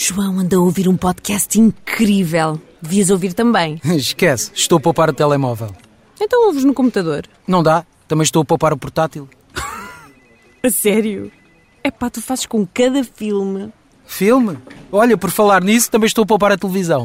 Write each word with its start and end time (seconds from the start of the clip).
João 0.00 0.38
anda 0.38 0.54
a 0.54 0.60
ouvir 0.60 0.88
um 0.88 0.96
podcast 0.96 1.58
incrível. 1.58 2.60
Devias 2.80 3.10
ouvir 3.10 3.32
também. 3.32 3.80
Esquece, 3.96 4.52
estou 4.54 4.78
a 4.78 4.80
poupar 4.80 5.10
o 5.10 5.12
telemóvel. 5.12 5.74
Então 6.20 6.46
ouves 6.46 6.62
no 6.62 6.72
computador. 6.72 7.26
Não 7.48 7.64
dá, 7.64 7.84
também 8.06 8.22
estou 8.22 8.42
a 8.42 8.44
poupar 8.44 8.72
o 8.72 8.78
portátil. 8.78 9.28
A 10.62 10.70
sério? 10.70 11.32
É 11.82 11.90
pá, 11.90 12.08
tu 12.08 12.22
fazes 12.22 12.46
com 12.46 12.64
cada 12.64 13.02
filme. 13.02 13.72
Filme? 14.06 14.56
Olha, 14.92 15.18
por 15.18 15.30
falar 15.30 15.64
nisso, 15.64 15.90
também 15.90 16.06
estou 16.06 16.22
a 16.22 16.26
poupar 16.26 16.52
a 16.52 16.56
televisão. 16.56 17.02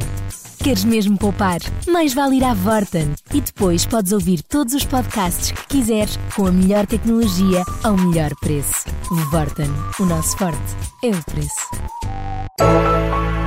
Queres 0.63 0.85
mesmo 0.85 1.17
poupar? 1.17 1.59
Mais 1.89 2.13
vale 2.13 2.37
ir 2.37 2.43
à 2.45 2.53
Vorten. 2.53 3.13
E 3.33 3.41
depois 3.41 3.85
podes 3.85 4.13
ouvir 4.13 4.41
todos 4.43 4.73
os 4.73 4.85
podcasts 4.85 5.51
que 5.51 5.67
quiseres 5.67 6.17
com 6.33 6.47
a 6.47 6.51
melhor 6.53 6.87
tecnologia 6.87 7.65
ao 7.83 7.97
melhor 7.97 8.31
preço. 8.39 8.85
Vorten. 9.29 9.69
O 9.99 10.05
nosso 10.05 10.37
forte 10.37 10.57
é 11.03 11.09
o 11.09 11.23
preço. 11.25 13.42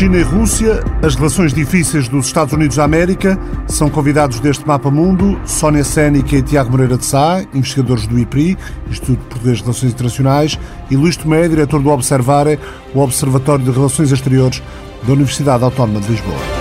China 0.00 0.16
e 0.16 0.22
Rússia, 0.22 0.82
as 1.02 1.14
relações 1.14 1.52
difíceis 1.52 2.08
dos 2.08 2.24
Estados 2.24 2.54
Unidos 2.54 2.76
da 2.76 2.84
América, 2.84 3.38
são 3.68 3.90
convidados 3.90 4.40
deste 4.40 4.66
Mapa 4.66 4.90
Mundo 4.90 5.38
Sónia 5.44 5.84
Sénica 5.84 6.36
e 6.36 6.40
Tiago 6.40 6.70
Moreira 6.70 6.96
de 6.96 7.04
Sá, 7.04 7.44
investigadores 7.52 8.06
do 8.06 8.18
IPRI, 8.18 8.56
Instituto 8.88 9.18
Português 9.26 9.58
de 9.58 9.64
Relações 9.64 9.92
Internacionais, 9.92 10.58
e 10.90 10.96
Luís 10.96 11.18
Tomé, 11.18 11.46
diretor 11.46 11.82
do 11.82 11.90
Observare, 11.90 12.58
o 12.94 13.00
Observatório 13.00 13.62
de 13.62 13.70
Relações 13.70 14.10
Exteriores 14.10 14.62
da 15.06 15.12
Universidade 15.12 15.64
Autónoma 15.64 16.00
de 16.00 16.08
Lisboa. 16.12 16.60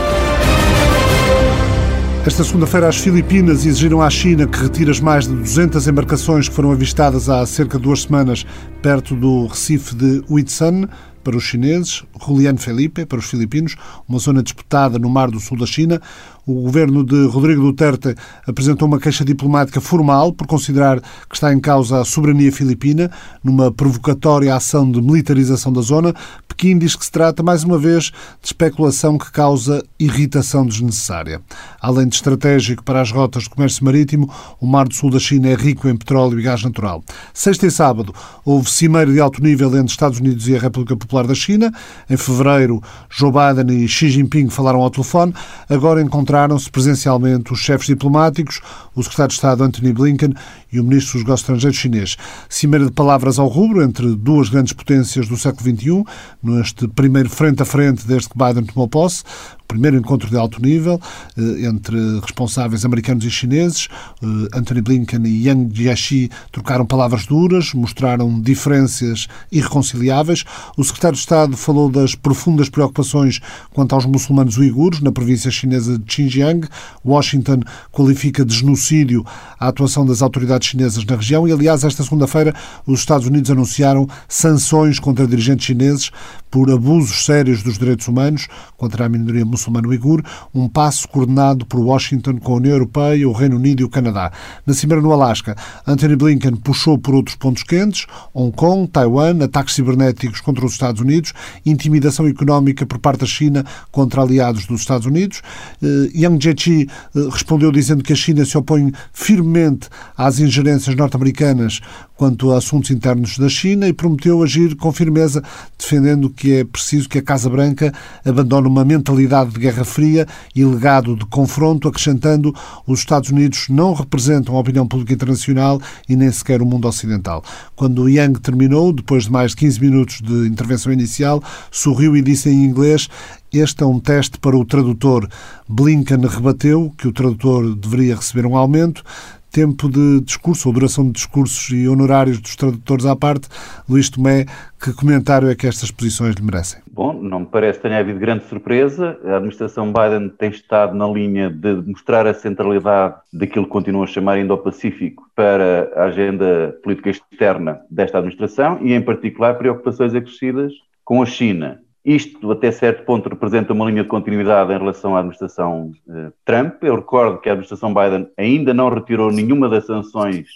Esta 2.25 2.43
segunda-feira, 2.43 2.89
as 2.89 2.97
Filipinas 2.97 3.65
exigiram 3.65 4.01
à 4.01 4.09
China 4.09 4.45
que 4.45 4.61
retire 4.61 4.91
as 4.91 4.99
mais 4.99 5.25
de 5.25 5.33
200 5.33 5.87
embarcações 5.87 6.49
que 6.49 6.53
foram 6.53 6.73
avistadas 6.73 7.29
há 7.29 7.45
cerca 7.45 7.77
de 7.77 7.85
duas 7.85 8.01
semanas 8.01 8.45
perto 8.81 9.15
do 9.15 9.47
Recife 9.47 9.95
de 9.95 10.21
Huitzan, 10.29 10.89
para 11.23 11.37
os 11.37 11.43
chineses, 11.43 12.03
Julián 12.25 12.57
Felipe 12.57 13.05
para 13.05 13.19
os 13.19 13.25
filipinos, 13.25 13.75
uma 14.07 14.19
zona 14.19 14.41
disputada 14.41 14.97
no 14.97 15.09
mar 15.09 15.29
do 15.29 15.39
sul 15.39 15.57
da 15.57 15.65
China. 15.65 16.01
O 16.49 16.63
governo 16.63 17.03
de 17.03 17.27
Rodrigo 17.27 17.61
Duterte 17.61 18.15
apresentou 18.47 18.87
uma 18.87 18.99
queixa 18.99 19.23
diplomática 19.23 19.79
formal 19.79 20.33
por 20.33 20.47
considerar 20.47 20.99
que 20.99 21.35
está 21.35 21.53
em 21.53 21.59
causa 21.59 22.01
a 22.01 22.03
soberania 22.03 22.51
filipina, 22.51 23.11
numa 23.43 23.71
provocatória 23.71 24.55
ação 24.55 24.89
de 24.89 24.99
militarização 24.99 25.71
da 25.71 25.81
zona. 25.81 26.11
Pequim 26.47 26.79
diz 26.79 26.95
que 26.95 27.05
se 27.05 27.11
trata, 27.11 27.43
mais 27.43 27.63
uma 27.63 27.77
vez, 27.77 28.05
de 28.05 28.47
especulação 28.47 29.15
que 29.15 29.31
causa 29.31 29.83
irritação 29.99 30.65
desnecessária. 30.65 31.39
Além 31.79 32.07
de 32.07 32.15
estratégico 32.15 32.83
para 32.83 32.99
as 32.99 33.11
rotas 33.11 33.43
de 33.43 33.49
comércio 33.51 33.85
marítimo, 33.85 34.27
o 34.59 34.65
Mar 34.65 34.87
do 34.87 34.95
Sul 34.95 35.11
da 35.11 35.19
China 35.19 35.49
é 35.49 35.53
rico 35.53 35.87
em 35.87 35.95
petróleo 35.95 36.39
e 36.39 36.41
gás 36.41 36.63
natural. 36.63 37.03
Sexta 37.31 37.67
e 37.67 37.71
sábado 37.71 38.11
houve 38.43 38.71
cimeiro 38.71 39.13
de 39.13 39.19
alto 39.19 39.39
nível 39.41 39.69
entre 39.77 39.91
Estados 39.91 40.19
Unidos 40.19 40.47
e 40.47 40.55
a 40.55 40.59
República 40.59 40.97
Popular 40.97 41.27
da 41.27 41.35
China. 41.35 41.71
Em 42.09 42.17
fevereiro, 42.17 42.81
Joe 43.07 43.31
Biden 43.31 43.83
e 43.83 43.87
Xi 43.87 44.09
Jinping 44.09 44.49
falaram 44.49 44.81
ao 44.81 44.89
telefone. 44.89 45.31
Agora 45.69 46.01
encontraram-se 46.39 46.71
presencialmente 46.71 47.51
os 47.51 47.59
chefes 47.59 47.87
diplomáticos, 47.87 48.61
o 48.95 49.03
secretário 49.03 49.29
de 49.29 49.35
Estado 49.35 49.63
Anthony 49.63 49.91
Blinken 49.91 50.33
e 50.71 50.79
o 50.79 50.83
ministro 50.83 51.13
dos 51.13 51.23
Negócios 51.23 51.41
Estrangeiros 51.41 51.77
chinês. 51.77 52.17
Cimeira 52.47 52.85
de 52.85 52.91
palavras 52.91 53.37
ao 53.37 53.47
rubro 53.47 53.83
entre 53.83 54.15
duas 54.15 54.47
grandes 54.47 54.71
potências 54.71 55.27
do 55.27 55.35
século 55.35 55.69
XXI, 55.69 56.03
neste 56.41 56.87
primeiro 56.87 57.29
frente 57.29 57.61
a 57.61 57.65
frente 57.65 58.07
desde 58.07 58.29
que 58.29 58.37
Biden 58.37 58.63
tomou 58.63 58.87
posse 58.87 59.23
primeiro 59.69 59.97
encontro 59.97 60.27
de 60.27 60.35
alto 60.35 60.59
nível 60.59 60.99
eh, 61.37 61.67
entre 61.67 61.95
responsáveis 62.19 62.83
americanos 62.83 63.23
e 63.23 63.29
chineses. 63.29 63.87
Eh, 64.21 64.57
Anthony 64.57 64.81
Blinken 64.81 65.23
e 65.25 65.47
Yang 65.47 65.75
Jiechi 65.75 66.31
trocaram 66.51 66.85
palavras 66.85 67.27
duras, 67.27 67.71
mostraram 67.73 68.41
diferenças 68.41 69.27
irreconciliáveis. 69.51 70.43
O 70.75 70.83
secretário 70.83 71.15
de 71.15 71.21
Estado 71.21 71.55
falou 71.55 71.87
das 71.87 72.15
profundas 72.15 72.67
preocupações 72.67 73.39
quanto 73.71 73.93
aos 73.93 74.07
muçulmanos 74.07 74.57
uigures 74.57 75.01
na 75.01 75.11
província 75.11 75.51
chinesa 75.51 75.99
de 75.99 76.13
Xinjiang. 76.13 76.67
Washington 77.05 77.59
qualifica 77.91 78.43
de 78.43 78.55
genocídio 78.55 79.23
a 79.59 79.67
atuação 79.67 80.03
das 80.03 80.23
autoridades 80.23 80.67
chinesas 80.67 81.05
na 81.05 81.15
região 81.15 81.47
e, 81.47 81.51
aliás, 81.51 81.83
esta 81.83 82.03
segunda-feira 82.03 82.55
os 82.87 82.99
Estados 82.99 83.27
Unidos 83.27 83.51
anunciaram 83.51 84.07
sanções 84.27 84.97
contra 84.97 85.27
dirigentes 85.27 85.67
chineses 85.67 86.09
por 86.49 86.71
abusos 86.71 87.25
sérios 87.25 87.63
dos 87.63 87.77
direitos 87.77 88.07
humanos 88.07 88.47
contra 88.77 89.05
a 89.05 89.09
minoria 89.09 89.45
muçulmana 89.45 89.87
uigur, 89.87 90.23
um 90.53 90.67
passo 90.67 91.07
coordenado 91.07 91.65
por 91.65 91.79
Washington 91.79 92.37
com 92.37 92.53
a 92.53 92.57
União 92.57 92.73
Europeia, 92.73 93.27
o 93.27 93.33
Reino 93.33 93.55
Unido 93.55 93.81
e 93.81 93.83
o 93.83 93.89
Canadá. 93.89 94.31
Na 94.65 94.73
cimeira 94.73 95.01
no 95.01 95.11
Alasca, 95.11 95.55
Anthony 95.85 96.15
Blinken 96.15 96.55
puxou 96.55 96.97
por 96.97 97.15
outros 97.15 97.35
pontos 97.35 97.63
quentes, 97.63 98.05
Hong 98.33 98.55
Kong, 98.55 98.87
Taiwan, 98.87 99.43
ataques 99.43 99.75
cibernéticos 99.75 100.41
contra 100.41 100.65
os 100.65 100.73
Estados 100.73 101.01
Unidos, 101.01 101.33
intimidação 101.65 102.27
económica 102.27 102.85
por 102.85 102.99
parte 102.99 103.21
da 103.21 103.25
China 103.25 103.65
contra 103.91 104.21
aliados 104.21 104.65
dos 104.65 104.81
Estados 104.81 105.05
Unidos. 105.05 105.41
Eh, 105.81 106.11
Yang 106.15 106.43
Jiechi 106.43 106.87
eh, 107.15 107.29
respondeu 107.31 107.71
dizendo 107.71 108.03
que 108.03 108.13
a 108.13 108.15
China 108.15 108.45
se 108.45 108.57
opõe 108.57 108.91
firmemente 109.13 109.89
às 110.17 110.39
ingerências 110.39 110.95
norte-americanas 110.95 111.81
quanto 112.19 112.51
a 112.51 112.57
assuntos 112.57 112.91
internos 112.91 113.37
da 113.37 113.47
China 113.47 113.87
e 113.87 113.93
prometeu 113.93 114.43
agir 114.43 114.75
com 114.75 114.91
firmeza, 114.91 115.41
defendendo 115.77 116.29
que 116.29 116.51
é 116.51 116.65
preciso 116.65 117.07
que 117.07 117.17
a 117.17 117.21
Casa 117.21 117.49
Branca 117.49 117.93
abandone 118.25 118.67
uma 118.67 118.83
mentalidade 118.83 119.51
de 119.51 119.59
Guerra 119.61 119.85
Fria 119.85 120.27
e 120.53 120.65
legado 120.65 121.15
de 121.15 121.25
confronto, 121.27 121.87
acrescentando 121.87 122.53
os 122.85 122.99
Estados 122.99 123.29
Unidos 123.29 123.67
não 123.69 123.93
representam 123.93 124.57
a 124.57 124.59
opinião 124.59 124.85
pública 124.85 125.13
internacional 125.13 125.79
e 126.09 126.15
nem 126.17 126.29
sequer 126.29 126.61
o 126.61 126.65
mundo 126.65 126.89
ocidental. 126.89 127.41
Quando 127.73 128.09
Yang 128.09 128.41
terminou, 128.41 128.91
depois 128.91 129.23
de 129.23 129.31
mais 129.31 129.51
de 129.51 129.57
15 129.57 129.79
minutos 129.79 130.21
de 130.21 130.45
intervenção 130.45 130.91
inicial, 130.91 131.41
sorriu 131.71 132.17
e 132.17 132.21
disse 132.21 132.49
em 132.49 132.65
inglês 132.65 133.07
este 133.51 133.81
é 133.81 133.85
um 133.85 133.99
teste 133.99 134.37
para 134.37 134.55
o 134.55 134.63
tradutor. 134.63 135.27
Blinken 135.67 136.19
rebateu 136.27 136.93
que 136.95 137.07
o 137.07 137.11
tradutor 137.11 137.73
deveria 137.75 138.15
receber 138.15 138.45
um 138.45 138.55
aumento 138.55 139.03
tempo 139.51 139.89
de 139.89 140.21
discurso 140.21 140.69
ou 140.69 140.73
duração 140.73 141.05
de 141.05 141.11
discursos 141.11 141.69
e 141.71 141.87
honorários 141.87 142.39
dos 142.39 142.55
tradutores 142.55 143.05
à 143.05 143.15
parte. 143.15 143.47
Luís 143.87 144.09
Tomé, 144.09 144.45
que 144.81 144.93
comentário 144.93 145.49
é 145.49 145.55
que 145.55 145.67
estas 145.67 145.91
posições 145.91 146.35
lhe 146.35 146.43
merecem? 146.43 146.81
Bom, 146.91 147.13
não 147.13 147.41
me 147.41 147.45
parece 147.45 147.79
que 147.79 147.87
tenha 147.87 147.99
havido 147.99 148.19
grande 148.19 148.45
surpresa. 148.45 149.17
A 149.25 149.35
administração 149.37 149.91
Biden 149.91 150.29
tem 150.29 150.49
estado 150.49 150.95
na 150.95 151.07
linha 151.07 151.49
de 151.49 151.75
mostrar 151.85 152.27
a 152.27 152.33
centralidade 152.33 153.15
daquilo 153.31 153.65
que 153.65 153.71
continua 153.71 154.03
a 154.03 154.07
chamar 154.07 154.39
Indo-Pacífico 154.39 155.23
para 155.35 155.91
a 155.95 156.03
agenda 156.05 156.75
política 156.83 157.09
externa 157.09 157.79
desta 157.89 158.17
administração 158.17 158.79
e, 158.81 158.93
em 158.93 159.01
particular, 159.01 159.57
preocupações 159.57 160.13
acrescidas 160.13 160.73
com 161.03 161.21
a 161.21 161.25
China. 161.25 161.79
Isto, 162.03 162.51
até 162.51 162.71
certo 162.71 163.03
ponto, 163.03 163.27
representa 163.27 163.73
uma 163.73 163.85
linha 163.85 164.03
de 164.03 164.09
continuidade 164.09 164.71
em 164.71 164.77
relação 164.77 165.15
à 165.15 165.19
administração 165.19 165.91
eh, 166.09 166.31
Trump. 166.45 166.81
Eu 166.83 166.95
recordo 166.95 167.39
que 167.39 167.49
a 167.49 167.51
administração 167.51 167.93
Biden 167.93 168.31
ainda 168.37 168.73
não 168.73 168.89
retirou 168.89 169.31
nenhuma 169.31 169.67
das 169.67 169.85
sanções 169.85 170.47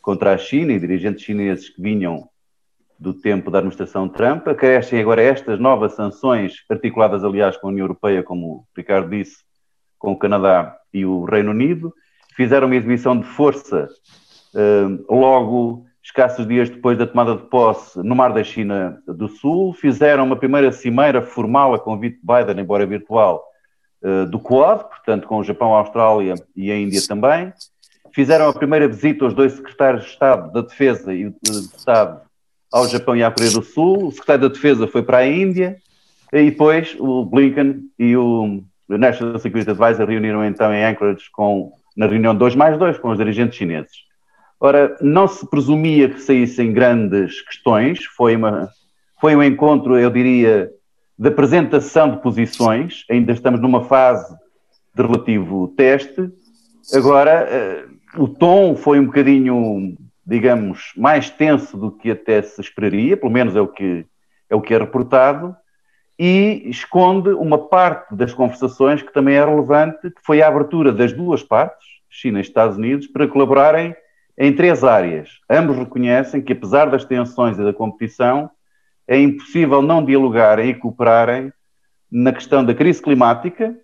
contra 0.00 0.32
a 0.32 0.38
China 0.38 0.72
e 0.72 0.80
dirigentes 0.80 1.24
chineses 1.24 1.68
que 1.68 1.82
vinham 1.82 2.28
do 2.98 3.12
tempo 3.12 3.50
da 3.50 3.58
administração 3.58 4.08
Trump. 4.08 4.48
Acrescem 4.48 5.00
agora 5.00 5.22
estas 5.22 5.60
novas 5.60 5.94
sanções, 5.94 6.64
articuladas, 6.70 7.22
aliás, 7.22 7.56
com 7.56 7.68
a 7.68 7.70
União 7.70 7.84
Europeia, 7.84 8.22
como 8.22 8.46
o 8.46 8.64
Ricardo 8.76 9.10
disse, 9.10 9.44
com 9.98 10.12
o 10.12 10.18
Canadá 10.18 10.74
e 10.92 11.04
o 11.04 11.24
Reino 11.24 11.50
Unido. 11.50 11.92
Fizeram 12.34 12.66
uma 12.66 12.76
exibição 12.76 13.18
de 13.18 13.26
força 13.26 13.88
eh, 14.54 14.86
logo 15.10 15.87
escassos 16.02 16.46
dias 16.46 16.70
depois 16.70 16.96
da 16.96 17.06
tomada 17.06 17.36
de 17.36 17.42
posse 17.44 17.98
no 18.02 18.14
Mar 18.14 18.32
da 18.32 18.42
China 18.42 19.02
do 19.06 19.28
Sul, 19.28 19.72
fizeram 19.72 20.24
uma 20.24 20.36
primeira 20.36 20.72
cimeira 20.72 21.22
formal 21.22 21.74
a 21.74 21.78
convite 21.78 22.18
de 22.18 22.22
Biden, 22.26 22.62
embora 22.62 22.86
virtual, 22.86 23.44
eh, 24.02 24.24
do 24.26 24.38
Quad, 24.38 24.84
portanto 24.84 25.26
com 25.26 25.38
o 25.38 25.44
Japão, 25.44 25.74
a 25.74 25.80
Austrália 25.80 26.34
e 26.54 26.70
a 26.70 26.78
Índia 26.78 27.00
também. 27.06 27.52
Fizeram 28.12 28.48
a 28.48 28.52
primeira 28.52 28.88
visita 28.88 29.24
aos 29.24 29.34
dois 29.34 29.52
secretários 29.52 30.04
de 30.04 30.10
Estado 30.10 30.52
da 30.52 30.62
Defesa 30.62 31.12
e 31.12 31.30
de 31.30 31.50
Estado 31.76 32.20
ao 32.72 32.86
Japão 32.88 33.16
e 33.16 33.22
à 33.22 33.30
Coreia 33.30 33.52
do 33.52 33.62
Sul. 33.62 34.06
O 34.06 34.12
secretário 34.12 34.42
da 34.42 34.54
Defesa 34.54 34.86
foi 34.86 35.02
para 35.02 35.18
a 35.18 35.26
Índia 35.26 35.76
e 36.32 36.50
depois 36.50 36.96
o 36.98 37.24
Blinken 37.24 37.82
e 37.98 38.16
o 38.16 38.62
National 38.88 39.38
Security 39.38 39.70
Advisor 39.70 40.06
reuniram 40.06 40.44
então 40.44 40.72
em 40.72 40.84
Anchorage 40.84 41.30
com, 41.32 41.72
na 41.96 42.06
reunião 42.06 42.34
2 42.34 42.54
mais 42.54 42.78
2 42.78 42.98
com 42.98 43.10
os 43.10 43.18
dirigentes 43.18 43.58
chineses. 43.58 44.07
Ora, 44.60 44.96
não 45.00 45.28
se 45.28 45.48
presumia 45.48 46.08
que 46.08 46.20
saíssem 46.20 46.72
grandes 46.72 47.40
questões, 47.42 48.04
foi, 48.04 48.34
uma, 48.34 48.68
foi 49.20 49.36
um 49.36 49.42
encontro, 49.42 49.96
eu 49.96 50.10
diria, 50.10 50.70
de 51.16 51.28
apresentação 51.28 52.10
de 52.10 52.22
posições, 52.22 53.04
ainda 53.08 53.32
estamos 53.32 53.60
numa 53.60 53.84
fase 53.84 54.36
de 54.94 55.02
relativo 55.02 55.68
teste. 55.76 56.30
Agora, 56.92 57.46
eh, 57.48 57.84
o 58.16 58.26
tom 58.26 58.74
foi 58.74 58.98
um 58.98 59.06
bocadinho, 59.06 59.96
digamos, 60.26 60.92
mais 60.96 61.30
tenso 61.30 61.76
do 61.76 61.92
que 61.92 62.10
até 62.10 62.42
se 62.42 62.60
esperaria, 62.60 63.16
pelo 63.16 63.32
menos 63.32 63.54
é 63.54 63.60
o 63.60 63.68
que 63.68 64.04
é, 64.50 64.56
o 64.56 64.60
que 64.60 64.74
é 64.74 64.78
reportado, 64.78 65.54
e 66.18 66.62
esconde 66.66 67.28
uma 67.30 67.58
parte 67.58 68.14
das 68.14 68.34
conversações 68.34 69.02
que 69.02 69.12
também 69.12 69.36
é 69.36 69.44
relevante, 69.44 70.10
que 70.10 70.20
foi 70.24 70.42
a 70.42 70.48
abertura 70.48 70.92
das 70.92 71.12
duas 71.12 71.44
partes, 71.44 71.86
China 72.10 72.38
e 72.38 72.42
Estados 72.42 72.76
Unidos, 72.76 73.06
para 73.06 73.28
colaborarem 73.28 73.94
em 74.38 74.52
três 74.52 74.84
áreas. 74.84 75.30
Ambos 75.50 75.76
reconhecem 75.76 76.40
que, 76.40 76.52
apesar 76.52 76.86
das 76.86 77.04
tensões 77.04 77.58
e 77.58 77.64
da 77.64 77.72
competição, 77.72 78.48
é 79.06 79.18
impossível 79.18 79.82
não 79.82 80.04
dialogarem 80.04 80.70
e 80.70 80.74
cooperarem 80.74 81.52
na 82.10 82.32
questão 82.32 82.64
da 82.64 82.72
crise 82.72 83.02
climática, 83.02 83.74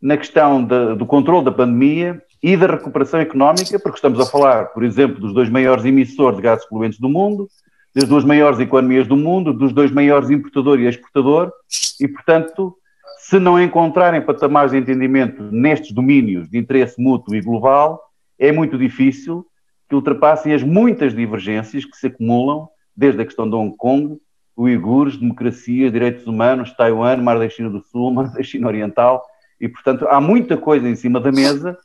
na 0.00 0.16
questão 0.16 0.62
de, 0.62 0.94
do 0.96 1.06
controle 1.06 1.46
da 1.46 1.50
pandemia 1.50 2.22
e 2.42 2.56
da 2.56 2.66
recuperação 2.66 3.20
económica, 3.20 3.78
porque 3.78 3.96
estamos 3.96 4.20
a 4.20 4.26
falar, 4.26 4.66
por 4.66 4.84
exemplo, 4.84 5.18
dos 5.18 5.32
dois 5.32 5.48
maiores 5.48 5.84
emissores 5.84 6.36
de 6.36 6.42
gases 6.42 6.66
poluentes 6.66 7.00
do 7.00 7.08
mundo, 7.08 7.48
das 7.94 8.04
duas 8.06 8.24
maiores 8.24 8.60
economias 8.60 9.08
do 9.08 9.16
mundo, 9.16 9.54
dos 9.54 9.72
dois 9.72 9.90
maiores 9.90 10.28
importador 10.28 10.78
e 10.78 10.86
exportador, 10.86 11.50
e, 11.98 12.06
portanto, 12.06 12.76
se 13.18 13.38
não 13.38 13.60
encontrarem 13.60 14.20
patamares 14.20 14.72
de 14.72 14.78
entendimento 14.78 15.42
nestes 15.42 15.92
domínios 15.92 16.48
de 16.50 16.58
interesse 16.58 17.00
mútuo 17.00 17.34
e 17.34 17.40
global, 17.40 18.00
é 18.38 18.52
muito 18.52 18.76
difícil 18.76 19.46
que 19.88 19.94
ultrapassem 19.94 20.52
as 20.52 20.62
muitas 20.62 21.14
divergências 21.14 21.84
que 21.84 21.96
se 21.96 22.08
acumulam, 22.08 22.68
desde 22.96 23.20
a 23.20 23.24
questão 23.24 23.48
de 23.48 23.54
Hong 23.54 23.76
Kong, 23.76 24.18
uigures, 24.56 25.16
democracia, 25.16 25.90
direitos 25.90 26.26
humanos, 26.26 26.72
Taiwan, 26.72 27.18
Mar 27.18 27.38
da 27.38 27.48
China 27.48 27.70
do 27.70 27.80
Sul, 27.82 28.12
Mar 28.14 28.32
da 28.32 28.42
China 28.42 28.68
Oriental, 28.68 29.22
e 29.60 29.68
portanto 29.68 30.06
há 30.08 30.20
muita 30.20 30.56
coisa 30.56 30.88
em 30.88 30.96
cima 30.96 31.20
da 31.20 31.30
mesa. 31.30 31.78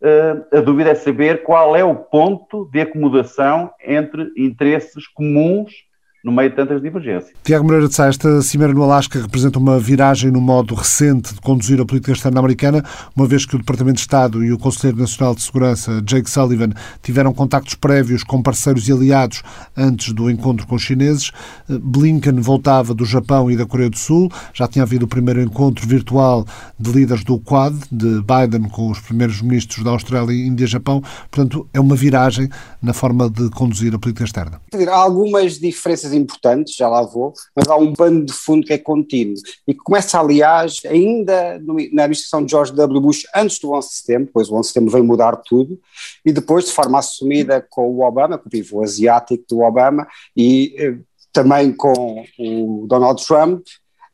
Uh, 0.00 0.56
a 0.56 0.60
dúvida 0.62 0.90
é 0.90 0.94
saber 0.94 1.42
qual 1.42 1.76
é 1.76 1.84
o 1.84 1.94
ponto 1.94 2.66
de 2.72 2.80
acomodação 2.80 3.70
entre 3.84 4.32
interesses 4.34 5.06
comuns 5.06 5.72
no 6.24 6.32
meio 6.32 6.50
de 6.50 6.56
tantas 6.56 6.82
divergências. 6.82 7.32
Tiago 7.42 7.64
Moreira 7.64 7.88
de 7.88 7.94
Sá, 7.94 8.06
esta 8.06 8.42
cimeira 8.42 8.72
no 8.72 8.82
Alasca 8.82 9.20
representa 9.20 9.58
uma 9.58 9.78
viragem 9.78 10.30
no 10.30 10.40
modo 10.40 10.74
recente 10.74 11.34
de 11.34 11.40
conduzir 11.40 11.80
a 11.80 11.86
política 11.86 12.12
externa 12.12 12.38
americana, 12.38 12.84
uma 13.16 13.26
vez 13.26 13.46
que 13.46 13.54
o 13.54 13.58
Departamento 13.58 13.96
de 13.96 14.00
Estado 14.00 14.44
e 14.44 14.52
o 14.52 14.58
Conselheiro 14.58 15.00
Nacional 15.00 15.34
de 15.34 15.42
Segurança, 15.42 16.02
Jake 16.02 16.28
Sullivan, 16.28 16.70
tiveram 17.02 17.32
contactos 17.32 17.74
prévios 17.74 18.22
com 18.22 18.42
parceiros 18.42 18.88
e 18.88 18.92
aliados 18.92 19.42
antes 19.76 20.12
do 20.12 20.30
encontro 20.30 20.66
com 20.66 20.74
os 20.74 20.82
chineses. 20.82 21.32
Blinken 21.68 22.40
voltava 22.40 22.92
do 22.92 23.04
Japão 23.04 23.50
e 23.50 23.56
da 23.56 23.64
Coreia 23.64 23.90
do 23.90 23.98
Sul, 23.98 24.30
já 24.52 24.68
tinha 24.68 24.82
havido 24.82 25.06
o 25.06 25.08
primeiro 25.08 25.40
encontro 25.40 25.86
virtual 25.86 26.46
de 26.78 26.92
líderes 26.92 27.24
do 27.24 27.38
Quad, 27.38 27.74
de 27.90 28.20
Biden 28.20 28.68
com 28.68 28.90
os 28.90 29.00
primeiros 29.00 29.40
ministros 29.40 29.84
da 29.84 29.90
Austrália, 29.90 30.34
Índia 30.34 30.64
e 30.64 30.68
Japão. 30.68 31.02
Portanto, 31.30 31.66
é 31.72 31.80
uma 31.80 31.96
viragem 31.96 32.48
na 32.82 32.92
forma 32.92 33.30
de 33.30 33.48
conduzir 33.50 33.94
a 33.94 33.98
política 33.98 34.24
externa. 34.24 34.60
Há 34.72 34.96
algumas 34.96 35.58
diferenças 35.58 36.09
importantes, 36.12 36.74
já 36.74 36.88
lá 36.88 37.02
vou, 37.02 37.32
mas 37.54 37.68
há 37.68 37.76
um 37.76 37.92
pano 37.92 38.24
de 38.24 38.32
fundo 38.32 38.66
que 38.66 38.72
é 38.72 38.78
contínuo 38.78 39.34
e 39.66 39.74
que 39.74 39.80
começa, 39.80 40.18
aliás, 40.18 40.80
ainda 40.84 41.58
no, 41.58 41.74
na 41.92 42.04
administração 42.04 42.44
de 42.44 42.50
George 42.50 42.72
W. 42.72 43.00
Bush, 43.00 43.26
antes 43.34 43.58
do 43.58 43.72
11 43.72 43.88
de 43.88 43.94
setembro, 43.94 44.26
depois 44.26 44.48
o 44.48 44.54
11 44.54 44.60
de 44.60 44.68
setembro 44.68 44.92
veio 44.92 45.04
mudar 45.04 45.36
tudo, 45.36 45.78
e 46.24 46.32
depois 46.32 46.66
de 46.66 46.72
forma 46.72 46.98
assumida 46.98 47.64
com 47.68 47.88
o 47.88 48.02
Obama, 48.02 48.38
com 48.38 48.48
o 48.48 48.50
pivô 48.50 48.82
asiático 48.82 49.44
do 49.48 49.60
Obama, 49.60 50.06
e 50.36 50.74
eh, 50.78 50.98
também 51.32 51.72
com 51.72 52.24
o 52.38 52.86
Donald 52.86 53.24
Trump, 53.24 53.64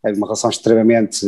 uma 0.05 0.27
relação 0.27 0.51
extremamente 0.51 1.27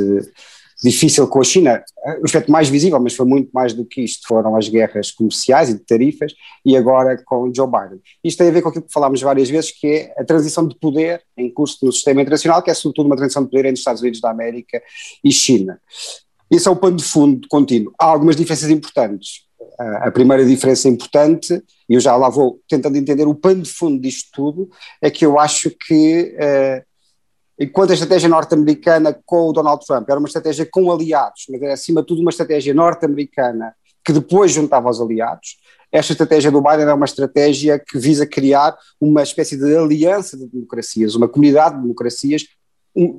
difícil 0.82 1.26
com 1.26 1.40
a 1.40 1.44
China. 1.44 1.82
O 2.20 2.24
aspecto 2.24 2.50
mais 2.50 2.68
visível, 2.68 3.00
mas 3.00 3.14
foi 3.14 3.26
muito 3.26 3.50
mais 3.52 3.72
do 3.72 3.84
que 3.84 4.02
isto, 4.02 4.26
foram 4.26 4.56
as 4.56 4.68
guerras 4.68 5.10
comerciais 5.10 5.68
e 5.68 5.74
de 5.74 5.80
tarifas, 5.80 6.32
e 6.64 6.76
agora 6.76 7.20
com 7.24 7.52
Joe 7.54 7.66
Biden. 7.66 8.00
Isto 8.22 8.38
tem 8.38 8.48
a 8.48 8.52
ver 8.52 8.62
com 8.62 8.68
aquilo 8.68 8.84
que 8.84 8.92
falámos 8.92 9.20
várias 9.20 9.48
vezes, 9.50 9.72
que 9.72 9.86
é 9.86 10.14
a 10.16 10.24
transição 10.24 10.66
de 10.66 10.78
poder 10.78 11.22
em 11.36 11.50
curso 11.50 11.84
no 11.84 11.92
sistema 11.92 12.22
internacional, 12.22 12.62
que 12.62 12.70
é 12.70 12.74
sobretudo 12.74 13.06
uma 13.06 13.16
transição 13.16 13.42
de 13.42 13.50
poder 13.50 13.66
entre 13.66 13.78
Estados 13.78 14.00
Unidos 14.02 14.20
da 14.20 14.30
América 14.30 14.80
e 15.24 15.32
China. 15.32 15.80
Isso 16.50 16.68
é 16.68 16.72
o 16.72 16.76
pano 16.76 16.96
de 16.96 17.04
fundo 17.04 17.46
contínuo. 17.48 17.92
Há 17.98 18.06
algumas 18.06 18.36
diferenças 18.36 18.70
importantes. 18.70 19.46
A 19.78 20.10
primeira 20.10 20.44
diferença 20.44 20.88
importante, 20.88 21.62
e 21.88 21.94
eu 21.94 22.00
já 22.00 22.16
lá 22.16 22.28
vou 22.28 22.60
tentando 22.68 22.96
entender 22.96 23.26
o 23.26 23.34
pano 23.34 23.62
de 23.62 23.70
fundo 23.70 24.00
disto 24.00 24.28
tudo, 24.32 24.70
é 25.00 25.10
que 25.10 25.24
eu 25.24 25.38
acho 25.38 25.70
que 25.70 26.34
uh, 26.34 26.82
enquanto 27.58 27.90
a 27.90 27.94
estratégia 27.94 28.28
norte-americana 28.28 29.18
com 29.26 29.48
o 29.48 29.52
Donald 29.52 29.84
Trump 29.84 30.08
era 30.08 30.18
uma 30.18 30.28
estratégia 30.28 30.66
com 30.70 30.90
aliados, 30.92 31.46
mas 31.48 31.60
era 31.60 31.72
acima 31.72 32.00
de 32.00 32.06
tudo 32.06 32.20
uma 32.20 32.30
estratégia 32.30 32.72
norte-americana 32.72 33.74
que 34.04 34.12
depois 34.12 34.52
juntava 34.52 34.88
os 34.88 35.00
aliados, 35.00 35.58
esta 35.90 36.12
estratégia 36.12 36.50
do 36.50 36.60
Biden 36.60 36.86
é 36.86 36.92
uma 36.92 37.04
estratégia 37.06 37.78
que 37.78 37.98
visa 37.98 38.26
criar 38.26 38.76
uma 39.00 39.22
espécie 39.22 39.56
de 39.56 39.76
aliança 39.76 40.36
de 40.36 40.46
democracias, 40.46 41.14
uma 41.14 41.28
comunidade 41.28 41.76
de 41.76 41.82
democracias, 41.82 42.46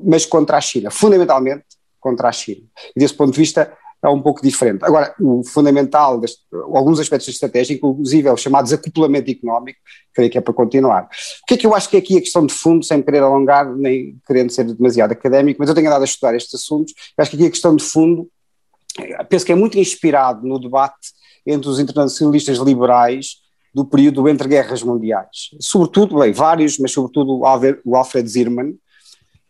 mas 0.03 0.25
contra 0.25 0.57
a 0.57 0.62
China, 0.62 0.92
fundamentalmente 0.92 1.65
contra 2.00 2.30
a 2.30 2.31
China. 2.31 2.62
E 2.95 3.00
desse 3.00 3.13
ponto 3.13 3.31
de 3.31 3.39
vista, 3.39 3.75
é 4.01 4.10
um 4.10 4.22
pouco 4.22 4.42
diferente. 4.42 4.84
Agora, 4.84 5.13
o 5.19 5.44
fundamental, 5.44 6.19
deste, 6.19 6.42
alguns 6.51 7.00
aspectos 7.00 7.28
da 7.28 7.31
estratégia, 7.31 7.74
inclusive 7.74 8.28
é 8.28 8.31
o 8.31 8.38
chamado 8.38 8.63
desacoplamento 8.63 9.30
económico, 9.30 9.80
creio 10.13 10.31
que 10.31 10.38
é 10.38 10.42
para 10.42 10.54
continuar. 10.54 11.04
O 11.04 11.46
que 11.46 11.56
é 11.56 11.57
que 11.57 11.68
eu 11.68 11.75
acho 11.75 11.90
que 11.90 11.98
é 11.98 12.00
aqui 12.00 12.18
a 12.18 12.22
questão 12.22 12.46
de 12.46 12.54
fundo, 12.54 12.84
sem 12.86 13.01
querer 13.01 13.22
alongar, 13.22 13.75
nem 13.75 14.18
querendo 14.25 14.51
ser 14.51 14.63
demasiado 14.63 15.12
académico, 15.12 15.60
mas 15.60 15.68
eu 15.68 15.75
tenho 15.75 15.88
andado 15.88 16.01
a 16.01 16.06
estudar 16.06 16.34
estes 16.34 16.56
assuntos, 16.56 16.94
eu 17.18 17.22
acho 17.22 17.31
que 17.31 17.38
aqui 17.38 17.46
a 17.48 17.51
questão 17.51 17.75
de 17.75 17.84
fundo, 17.84 18.30
penso 19.28 19.46
que 19.46 19.51
é 19.51 19.56
muito 19.56 19.78
inspirado 19.78 20.48
no 20.48 20.60
debate 20.60 21.10
entre 21.45 21.69
os 21.69 21.80
internacionalistas 21.80 22.57
liberais 22.60 23.38
do 23.74 23.86
período 23.86 24.28
entre 24.30 24.48
guerras 24.48 24.81
mundiais. 24.81 25.50
Sobretudo, 25.60 26.19
bem, 26.19 26.31
vários, 26.31 26.78
mas 26.80 26.92
sobretudo 26.92 27.42
o 27.86 27.95
Alfred 27.95 28.28
Zierman, 28.28 28.75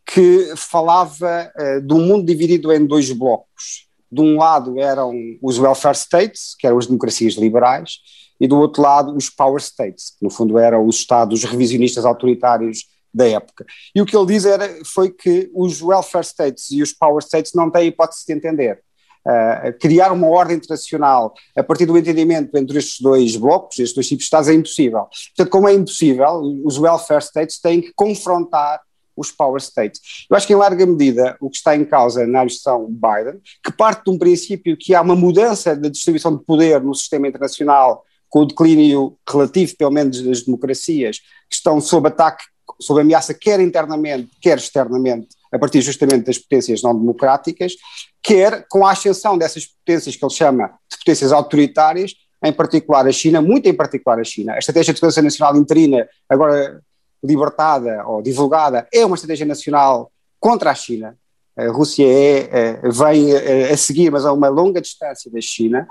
que 0.05 0.53
falava 0.55 1.51
uh, 1.55 1.81
de 1.81 1.93
um 1.93 2.01
mundo 2.01 2.25
dividido 2.25 2.73
em 2.73 2.83
dois 2.83 3.11
blocos 3.11 3.88
de 4.11 4.21
um 4.21 4.37
lado 4.37 4.79
eram 4.79 5.13
os 5.41 5.59
welfare 5.59 5.95
states, 5.95 6.55
que 6.57 6.65
eram 6.65 6.77
as 6.77 6.87
democracias 6.87 7.35
liberais, 7.35 7.99
e 8.39 8.47
do 8.47 8.57
outro 8.57 8.81
lado 8.81 9.15
os 9.15 9.29
power 9.29 9.61
states, 9.61 10.11
que 10.17 10.23
no 10.23 10.29
fundo 10.29 10.57
eram 10.57 10.85
os 10.85 10.97
estados 10.97 11.43
revisionistas 11.43 12.05
autoritários 12.05 12.85
da 13.13 13.27
época. 13.27 13.65
E 13.93 14.01
o 14.01 14.05
que 14.05 14.15
ele 14.15 14.27
diz 14.27 14.45
era, 14.45 14.67
foi 14.85 15.09
que 15.09 15.49
os 15.53 15.81
welfare 15.81 16.25
states 16.25 16.71
e 16.71 16.81
os 16.81 16.93
power 16.93 17.21
states 17.21 17.53
não 17.53 17.69
têm 17.69 17.87
hipótese 17.87 18.25
de 18.25 18.33
entender. 18.33 18.81
Uh, 19.27 19.77
criar 19.79 20.13
uma 20.13 20.27
ordem 20.27 20.55
internacional 20.55 21.33
a 21.55 21.61
partir 21.61 21.85
do 21.85 21.97
entendimento 21.97 22.55
entre 22.57 22.77
estes 22.77 23.01
dois 23.01 23.35
blocos, 23.35 23.77
estes 23.77 23.93
dois 23.93 24.07
tipos 24.07 24.23
de 24.23 24.27
Estados, 24.27 24.47
é 24.47 24.53
impossível. 24.53 25.07
Portanto, 25.35 25.51
como 25.51 25.67
é 25.67 25.73
impossível, 25.73 26.41
os 26.63 26.77
welfare 26.77 27.21
states 27.21 27.59
têm 27.59 27.81
que 27.81 27.91
confrontar 27.93 28.79
os 29.19 29.31
power 29.31 29.61
states. 29.61 29.99
Eu 30.29 30.37
acho 30.37 30.47
que, 30.47 30.53
em 30.53 30.55
larga 30.55 30.85
medida, 30.85 31.35
o 31.41 31.49
que 31.49 31.57
está 31.57 31.75
em 31.75 31.83
causa 31.83 32.25
na 32.25 32.47
gestão 32.47 32.87
Biden, 32.87 33.41
que 33.63 33.71
parte 33.71 34.05
de 34.05 34.11
um 34.11 34.17
princípio 34.17 34.77
que 34.77 34.95
há 34.95 35.01
uma 35.01 35.15
mudança 35.15 35.75
da 35.75 35.89
distribuição 35.89 36.35
de 36.35 36.43
poder 36.43 36.81
no 36.81 36.95
sistema 36.95 37.27
internacional, 37.27 38.05
com 38.29 38.41
o 38.41 38.45
declínio 38.45 39.17
relativo, 39.27 39.75
pelo 39.75 39.91
menos, 39.91 40.21
das 40.21 40.43
democracias, 40.43 41.17
que 41.49 41.55
estão 41.55 41.81
sob 41.81 42.07
ataque, 42.07 42.43
sob 42.79 43.01
ameaça, 43.01 43.33
quer 43.33 43.59
internamente, 43.59 44.29
quer 44.39 44.57
externamente, 44.57 45.29
a 45.51 45.57
partir 45.57 45.81
justamente 45.81 46.25
das 46.25 46.37
potências 46.37 46.81
não 46.83 46.97
democráticas, 46.97 47.73
quer 48.21 48.65
com 48.69 48.85
a 48.85 48.91
ascensão 48.91 49.37
dessas 49.37 49.65
potências 49.65 50.15
que 50.15 50.23
ele 50.23 50.33
chama 50.33 50.67
de 50.89 50.97
potências 50.97 51.31
autoritárias, 51.31 52.13
em 52.43 52.53
particular 52.53 53.05
a 53.05 53.11
China, 53.11 53.41
muito 53.41 53.67
em 53.67 53.73
particular 53.73 54.19
a 54.19 54.23
China. 54.23 54.53
A 54.53 54.59
estratégia 54.59 54.93
de 54.93 54.99
segurança 54.99 55.21
nacional 55.21 55.57
interina, 55.57 56.07
agora 56.29 56.81
libertada 57.23 58.05
ou 58.07 58.21
divulgada 58.21 58.87
é 58.93 59.05
uma 59.05 59.15
estratégia 59.15 59.45
nacional 59.45 60.11
contra 60.39 60.71
a 60.71 60.75
China. 60.75 61.17
A 61.57 61.67
Rússia 61.67 62.05
é, 62.05 62.49
é, 62.51 62.89
vem 62.89 63.35
a, 63.35 63.73
a 63.73 63.77
seguir, 63.77 64.09
mas 64.09 64.25
a 64.25 64.31
uma 64.31 64.47
longa 64.47 64.79
distância 64.79 65.29
da 65.29 65.41
China, 65.41 65.87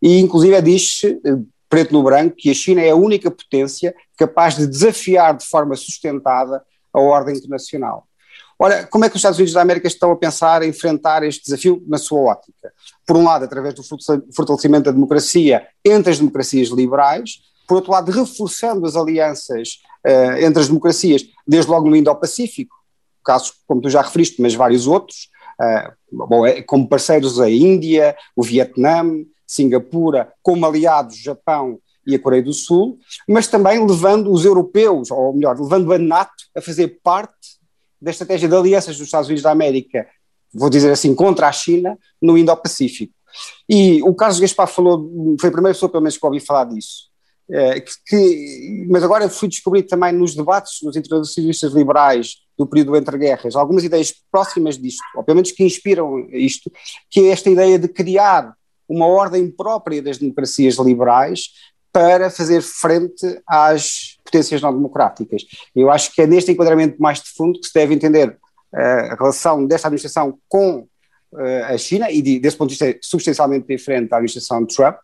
e 0.00 0.20
inclusive 0.20 0.60
diz 0.62 1.02
preto 1.68 1.92
no 1.92 2.02
branco, 2.02 2.36
que 2.36 2.50
a 2.50 2.54
China 2.54 2.80
é 2.80 2.90
a 2.90 2.96
única 2.96 3.30
potência 3.30 3.94
capaz 4.16 4.56
de 4.56 4.66
desafiar 4.66 5.36
de 5.36 5.44
forma 5.44 5.74
sustentada 5.76 6.62
a 6.92 7.00
ordem 7.00 7.36
internacional. 7.36 8.06
Ora, 8.58 8.84
como 8.86 9.04
é 9.04 9.08
que 9.08 9.14
os 9.14 9.20
Estados 9.20 9.38
Unidos 9.38 9.54
da 9.54 9.62
América 9.62 9.86
estão 9.86 10.10
a 10.10 10.16
pensar 10.16 10.62
em 10.62 10.70
enfrentar 10.70 11.22
este 11.22 11.44
desafio 11.44 11.82
na 11.86 11.96
sua 11.96 12.32
ótica? 12.32 12.72
Por 13.06 13.16
um 13.16 13.24
lado, 13.24 13.44
através 13.44 13.72
do 13.74 13.82
fortalecimento 14.34 14.86
da 14.86 14.90
democracia 14.90 15.66
entre 15.84 16.10
as 16.10 16.18
democracias 16.18 16.68
liberais, 16.68 17.40
por 17.68 17.76
outro 17.76 17.92
lado, 17.92 18.10
reforçando 18.10 18.86
as 18.86 18.96
alianças 18.96 19.80
uh, 20.06 20.38
entre 20.38 20.60
as 20.60 20.68
democracias, 20.68 21.22
desde 21.46 21.70
logo 21.70 21.88
no 21.88 21.94
Indo-Pacífico, 21.94 22.74
casos 23.22 23.52
como 23.66 23.82
tu 23.82 23.90
já 23.90 24.00
referiste, 24.00 24.40
mas 24.40 24.54
vários 24.54 24.86
outros, 24.86 25.28
uh, 25.60 26.26
bom, 26.26 26.46
é, 26.46 26.62
como 26.62 26.88
parceiros 26.88 27.38
a 27.38 27.50
Índia, 27.50 28.16
o 28.34 28.42
Vietnã, 28.42 29.04
Singapura, 29.46 30.32
como 30.42 30.64
aliados 30.64 31.18
Japão 31.18 31.78
e 32.06 32.14
a 32.14 32.18
Coreia 32.18 32.42
do 32.42 32.54
Sul, 32.54 32.98
mas 33.28 33.46
também 33.46 33.86
levando 33.86 34.32
os 34.32 34.46
europeus, 34.46 35.10
ou 35.10 35.34
melhor, 35.34 35.60
levando 35.60 35.92
a 35.92 35.98
NATO 35.98 36.32
a 36.56 36.62
fazer 36.62 37.00
parte 37.02 37.58
da 38.00 38.10
estratégia 38.10 38.48
de 38.48 38.56
alianças 38.56 38.96
dos 38.96 39.06
Estados 39.06 39.28
Unidos 39.28 39.42
da 39.42 39.50
América, 39.50 40.06
vou 40.54 40.70
dizer 40.70 40.90
assim, 40.90 41.14
contra 41.14 41.48
a 41.48 41.52
China, 41.52 41.98
no 42.20 42.38
Indo-Pacífico. 42.38 43.12
E 43.68 44.02
o 44.02 44.14
Carlos 44.14 44.40
Gaspar 44.40 44.66
falou, 44.66 45.36
foi 45.38 45.50
a 45.50 45.52
primeira 45.52 45.74
pessoa 45.74 45.90
pelo 45.90 46.02
menos 46.02 46.16
que 46.16 46.24
ouvi 46.24 46.40
falar 46.40 46.64
disso. 46.64 47.07
É, 47.50 47.80
que, 47.80 48.86
mas 48.90 49.02
agora 49.02 49.26
fui 49.28 49.48
descobrir 49.48 49.82
também 49.84 50.12
nos 50.12 50.34
debates 50.34 50.80
dos 50.82 50.96
internacionalistas 50.96 51.72
liberais 51.72 52.36
do 52.58 52.66
período 52.66 52.94
entre 52.94 53.16
guerras 53.16 53.56
algumas 53.56 53.84
ideias 53.84 54.12
próximas 54.30 54.76
disto, 54.76 55.02
ou 55.16 55.24
pelo 55.24 55.36
menos 55.36 55.52
que 55.52 55.64
inspiram 55.64 56.28
isto, 56.30 56.70
que 57.10 57.20
é 57.20 57.28
esta 57.28 57.48
ideia 57.48 57.78
de 57.78 57.88
criar 57.88 58.52
uma 58.86 59.06
ordem 59.06 59.50
própria 59.50 60.02
das 60.02 60.18
democracias 60.18 60.76
liberais 60.76 61.50
para 61.92 62.30
fazer 62.30 62.60
frente 62.62 63.40
às 63.46 64.18
potências 64.24 64.60
não 64.60 64.72
democráticas. 64.72 65.42
Eu 65.74 65.90
acho 65.90 66.14
que 66.14 66.22
é 66.22 66.26
neste 66.26 66.52
enquadramento 66.52 67.00
mais 67.00 67.20
de 67.20 67.30
fundo 67.30 67.60
que 67.60 67.66
se 67.66 67.74
deve 67.74 67.94
entender 67.94 68.28
uh, 68.28 69.12
a 69.12 69.14
relação 69.14 69.66
desta 69.66 69.88
administração 69.88 70.38
com 70.48 70.86
uh, 71.32 71.64
a 71.66 71.78
China, 71.78 72.10
e 72.10 72.20
de, 72.20 72.38
desse 72.38 72.56
ponto 72.56 72.68
de 72.68 72.74
vista 72.74 72.88
é 72.88 72.98
substancialmente 73.02 73.66
diferente 73.66 74.10
da 74.10 74.16
administração 74.16 74.64
de 74.64 74.74
Trump. 74.74 74.96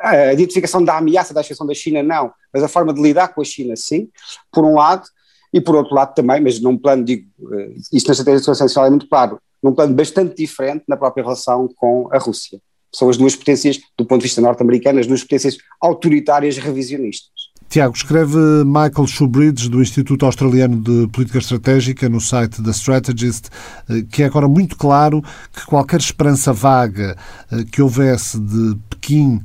A 0.00 0.32
identificação 0.32 0.84
da 0.84 0.96
ameaça 0.96 1.34
da 1.34 1.40
exceção 1.40 1.66
da 1.66 1.74
China, 1.74 2.02
não, 2.02 2.32
mas 2.52 2.62
a 2.62 2.68
forma 2.68 2.92
de 2.92 3.02
lidar 3.02 3.28
com 3.28 3.40
a 3.40 3.44
China, 3.44 3.74
sim, 3.76 4.08
por 4.52 4.64
um 4.64 4.74
lado, 4.74 5.06
e 5.52 5.60
por 5.60 5.74
outro 5.74 5.94
lado 5.94 6.14
também, 6.14 6.40
mas 6.40 6.60
num 6.60 6.76
plano, 6.76 7.04
digo, 7.04 7.26
uh, 7.40 7.74
isso 7.92 8.06
na 8.06 8.12
estratégia 8.12 8.46
nacional 8.46 8.86
é 8.86 8.90
muito 8.90 9.08
claro, 9.08 9.40
num 9.62 9.74
plano 9.74 9.94
bastante 9.94 10.36
diferente 10.36 10.84
na 10.88 10.96
própria 10.96 11.22
relação 11.22 11.68
com 11.76 12.08
a 12.12 12.18
Rússia. 12.18 12.60
São 12.92 13.08
as 13.08 13.16
duas 13.16 13.36
potências, 13.36 13.78
do 13.96 14.04
ponto 14.04 14.20
de 14.20 14.26
vista 14.26 14.40
norte-americano, 14.40 14.98
as 14.98 15.06
duas 15.06 15.22
potências 15.22 15.58
autoritárias 15.80 16.56
revisionistas. 16.56 17.50
Tiago, 17.68 17.94
escreve 17.94 18.36
Michael 18.64 19.06
Shoebridge, 19.06 19.68
do 19.68 19.80
Instituto 19.80 20.26
Australiano 20.26 20.80
de 20.80 21.06
Política 21.12 21.38
Estratégica, 21.38 22.08
no 22.08 22.20
site 22.20 22.60
The 22.60 22.70
Strategist, 22.72 23.48
eh, 23.88 24.02
que 24.10 24.24
é 24.24 24.26
agora 24.26 24.48
muito 24.48 24.76
claro 24.76 25.22
que 25.52 25.64
qualquer 25.66 26.00
esperança 26.00 26.52
vaga 26.52 27.16
eh, 27.52 27.62
que 27.70 27.80
houvesse 27.80 28.40
de 28.40 28.76
Pequim 28.90 29.40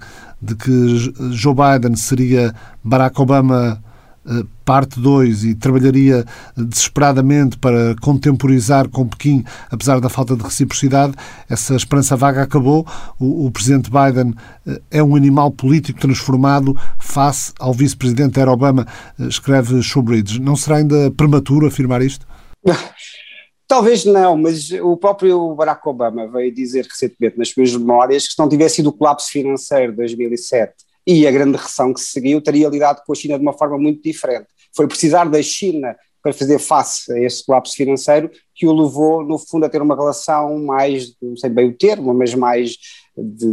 de 0.46 0.56
que 0.56 1.14
Joe 1.32 1.54
Biden 1.54 1.96
seria 1.96 2.54
Barack 2.84 3.20
Obama 3.20 3.82
eh, 4.28 4.44
parte 4.64 5.00
2 5.00 5.44
e 5.44 5.54
trabalharia 5.54 6.25
desesperadamente 6.58 7.60
para 7.60 7.96
contemporizar 8.02 8.90
com 8.90 9.08
Pequim, 9.08 9.44
apesar 9.70 10.00
da 10.00 10.10
falta 10.10 10.36
de 10.36 10.44
reciprocidade, 10.44 11.14
essa 11.48 11.75
esperança 11.75 12.16
vaga 12.16 12.42
acabou. 12.42 12.88
O, 13.20 13.46
o 13.46 13.52
presidente 13.52 13.92
Biden 13.92 14.34
eh, 14.66 14.82
é 14.90 15.04
um 15.04 15.16
animal 15.16 15.52
político 15.52 16.00
transformado 16.00 16.75
face 16.98 17.54
ao 17.60 17.72
vice-presidente 17.72 18.40
Era 18.40 18.52
Obama, 18.52 18.88
eh, 19.20 19.28
escreve 19.28 19.82
Showbridge. 19.84 20.42
Não 20.42 20.56
será 20.56 20.78
ainda 20.78 21.12
prematuro 21.12 21.68
afirmar 21.68 22.02
isto? 22.02 22.25
Talvez 23.67 24.05
não, 24.05 24.38
mas 24.38 24.72
o 24.72 24.95
próprio 24.95 25.55
Barack 25.55 25.88
Obama 25.88 26.27
veio 26.27 26.53
dizer 26.53 26.86
recentemente 26.86 27.38
nas 27.38 27.50
suas 27.50 27.75
memórias 27.75 28.27
que 28.27 28.34
se 28.34 28.39
não 28.39 28.48
tivesse 28.48 28.75
sido 28.75 28.89
o 28.89 28.93
colapso 28.93 29.31
financeiro 29.31 29.91
de 29.91 29.98
2007 29.98 30.74
e 31.07 31.27
a 31.27 31.31
grande 31.31 31.57
recessão 31.57 31.93
que 31.93 32.00
se 32.00 32.12
seguiu 32.12 32.41
teria 32.41 32.69
lidado 32.69 33.03
com 33.05 33.12
a 33.12 33.15
China 33.15 33.38
de 33.38 33.41
uma 33.43 33.53
forma 33.53 33.77
muito 33.77 34.01
diferente. 34.03 34.48
Foi 34.75 34.88
precisar 34.88 35.25
da 35.25 35.41
China 35.41 35.95
para 36.22 36.34
fazer 36.34 36.57
face 36.57 37.12
a 37.12 37.19
esse 37.19 37.45
colapso 37.45 37.75
financeiro 37.75 38.31
que 38.53 38.65
o 38.65 38.74
levou, 38.74 39.24
no 39.24 39.38
fundo, 39.38 39.65
a 39.65 39.69
ter 39.69 39.81
uma 39.81 39.95
relação 39.95 40.57
mais, 40.57 41.15
não 41.22 41.38
sei 41.38 41.51
bem 41.51 41.69
o 41.69 41.77
termo, 41.77 42.13
mas 42.15 42.34
mais 42.34 42.77
de 43.15 43.45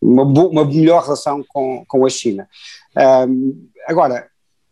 uma, 0.00 0.22
uma 0.24 0.64
melhor 0.64 1.02
relação 1.02 1.42
com, 1.48 1.82
com 1.88 2.04
a 2.04 2.10
China. 2.10 2.46
Um, 3.26 3.66
agora, 3.86 4.28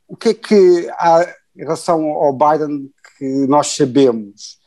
o 0.06 0.16
que 0.16 0.28
é 0.30 0.34
que 0.34 0.88
há 0.92 1.26
em 1.58 1.62
relação 1.62 2.08
ao 2.10 2.32
Biden 2.32 2.90
que 3.18 3.46
nós 3.46 3.68
sabemos? 3.68 4.58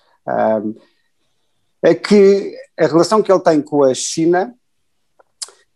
É 1.82 1.96
que 1.96 2.54
a 2.78 2.86
relação 2.86 3.24
que 3.24 3.32
ele 3.32 3.40
tem 3.40 3.62
com 3.62 3.84
a 3.84 3.94
China 3.94 4.54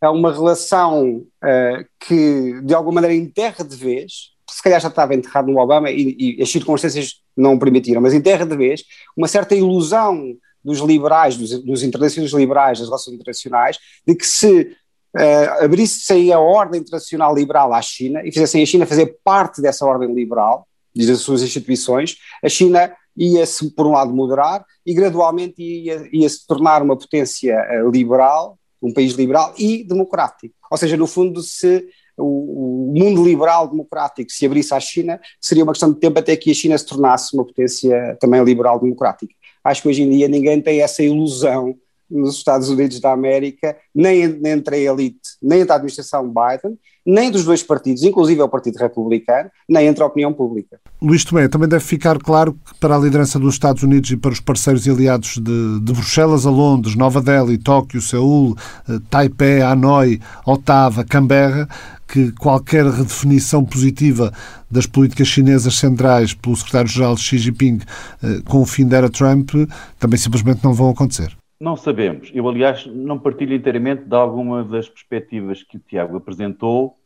é 0.01 0.09
uma 0.09 0.31
relação 0.31 1.25
uh, 1.43 1.85
que, 1.99 2.61
de 2.61 2.73
alguma 2.73 3.01
maneira, 3.01 3.15
enterra 3.15 3.63
de 3.63 3.75
vez, 3.75 4.31
se 4.49 4.61
calhar 4.61 4.79
já 4.79 4.87
estava 4.87 5.15
enterrado 5.15 5.51
no 5.51 5.59
Obama 5.59 5.89
e, 5.89 6.37
e 6.37 6.41
as 6.41 6.49
circunstâncias 6.49 7.21
não 7.35 7.57
permitiram, 7.57 8.01
mas 8.01 8.13
enterra 8.13 8.45
de 8.45 8.55
vez 8.55 8.83
uma 9.15 9.27
certa 9.27 9.55
ilusão 9.55 10.35
dos 10.63 10.79
liberais, 10.79 11.37
dos, 11.37 11.63
dos 11.63 11.83
internacionais 11.83 12.31
liberais, 12.33 12.79
das 12.79 12.87
relações 12.87 13.15
internacionais, 13.15 13.77
de 14.05 14.15
que 14.15 14.25
se 14.25 14.75
uh, 15.15 15.63
abrisse 15.63 16.11
aí 16.13 16.31
a 16.31 16.39
ordem 16.39 16.81
internacional 16.81 17.35
liberal 17.35 17.73
à 17.73 17.81
China 17.81 18.21
e 18.23 18.31
fizessem 18.31 18.61
a 18.61 18.65
China 18.65 18.85
fazer 18.85 19.17
parte 19.23 19.61
dessa 19.61 19.85
ordem 19.85 20.13
liberal, 20.13 20.67
das 20.95 21.19
suas 21.19 21.41
instituições, 21.41 22.17
a 22.43 22.49
China 22.49 22.91
ia-se, 23.17 23.71
por 23.71 23.87
um 23.87 23.91
lado, 23.91 24.13
moderar 24.13 24.65
e 24.85 24.93
gradualmente 24.93 25.61
ia, 25.61 26.07
ia 26.11 26.27
tornar 26.47 26.81
uma 26.81 26.97
potência 26.97 27.57
uh, 27.83 27.89
liberal 27.89 28.57
um 28.85 28.93
país 28.93 29.13
liberal 29.13 29.53
e 29.57 29.83
democrático. 29.83 30.53
Ou 30.69 30.77
seja, 30.77 30.95
no 30.95 31.07
fundo, 31.07 31.41
se 31.41 31.87
o, 32.17 32.91
o, 32.91 32.93
mundo 32.95 33.23
liberal 33.23 33.67
democrático 33.67 34.31
se 34.31 34.45
abrisse 34.45 34.73
à 34.73 34.79
China, 34.79 35.19
seria 35.41 35.63
uma 35.63 35.73
questão 35.73 35.91
de 35.91 35.99
tempo 35.99 36.19
até 36.19 36.35
que 36.35 36.51
a 36.51 36.53
China 36.53 36.77
se 36.77 36.85
tornasse 36.85 37.35
uma 37.35 37.45
potência 37.45 38.17
também 38.19 38.43
liberal 38.43 38.79
democrática. 38.79 39.33
Acho 39.63 39.81
que 39.81 39.89
hoje 39.89 40.03
em 40.03 40.09
dia 40.09 40.27
ninguém 40.27 40.61
tem 40.61 40.81
essa 40.81 41.03
ilusão 41.03 41.75
nos 42.09 42.37
Estados 42.37 42.69
Unidos 42.69 42.99
da 42.99 43.11
América, 43.11 43.75
nem, 43.93 44.27
nem 44.27 44.53
entre 44.53 44.75
a 44.75 44.91
elite, 44.91 45.19
nem 45.41 45.61
entre 45.61 45.71
a 45.71 45.75
administração 45.75 46.31
Biden, 46.31 46.77
nem 47.05 47.29
dos 47.29 47.45
dois 47.45 47.61
partidos, 47.61 48.03
inclusive 48.03 48.41
o 48.41 48.49
Partido 48.49 48.77
Republicano, 48.77 49.49
nem 49.69 49.87
entre 49.87 50.03
a 50.03 50.07
opinião 50.07 50.33
pública. 50.33 50.79
Luís 51.01 51.23
Tomé, 51.23 51.47
também 51.47 51.69
deve 51.69 51.83
ficar 51.83 52.17
claro 52.17 52.53
que 52.53 52.73
para 52.79 52.95
a 52.95 52.99
liderança 52.99 53.37
dos 53.37 53.53
Estados 53.53 53.83
Unidos 53.83 54.09
e 54.09 54.17
para 54.17 54.31
os 54.31 54.39
parceiros 54.39 54.87
e 54.87 54.89
aliados 54.89 55.37
de, 55.37 55.79
de 55.81 55.93
Bruxelas 55.93 56.45
a 56.45 56.49
Londres, 56.49 56.95
Nova 56.95 57.21
Delhi, 57.21 57.57
Tóquio, 57.57 58.01
Seul, 58.01 58.55
eh, 58.89 58.99
Taipei, 59.09 59.61
Hanoi, 59.61 60.19
Ottawa, 60.45 61.03
Canberra, 61.03 61.67
que 62.07 62.31
qualquer 62.31 62.85
redefinição 62.85 63.63
positiva 63.63 64.33
das 64.69 64.85
políticas 64.85 65.27
chinesas 65.27 65.75
centrais 65.75 66.33
pelo 66.33 66.55
secretário-geral 66.55 67.17
Xi 67.17 67.37
Jinping 67.37 67.79
eh, 68.23 68.41
com 68.45 68.61
o 68.61 68.65
fim 68.65 68.87
da 68.87 68.97
era 68.97 69.09
Trump 69.09 69.51
também 69.99 70.17
simplesmente 70.17 70.63
não 70.63 70.73
vão 70.73 70.89
acontecer. 70.89 71.35
Não 71.59 71.75
sabemos. 71.75 72.31
Eu, 72.33 72.47
aliás, 72.47 72.85
não 72.85 73.17
partilho 73.17 73.55
inteiramente 73.55 74.03
de 74.03 74.15
alguma 74.15 74.63
das 74.63 74.89
perspectivas 74.89 75.63
que 75.63 75.77
o 75.77 75.79
Tiago 75.79 76.17
apresentou, 76.17 76.97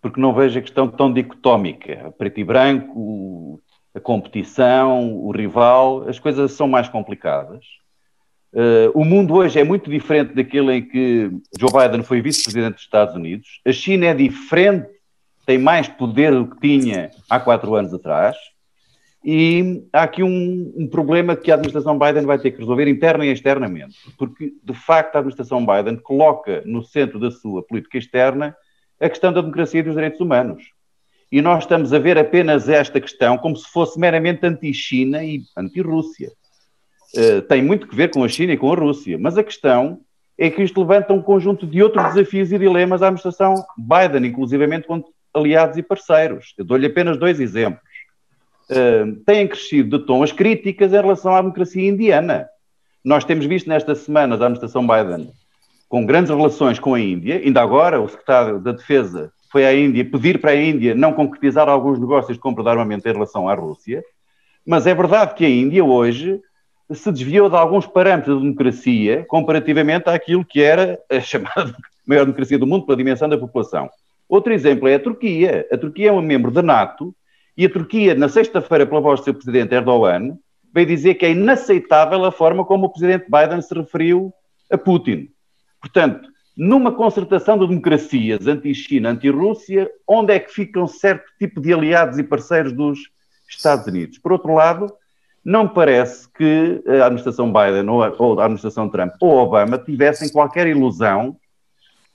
porque 0.00 0.20
não 0.20 0.32
vejo 0.32 0.58
a 0.58 0.62
questão 0.62 0.88
tão 0.88 1.12
dicotómica. 1.12 2.14
Preto 2.16 2.40
e 2.40 2.44
branco, 2.44 3.60
a 3.94 4.00
competição, 4.00 5.14
o 5.14 5.30
rival, 5.30 6.08
as 6.08 6.18
coisas 6.18 6.52
são 6.52 6.68
mais 6.68 6.88
complicadas. 6.88 7.64
Uh, 8.52 8.90
o 8.94 9.04
mundo 9.04 9.34
hoje 9.34 9.60
é 9.60 9.64
muito 9.64 9.90
diferente 9.90 10.32
daquele 10.34 10.72
em 10.72 10.82
que 10.82 11.30
Joe 11.58 11.70
Biden 11.70 12.02
foi 12.02 12.22
vice-presidente 12.22 12.74
dos 12.74 12.82
Estados 12.82 13.14
Unidos. 13.14 13.60
A 13.66 13.72
China 13.72 14.06
é 14.06 14.14
diferente, 14.14 14.88
tem 15.44 15.58
mais 15.58 15.88
poder 15.88 16.32
do 16.32 16.46
que 16.46 16.60
tinha 16.60 17.10
há 17.28 17.38
quatro 17.38 17.74
anos 17.74 17.92
atrás. 17.92 18.36
E 19.28 19.82
há 19.92 20.04
aqui 20.04 20.22
um, 20.22 20.72
um, 20.76 20.86
problema 20.86 21.34
que 21.34 21.50
a 21.50 21.54
administração 21.54 21.98
Biden 21.98 22.24
vai 22.24 22.38
ter 22.38 22.52
que 22.52 22.60
resolver 22.60 22.86
interna 22.86 23.26
e 23.26 23.32
externamente, 23.32 23.96
porque 24.16 24.52
de 24.62 24.72
facto 24.72 25.16
a 25.16 25.18
administração 25.18 25.66
Biden 25.66 25.96
coloca 25.96 26.62
no 26.64 26.84
centro 26.84 27.18
da 27.18 27.32
sua 27.32 27.60
política 27.60 27.98
externa 27.98 28.56
a 29.00 29.08
questão 29.08 29.32
da 29.32 29.40
democracia 29.40 29.80
e 29.80 29.82
dos 29.82 29.96
direitos 29.96 30.20
humanos. 30.20 30.62
E 31.32 31.42
nós 31.42 31.64
estamos 31.64 31.92
a 31.92 31.98
ver 31.98 32.16
apenas 32.16 32.68
esta 32.68 33.00
questão 33.00 33.36
como 33.36 33.56
se 33.56 33.68
fosse 33.72 33.98
meramente 33.98 34.46
anti-China 34.46 35.24
e 35.24 35.42
anti-Rússia. 35.56 36.30
Uh, 37.16 37.42
tem 37.48 37.64
muito 37.64 37.88
que 37.88 37.96
ver 37.96 38.12
com 38.12 38.22
a 38.22 38.28
China 38.28 38.52
e 38.52 38.56
com 38.56 38.72
a 38.72 38.76
Rússia, 38.76 39.18
mas 39.18 39.36
a 39.36 39.42
questão 39.42 40.02
é 40.38 40.48
que 40.48 40.62
isto 40.62 40.80
levanta 40.80 41.12
um 41.12 41.20
conjunto 41.20 41.66
de 41.66 41.82
outros 41.82 42.14
desafios 42.14 42.52
e 42.52 42.58
dilemas 42.58 43.02
à 43.02 43.06
administração 43.06 43.56
Biden, 43.76 44.30
inclusivamente 44.30 44.86
com 44.86 45.02
aliados 45.34 45.76
e 45.76 45.82
parceiros. 45.82 46.54
Eu 46.56 46.64
dou-lhe 46.64 46.86
apenas 46.86 47.18
dois 47.18 47.40
exemplos 47.40 47.82
uh, 48.70 49.16
têm 49.24 49.46
crescido 49.46 49.98
de 49.98 50.06
tom 50.06 50.22
as 50.22 50.32
críticas 50.32 50.92
em 50.92 51.00
relação 51.00 51.34
à 51.34 51.40
democracia 51.40 51.88
indiana. 51.88 52.48
Nós 53.04 53.24
temos 53.24 53.46
visto 53.46 53.68
nestas 53.68 53.98
semanas 53.98 54.40
a 54.40 54.46
administração 54.46 54.86
Biden 54.86 55.30
com 55.88 56.04
grandes 56.04 56.30
relações 56.30 56.78
com 56.78 56.94
a 56.94 57.00
Índia, 57.00 57.40
ainda 57.44 57.62
agora 57.62 58.00
o 58.00 58.08
secretário 58.08 58.58
da 58.58 58.72
Defesa 58.72 59.30
foi 59.50 59.64
à 59.64 59.74
Índia 59.74 60.04
pedir 60.04 60.40
para 60.40 60.50
a 60.50 60.56
Índia 60.56 60.94
não 60.94 61.12
concretizar 61.12 61.68
alguns 61.68 61.98
negócios 61.98 62.36
de 62.36 62.40
compra 62.42 62.64
de 62.64 62.70
armamento 62.70 63.08
em 63.08 63.12
relação 63.12 63.48
à 63.48 63.54
Rússia, 63.54 64.02
mas 64.66 64.86
é 64.86 64.94
verdade 64.94 65.34
que 65.34 65.44
a 65.44 65.48
Índia 65.48 65.84
hoje 65.84 66.40
se 66.92 67.10
desviou 67.10 67.48
de 67.48 67.56
alguns 67.56 67.86
parâmetros 67.86 68.36
de 68.36 68.42
democracia 68.42 69.24
comparativamente 69.28 70.08
àquilo 70.08 70.44
que 70.44 70.60
era 70.60 70.98
a 71.10 71.20
chamada 71.20 71.74
maior 72.06 72.24
democracia 72.24 72.58
do 72.58 72.66
mundo 72.66 72.84
pela 72.84 72.98
dimensão 72.98 73.28
da 73.28 73.38
população. 73.38 73.88
Outro 74.28 74.52
exemplo 74.52 74.88
é 74.88 74.94
a 74.94 75.00
Turquia. 75.00 75.66
A 75.72 75.78
Turquia 75.78 76.08
é 76.08 76.12
um 76.12 76.20
membro 76.20 76.50
da 76.50 76.62
NATO 76.62 77.14
e 77.56 77.64
a 77.64 77.70
Turquia, 77.70 78.14
na 78.14 78.28
sexta-feira, 78.28 78.86
pela 78.86 79.00
voz 79.00 79.20
do 79.20 79.24
seu 79.24 79.34
presidente 79.34 79.74
Erdogan, 79.74 80.36
veio 80.74 80.86
dizer 80.86 81.14
que 81.14 81.24
é 81.24 81.30
inaceitável 81.30 82.24
a 82.24 82.30
forma 82.30 82.64
como 82.64 82.86
o 82.86 82.90
presidente 82.90 83.26
Biden 83.30 83.62
se 83.62 83.74
referiu 83.74 84.32
a 84.70 84.76
Putin. 84.76 85.30
Portanto, 85.80 86.28
numa 86.56 86.92
concertação 86.92 87.58
de 87.58 87.66
democracias 87.66 88.46
anti-China, 88.46 89.10
anti-Rússia, 89.10 89.90
onde 90.06 90.34
é 90.34 90.38
que 90.38 90.52
ficam 90.52 90.86
certo 90.86 91.24
tipo 91.38 91.60
de 91.60 91.72
aliados 91.72 92.18
e 92.18 92.22
parceiros 92.22 92.72
dos 92.72 92.98
Estados 93.48 93.86
Unidos? 93.86 94.18
Por 94.18 94.32
outro 94.32 94.52
lado, 94.52 94.92
não 95.44 95.68
parece 95.68 96.28
que 96.32 96.82
a 96.86 97.06
administração 97.06 97.52
Biden 97.52 97.88
ou 97.88 98.02
a, 98.02 98.12
ou 98.18 98.40
a 98.40 98.44
administração 98.44 98.88
Trump 98.88 99.12
ou 99.20 99.36
Obama 99.36 99.78
tivessem 99.78 100.28
qualquer 100.28 100.66
ilusão 100.66 101.36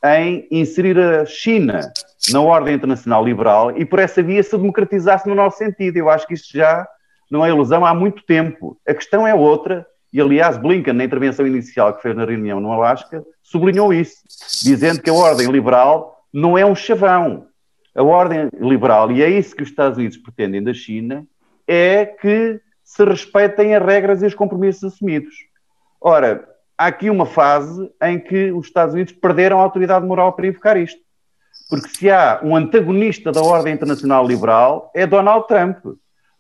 em 0.04 0.48
inserir 0.50 0.98
a 0.98 1.26
China 1.26 1.92
na 2.32 2.42
ordem 2.42 2.76
internacional 2.76 3.24
liberal 3.24 3.78
e 3.78 3.86
por 3.86 4.00
essa 4.00 4.22
via 4.22 4.42
se 4.42 4.58
democratizasse 4.58 5.28
no 5.28 5.36
nosso 5.36 5.58
sentido. 5.58 5.98
Eu 5.98 6.10
acho 6.10 6.28
que 6.28 6.34
isto 6.34 6.58
já 6.58 6.88
não 7.30 7.46
é 7.46 7.50
ilusão 7.50 7.86
há 7.86 7.94
muito 7.94 8.24
tempo. 8.26 8.78
A 8.88 8.94
questão 8.94 9.28
é 9.28 9.34
outra, 9.34 9.86
e 10.12 10.20
aliás, 10.20 10.58
Blinken, 10.58 10.94
na 10.94 11.04
intervenção 11.04 11.48
inicial 11.48 11.94
que 11.96 12.02
fez 12.02 12.16
na 12.16 12.26
reunião 12.26 12.60
no 12.60 12.72
Alasca, 12.72 13.24
sublinhou 13.42 13.94
isso, 13.94 14.18
dizendo 14.64 15.02
que 15.02 15.10
a 15.10 15.14
ordem 15.14 15.48
liberal 15.50 16.26
não 16.34 16.58
é 16.58 16.66
um 16.66 16.76
chavão. 16.76 17.48
A 17.96 18.04
ordem 18.04 18.50
liberal, 18.60 19.12
e 19.12 19.22
é 19.22 19.30
isso 19.30 19.56
que 19.56 19.64
os 19.64 19.70
Estados 19.70 19.98
Unidos 19.98 20.18
pretendem 20.18 20.64
da 20.64 20.74
China, 20.74 21.26
é 21.68 22.06
que 22.06 22.60
se 22.84 23.06
respeitem 23.06 23.76
as 23.76 23.86
regras 23.86 24.22
e 24.22 24.26
os 24.26 24.34
compromissos 24.34 24.84
assumidos. 24.84 25.34
Ora, 26.00 26.46
há 26.82 26.88
aqui 26.88 27.12
uma 27.12 27.28
fase 27.28 27.92
em 28.02 28.18
que 28.18 28.52
os 28.52 28.66
Estados 28.66 28.96
Unidos 28.96 29.14
perderam 29.14 29.60
a 29.60 29.64
autoridade 29.64 30.04
moral 30.04 30.34
para 30.34 30.48
invocar 30.48 30.78
isto. 30.78 31.00
Porque 31.70 31.90
se 31.90 32.10
há 32.10 32.42
um 32.44 32.56
antagonista 32.56 33.32
da 33.32 33.42
ordem 33.42 33.74
internacional 33.74 34.26
liberal, 34.26 34.92
é 34.96 35.06
Donald 35.06 35.48
Trump. 35.48 35.78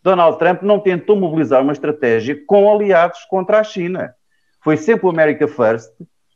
Donald 0.01 0.39
Trump 0.39 0.63
não 0.63 0.79
tentou 0.79 1.15
mobilizar 1.15 1.61
uma 1.61 1.73
estratégia 1.73 2.35
com 2.47 2.73
aliados 2.73 3.19
contra 3.29 3.59
a 3.59 3.63
China. 3.63 4.15
Foi 4.63 4.77
sempre 4.77 5.05
o 5.05 5.09
America 5.11 5.47
First, 5.47 5.91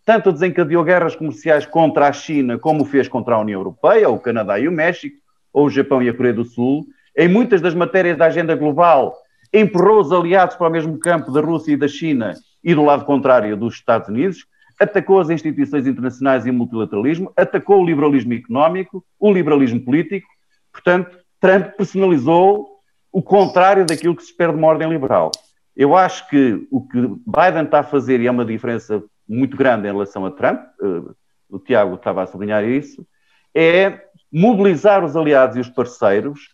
tanto 0.05 0.31
desencadeou 0.31 0.83
guerras 0.83 1.15
comerciais 1.15 1.65
contra 1.65 2.07
a 2.07 2.13
China, 2.13 2.59
como 2.59 2.85
fez 2.85 3.07
contra 3.07 3.33
a 3.33 3.39
União 3.39 3.59
Europeia, 3.59 4.07
o 4.07 4.19
Canadá 4.19 4.59
e 4.59 4.67
o 4.67 4.71
México, 4.71 5.17
ou 5.51 5.65
o 5.65 5.69
Japão 5.69 6.01
e 6.03 6.09
a 6.09 6.13
Coreia 6.13 6.35
do 6.35 6.45
Sul. 6.45 6.85
Em 7.17 7.27
muitas 7.27 7.59
das 7.59 7.73
matérias 7.73 8.19
da 8.19 8.27
agenda 8.27 8.55
global, 8.55 9.17
empurrou 9.51 9.99
os 9.99 10.11
aliados 10.11 10.55
para 10.55 10.67
o 10.67 10.71
mesmo 10.71 10.99
campo 10.99 11.31
da 11.31 11.41
Rússia 11.41 11.73
e 11.73 11.77
da 11.77 11.87
China 11.87 12.35
e 12.65 12.73
do 12.73 12.83
lado 12.83 13.05
contrário 13.05 13.55
dos 13.55 13.75
Estados 13.75 14.09
Unidos, 14.09 14.47
atacou 14.79 15.19
as 15.19 15.29
instituições 15.29 15.85
internacionais 15.85 16.45
e 16.45 16.49
o 16.49 16.53
multilateralismo, 16.53 17.31
atacou 17.37 17.81
o 17.81 17.85
liberalismo 17.85 18.33
económico, 18.33 19.05
o 19.19 19.31
liberalismo 19.31 19.79
político. 19.79 20.27
Portanto, 20.71 21.15
Trump 21.39 21.67
personalizou 21.77 22.79
o 23.11 23.21
contrário 23.21 23.85
daquilo 23.85 24.15
que 24.15 24.23
se 24.23 24.31
espera 24.31 24.51
de 24.51 24.57
uma 24.57 24.67
ordem 24.67 24.89
liberal. 24.89 25.31
Eu 25.77 25.95
acho 25.95 26.27
que 26.27 26.67
o 26.71 26.81
que 26.81 26.99
Biden 26.99 27.65
está 27.65 27.79
a 27.79 27.83
fazer, 27.83 28.19
e 28.19 28.27
é 28.27 28.31
uma 28.31 28.43
diferença 28.43 29.01
muito 29.29 29.55
grande 29.55 29.87
em 29.87 29.91
relação 29.91 30.25
a 30.25 30.31
Trump, 30.31 30.59
uh, 30.81 31.15
o 31.49 31.59
Tiago 31.59 31.95
estava 31.95 32.23
a 32.23 32.27
sublinhar 32.27 32.63
isso, 32.63 33.05
é 33.53 34.01
mobilizar 34.31 35.05
os 35.05 35.15
aliados 35.15 35.55
e 35.55 35.59
os 35.59 35.69
parceiros 35.69 36.49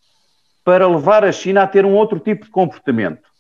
para 0.64 0.88
levar 0.88 1.24
a 1.24 1.32
China 1.32 1.64
a 1.64 1.68
ter 1.68 1.86
um 1.86 1.94
outro 1.94 2.20
tipo 2.20 2.46
de 2.46 2.52
comportamento. 2.52 3.31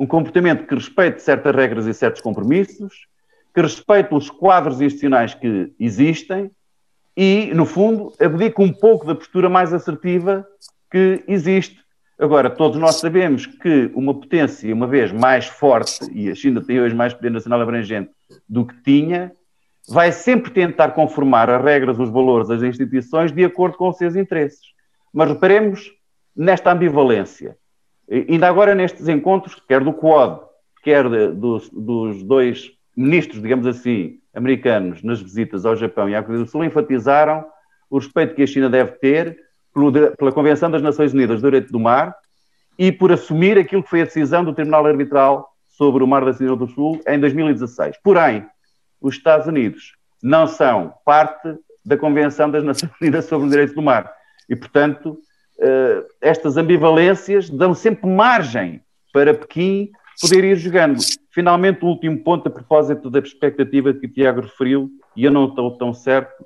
Um 0.00 0.06
comportamento 0.06 0.66
que 0.66 0.74
respeite 0.74 1.20
certas 1.20 1.54
regras 1.54 1.84
e 1.84 1.92
certos 1.92 2.22
compromissos, 2.22 3.06
que 3.54 3.60
respeite 3.60 4.14
os 4.14 4.30
quadros 4.30 4.80
institucionais 4.80 5.34
que 5.34 5.74
existem 5.78 6.50
e, 7.14 7.52
no 7.54 7.66
fundo, 7.66 8.10
abdique 8.18 8.62
um 8.62 8.72
pouco 8.72 9.06
da 9.06 9.14
postura 9.14 9.50
mais 9.50 9.74
assertiva 9.74 10.46
que 10.90 11.22
existe. 11.28 11.78
Agora, 12.18 12.48
todos 12.48 12.78
nós 12.78 12.94
sabemos 12.94 13.44
que 13.44 13.90
uma 13.94 14.14
potência, 14.14 14.74
uma 14.74 14.86
vez 14.86 15.12
mais 15.12 15.44
forte, 15.44 16.10
e 16.14 16.30
a 16.30 16.34
China 16.34 16.62
tem 16.62 16.80
hoje 16.80 16.94
mais 16.94 17.12
poder 17.12 17.28
nacional 17.28 17.60
abrangente 17.60 18.10
do 18.48 18.64
que 18.64 18.82
tinha, 18.82 19.30
vai 19.86 20.12
sempre 20.12 20.50
tentar 20.50 20.92
conformar 20.92 21.50
as 21.50 21.62
regras, 21.62 21.98
os 21.98 22.08
valores, 22.08 22.48
as 22.48 22.62
instituições 22.62 23.32
de 23.32 23.44
acordo 23.44 23.76
com 23.76 23.90
os 23.90 23.98
seus 23.98 24.16
interesses. 24.16 24.62
Mas 25.12 25.28
reparemos 25.28 25.92
nesta 26.34 26.72
ambivalência. 26.72 27.58
Ainda 28.10 28.48
agora 28.48 28.74
nestes 28.74 29.08
encontros, 29.08 29.54
quer 29.68 29.84
do 29.84 29.92
Quad, 29.92 30.40
quer 30.82 31.08
de, 31.08 31.28
dos, 31.28 31.68
dos 31.70 32.22
dois 32.24 32.72
ministros, 32.96 33.40
digamos 33.40 33.66
assim, 33.66 34.18
americanos 34.34 35.02
nas 35.02 35.20
visitas 35.20 35.64
ao 35.64 35.76
Japão 35.76 36.08
e 36.08 36.14
à 36.14 36.22
Coreia 36.22 36.44
do 36.44 36.50
Sul 36.50 36.64
enfatizaram 36.64 37.44
o 37.88 37.98
respeito 37.98 38.34
que 38.34 38.42
a 38.42 38.46
China 38.46 38.68
deve 38.68 38.92
ter 38.92 39.38
pela 40.16 40.32
Convenção 40.32 40.70
das 40.70 40.82
Nações 40.82 41.12
Unidas 41.12 41.40
do 41.40 41.46
Direito 41.46 41.72
do 41.72 41.78
Mar 41.78 42.16
e 42.78 42.90
por 42.90 43.12
assumir 43.12 43.58
aquilo 43.58 43.82
que 43.82 43.90
foi 43.90 44.02
a 44.02 44.04
decisão 44.04 44.44
do 44.44 44.52
Tribunal 44.52 44.86
Arbitral 44.86 45.48
sobre 45.66 46.02
o 46.02 46.06
Mar 46.06 46.24
da 46.24 46.32
China 46.32 46.56
do 46.56 46.66
Sul 46.66 47.00
em 47.06 47.18
2016. 47.18 47.96
Porém, 48.02 48.46
os 49.00 49.14
Estados 49.14 49.46
Unidos 49.46 49.94
não 50.22 50.46
são 50.46 50.92
parte 51.04 51.56
da 51.84 51.96
Convenção 51.96 52.50
das 52.50 52.64
Nações 52.64 52.92
Unidas 53.00 53.24
sobre 53.26 53.46
o 53.46 53.50
Direito 53.50 53.74
do 53.74 53.82
Mar 53.82 54.12
e, 54.48 54.56
portanto, 54.56 55.18
uh, 55.60 56.06
estas 56.20 56.56
ambivalências 56.56 57.48
dão 57.50 57.74
sempre 57.74 58.08
margem 58.08 58.80
para 59.12 59.34
Pequim 59.34 59.90
poder 60.20 60.44
ir 60.44 60.56
jogando. 60.56 61.00
Finalmente, 61.30 61.84
o 61.84 61.88
último 61.88 62.18
ponto 62.22 62.48
a 62.48 62.50
propósito 62.50 63.08
da 63.10 63.22
perspectiva 63.22 63.94
que 63.94 64.06
o 64.06 64.12
Tiago 64.12 64.40
referiu, 64.40 64.90
e 65.16 65.24
eu 65.24 65.30
não 65.30 65.46
estou 65.46 65.76
tão 65.76 65.94
certo, 65.94 66.44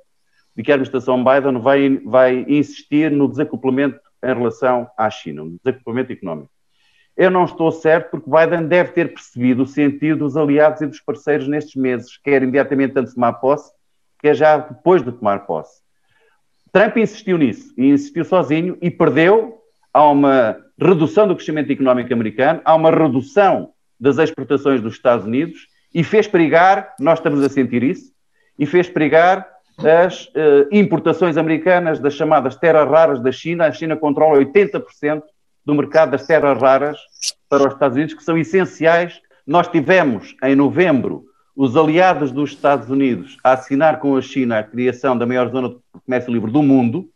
de 0.55 0.63
que 0.63 0.71
a 0.71 0.75
administração 0.75 1.23
Biden 1.23 1.59
vai, 1.59 1.97
vai 2.05 2.45
insistir 2.47 3.11
no 3.11 3.27
desacoplamento 3.27 3.99
em 4.23 4.33
relação 4.33 4.87
à 4.97 5.09
China, 5.09 5.43
um 5.43 5.57
desacoplamento 5.63 6.13
económico. 6.13 6.49
Eu 7.17 7.31
não 7.31 7.45
estou 7.45 7.71
certo 7.71 8.11
porque 8.11 8.29
Biden 8.29 8.67
deve 8.67 8.91
ter 8.91 9.13
percebido 9.13 9.63
o 9.63 9.67
sentido 9.67 10.19
dos 10.19 10.35
aliados 10.35 10.81
e 10.81 10.87
dos 10.87 10.99
parceiros 10.99 11.47
nestes 11.47 11.75
meses, 11.75 12.17
quer 12.17 12.41
imediatamente 12.41 12.97
antes 12.97 13.11
de 13.11 13.15
tomar 13.15 13.33
posse, 13.33 13.71
quer 14.19 14.35
já 14.35 14.57
depois 14.57 15.03
de 15.03 15.11
tomar 15.11 15.45
posse. 15.45 15.84
Trump 16.75 16.97
insistiu 16.97 17.37
nisso, 17.37 17.73
e 17.77 17.87
insistiu 17.87 18.25
sozinho, 18.25 18.77
e 18.81 18.91
perdeu. 18.91 19.61
Há 19.93 20.09
uma 20.09 20.57
redução 20.77 21.25
do 21.25 21.33
crescimento 21.33 21.71
económico 21.71 22.11
americano, 22.11 22.59
há 22.65 22.75
uma 22.75 22.91
redução 22.91 23.69
das 23.97 24.17
exportações 24.17 24.81
dos 24.81 24.95
Estados 24.95 25.25
Unidos, 25.25 25.69
e 25.93 26.03
fez 26.03 26.27
perigar, 26.27 26.93
nós 26.99 27.19
estamos 27.19 27.41
a 27.41 27.47
sentir 27.47 27.81
isso, 27.81 28.11
e 28.59 28.65
fez 28.65 28.89
perigar 28.89 29.47
as 29.79 30.25
uh, 30.25 30.67
importações 30.69 31.37
americanas 31.37 31.97
das 31.97 32.13
chamadas 32.13 32.57
terras 32.57 32.89
raras 32.89 33.23
da 33.23 33.31
China. 33.31 33.67
A 33.67 33.71
China 33.71 33.95
controla 33.95 34.37
80% 34.39 35.23
do 35.65 35.73
mercado 35.73 36.11
das 36.11 36.27
terras 36.27 36.61
raras 36.61 36.99
para 37.47 37.69
os 37.69 37.73
Estados 37.73 37.95
Unidos, 37.95 38.15
que 38.15 38.23
são 38.23 38.37
essenciais. 38.37 39.21
Nós 39.47 39.69
tivemos, 39.69 40.35
em 40.43 40.57
novembro, 40.57 41.23
os 41.55 41.77
aliados 41.77 42.31
dos 42.31 42.51
Estados 42.51 42.89
Unidos 42.89 43.37
a 43.43 43.53
assinar 43.53 43.99
com 43.99 44.17
a 44.17 44.21
China 44.21 44.59
a 44.59 44.63
criação 44.63 45.17
da 45.17 45.25
maior 45.25 45.49
zona 45.49 45.69
de 45.69 45.77
comércio 46.05 46.33
livre 46.33 46.51
do 46.51 46.61
mundo, 46.61 47.09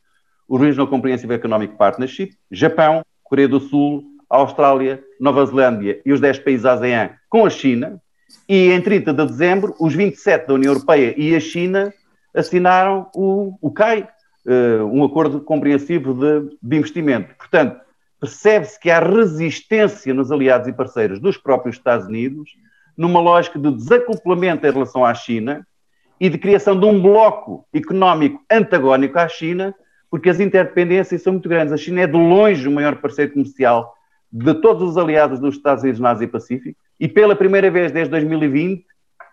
o 0.47 0.57
Regional 0.57 0.87
Comprehensive 0.87 1.33
Economic 1.33 1.75
Partnership, 1.75 2.31
Japão, 2.49 3.03
Coreia 3.23 3.47
do 3.47 3.59
Sul, 3.59 4.03
Austrália, 4.29 5.03
Nova 5.19 5.45
Zelândia 5.45 6.01
e 6.05 6.13
os 6.13 6.21
10 6.21 6.39
países 6.39 6.65
ASEAN 6.65 7.11
com 7.29 7.45
a 7.45 7.49
China, 7.49 8.01
e 8.47 8.71
em 8.71 8.81
30 8.81 9.13
de 9.13 9.25
dezembro, 9.25 9.75
os 9.79 9.93
27 9.93 10.47
da 10.47 10.53
União 10.53 10.73
Europeia 10.73 11.13
e 11.17 11.35
a 11.35 11.39
China 11.39 11.93
assinaram 12.33 13.09
o, 13.13 13.57
o 13.61 13.71
CAI, 13.71 14.07
uh, 14.45 14.85
um 14.85 15.03
acordo 15.03 15.41
compreensivo 15.41 16.13
de, 16.13 16.57
de 16.61 16.77
investimento. 16.77 17.35
Portanto, 17.35 17.79
percebe-se 18.19 18.79
que 18.79 18.89
há 18.89 18.99
resistência 18.99 20.13
nos 20.13 20.31
aliados 20.31 20.67
e 20.67 20.73
parceiros 20.73 21.19
dos 21.19 21.37
próprios 21.37 21.75
Estados 21.75 22.07
Unidos 22.07 22.51
numa 22.99 23.21
lógica 23.21 23.57
de 23.57 23.71
desacoplamento 23.71 24.67
em 24.67 24.71
relação 24.71 25.05
à 25.05 25.13
China 25.13 25.65
e 26.19 26.29
de 26.29 26.37
criação 26.37 26.77
de 26.77 26.85
um 26.85 27.01
bloco 27.01 27.65
económico 27.73 28.43
antagónico 28.51 29.17
à 29.17 29.25
China, 29.29 29.73
porque 30.11 30.29
as 30.29 30.41
interdependências 30.41 31.21
são 31.21 31.31
muito 31.31 31.47
grandes. 31.47 31.71
A 31.71 31.77
China 31.77 32.01
é 32.01 32.07
de 32.07 32.17
longe 32.17 32.67
o 32.67 32.71
maior 32.71 32.97
parceiro 32.97 33.31
comercial 33.31 33.95
de 34.29 34.53
todos 34.55 34.83
os 34.83 34.97
aliados 34.97 35.39
dos 35.39 35.55
Estados 35.55 35.81
Unidos 35.81 36.01
na 36.01 36.09
Ásia-Pacífico 36.09 36.77
e 36.99 37.07
pela 37.07 37.37
primeira 37.37 37.71
vez 37.71 37.89
desde 37.93 38.11
2020, 38.11 38.85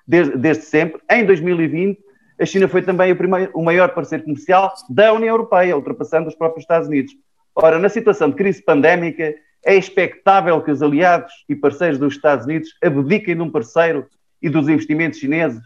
desde, 0.07 0.37
desde 0.38 0.62
sempre, 0.62 1.02
em 1.11 1.26
2020, 1.26 1.98
a 2.40 2.46
China 2.46 2.68
foi 2.68 2.83
também 2.83 3.11
o, 3.11 3.16
primeiro, 3.16 3.50
o 3.52 3.64
maior 3.64 3.88
parceiro 3.88 4.22
comercial 4.22 4.72
da 4.88 5.12
União 5.12 5.35
Europeia, 5.35 5.76
ultrapassando 5.76 6.29
os 6.29 6.37
próprios 6.37 6.62
Estados 6.62 6.87
Unidos. 6.87 7.12
Ora, 7.52 7.81
na 7.81 7.88
situação 7.88 8.31
de 8.31 8.37
crise 8.37 8.62
pandémica, 8.62 9.35
é 9.64 9.75
expectável 9.77 10.61
que 10.62 10.71
os 10.71 10.83
aliados 10.83 11.33
e 11.49 11.55
parceiros 11.55 11.99
dos 11.99 12.14
Estados 12.14 12.47
Unidos 12.47 12.71
abdiquem 12.83 13.35
de 13.35 13.42
um 13.42 13.51
parceiro 13.51 14.07
e 14.40 14.49
dos 14.49 14.69
investimentos 14.69 15.19
chineses? 15.19 15.62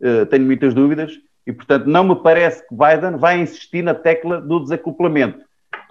Uh, 0.00 0.24
tenho 0.26 0.44
muitas 0.44 0.74
dúvidas 0.74 1.12
e, 1.46 1.52
portanto, 1.52 1.86
não 1.86 2.04
me 2.04 2.16
parece 2.16 2.66
que 2.68 2.74
Biden 2.74 3.18
vai 3.18 3.40
insistir 3.40 3.82
na 3.82 3.94
tecla 3.94 4.40
do 4.40 4.60
desacoplamento. 4.60 5.40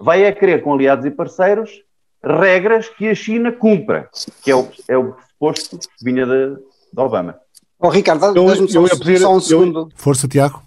Vai 0.00 0.26
a 0.26 0.32
querer, 0.32 0.62
com 0.62 0.72
aliados 0.72 1.04
e 1.04 1.10
parceiros, 1.10 1.82
regras 2.22 2.88
que 2.88 3.08
a 3.08 3.14
China 3.14 3.52
cumpra, 3.52 4.08
que 4.42 4.50
é 4.50 4.56
o, 4.56 4.68
é 4.88 4.96
o 4.96 5.12
pressuposto 5.12 5.78
que 5.78 6.04
vinha 6.04 6.26
de, 6.26 6.56
de 6.92 7.00
Obama. 7.00 7.38
Oh, 7.80 7.88
Ricardo, 7.88 8.32
deixa-me 8.32 8.68
só, 8.68 8.98
pedir, 8.98 9.18
só 9.18 9.34
um 9.34 9.40
segundo. 9.40 9.80
Eu... 9.80 9.88
Força, 9.94 10.26
Tiago. 10.26 10.62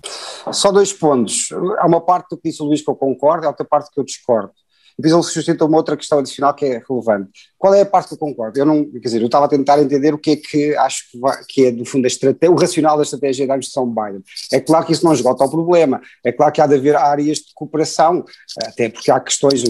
Só 0.52 0.72
dois 0.72 0.94
pontos. 0.94 1.50
Há 1.78 1.86
uma 1.86 2.00
parte 2.00 2.30
do 2.30 2.38
que 2.38 2.50
disse 2.50 2.64
o 2.64 2.66
Luís 2.66 2.82
que 2.82 2.90
eu 2.90 2.96
concordo, 2.96 3.46
há 3.46 3.50
outra 3.50 3.66
parte 3.66 3.92
que 3.92 4.00
eu 4.00 4.04
discordo. 4.06 4.54
Depois 5.02 5.14
ele 5.14 5.34
suscita 5.34 5.66
uma 5.66 5.78
outra 5.78 5.98
questão 5.98 6.20
adicional 6.20 6.54
que 6.54 6.66
é 6.66 6.84
relevante. 6.88 7.32
Qual 7.58 7.74
é 7.74 7.82
a 7.82 7.86
parte 7.86 8.10
que 8.10 8.14
eu 8.14 8.18
concordo? 8.18 8.60
Eu 8.60 8.66
não, 8.66 8.86
quer 8.86 9.00
dizer, 9.00 9.22
eu 9.22 9.26
estava 9.26 9.46
a 9.46 9.50
tentar 9.50 9.82
entender 9.82 10.14
o 10.14 10.18
que 10.18 10.32
é 10.32 10.36
que 10.36 10.76
acho 10.76 11.10
que, 11.12 11.20
vai, 11.20 11.44
que 11.48 11.66
é, 11.66 11.72
do 11.72 11.86
fundo, 11.86 12.08
o 12.08 12.56
racional 12.56 12.98
da 12.98 13.04
estratégia 13.04 13.48
da 13.48 13.54
administração 13.54 13.88
Biden. 13.88 14.24
É 14.52 14.60
claro 14.60 14.86
que 14.86 14.94
isso 14.94 15.04
não 15.04 15.14
esgota 15.14 15.44
o 15.44 15.50
problema, 15.50 16.02
é 16.24 16.32
claro 16.32 16.52
que 16.52 16.62
há 16.62 16.68
de 16.68 16.76
haver 16.76 16.96
áreas 16.96 17.40
de 17.40 17.54
cooperação, 17.56 18.24
até 18.64 18.90
porque 18.90 19.10
há 19.10 19.20
questões, 19.20 19.64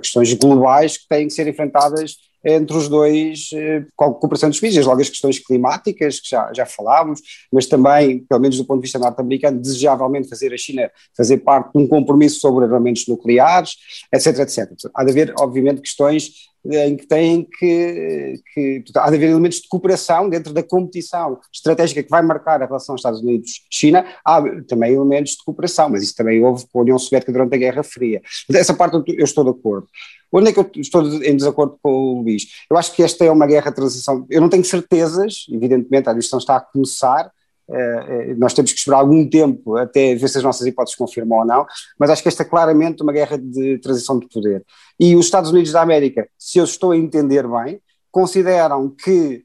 questões 0.00 0.34
globais 0.34 0.96
que 0.96 1.08
têm 1.08 1.28
que 1.28 1.32
ser 1.32 1.46
enfrentadas 1.46 2.16
entre 2.44 2.76
os 2.76 2.88
dois, 2.88 3.50
eh, 3.54 3.84
com 3.94 4.04
a 4.06 4.14
cooperação 4.14 4.48
dos 4.48 4.60
países, 4.60 4.84
logo 4.84 5.00
as 5.00 5.08
questões 5.08 5.38
climáticas, 5.38 6.20
que 6.20 6.30
já, 6.30 6.52
já 6.54 6.66
falámos, 6.66 7.20
mas 7.52 7.66
também, 7.66 8.20
pelo 8.28 8.40
menos 8.40 8.56
do 8.56 8.64
ponto 8.64 8.78
de 8.78 8.82
vista 8.82 8.98
norte-americano, 8.98 9.60
desejavelmente 9.60 10.28
fazer 10.28 10.52
a 10.52 10.56
China 10.56 10.90
fazer 11.16 11.38
parte 11.38 11.72
de 11.72 11.78
um 11.78 11.86
compromisso 11.86 12.40
sobre 12.40 12.64
armamentos 12.64 13.06
nucleares, 13.06 13.76
etc, 14.12 14.38
etc. 14.40 14.72
Há 14.94 15.04
de 15.04 15.10
haver, 15.10 15.34
obviamente, 15.38 15.80
questões 15.80 16.51
em 16.64 16.96
que 16.96 17.06
têm 17.06 17.44
que, 17.58 18.34
que 18.54 18.84
há 18.96 19.10
de 19.10 19.16
haver 19.16 19.30
elementos 19.30 19.60
de 19.60 19.68
cooperação 19.68 20.28
dentro 20.28 20.52
da 20.52 20.62
competição 20.62 21.38
estratégica 21.52 22.02
que 22.02 22.10
vai 22.10 22.22
marcar 22.22 22.62
a 22.62 22.66
relação 22.66 22.94
Estados 22.94 23.20
Unidos-China, 23.20 24.04
há 24.24 24.42
também 24.68 24.94
elementos 24.94 25.32
de 25.32 25.44
cooperação, 25.44 25.90
mas 25.90 26.02
isso 26.02 26.14
também 26.14 26.42
houve 26.42 26.64
com 26.72 26.78
a 26.78 26.82
União 26.82 26.98
Soviética 26.98 27.32
durante 27.32 27.54
a 27.54 27.58
Guerra 27.58 27.82
Fria. 27.82 28.22
Essa 28.52 28.74
parte 28.74 29.02
eu 29.08 29.24
estou 29.24 29.44
de 29.44 29.50
acordo. 29.50 29.88
Onde 30.32 30.48
é 30.48 30.52
que 30.52 30.58
eu 30.58 30.70
estou 30.76 31.02
em 31.22 31.36
desacordo 31.36 31.78
com 31.82 31.90
o 31.90 32.22
Luís? 32.22 32.46
Eu 32.70 32.76
acho 32.78 32.94
que 32.94 33.02
esta 33.02 33.24
é 33.24 33.30
uma 33.30 33.46
guerra 33.46 33.70
de 33.70 33.76
transição. 33.76 34.26
Eu 34.30 34.40
não 34.40 34.48
tenho 34.48 34.64
certezas, 34.64 35.44
evidentemente, 35.50 36.08
a 36.08 36.14
discussão 36.14 36.38
está 36.38 36.56
a 36.56 36.60
começar, 36.60 37.30
nós 38.36 38.54
temos 38.54 38.72
que 38.72 38.78
esperar 38.78 38.98
algum 38.98 39.28
tempo 39.28 39.76
até 39.76 40.14
ver 40.14 40.28
se 40.28 40.38
as 40.38 40.44
nossas 40.44 40.66
hipóteses 40.66 40.96
confirmam 40.96 41.40
ou 41.40 41.44
não, 41.44 41.66
mas 41.98 42.10
acho 42.10 42.22
que 42.22 42.28
esta 42.28 42.42
é 42.42 42.46
claramente 42.46 43.02
uma 43.02 43.12
guerra 43.12 43.38
de 43.38 43.78
transição 43.78 44.18
de 44.18 44.28
poder. 44.28 44.64
E 44.98 45.16
os 45.16 45.26
Estados 45.26 45.50
Unidos 45.50 45.72
da 45.72 45.82
América, 45.82 46.28
se 46.38 46.58
eu 46.58 46.64
estou 46.64 46.92
a 46.92 46.96
entender 46.96 47.46
bem, 47.48 47.80
consideram 48.10 48.90
que 48.90 49.44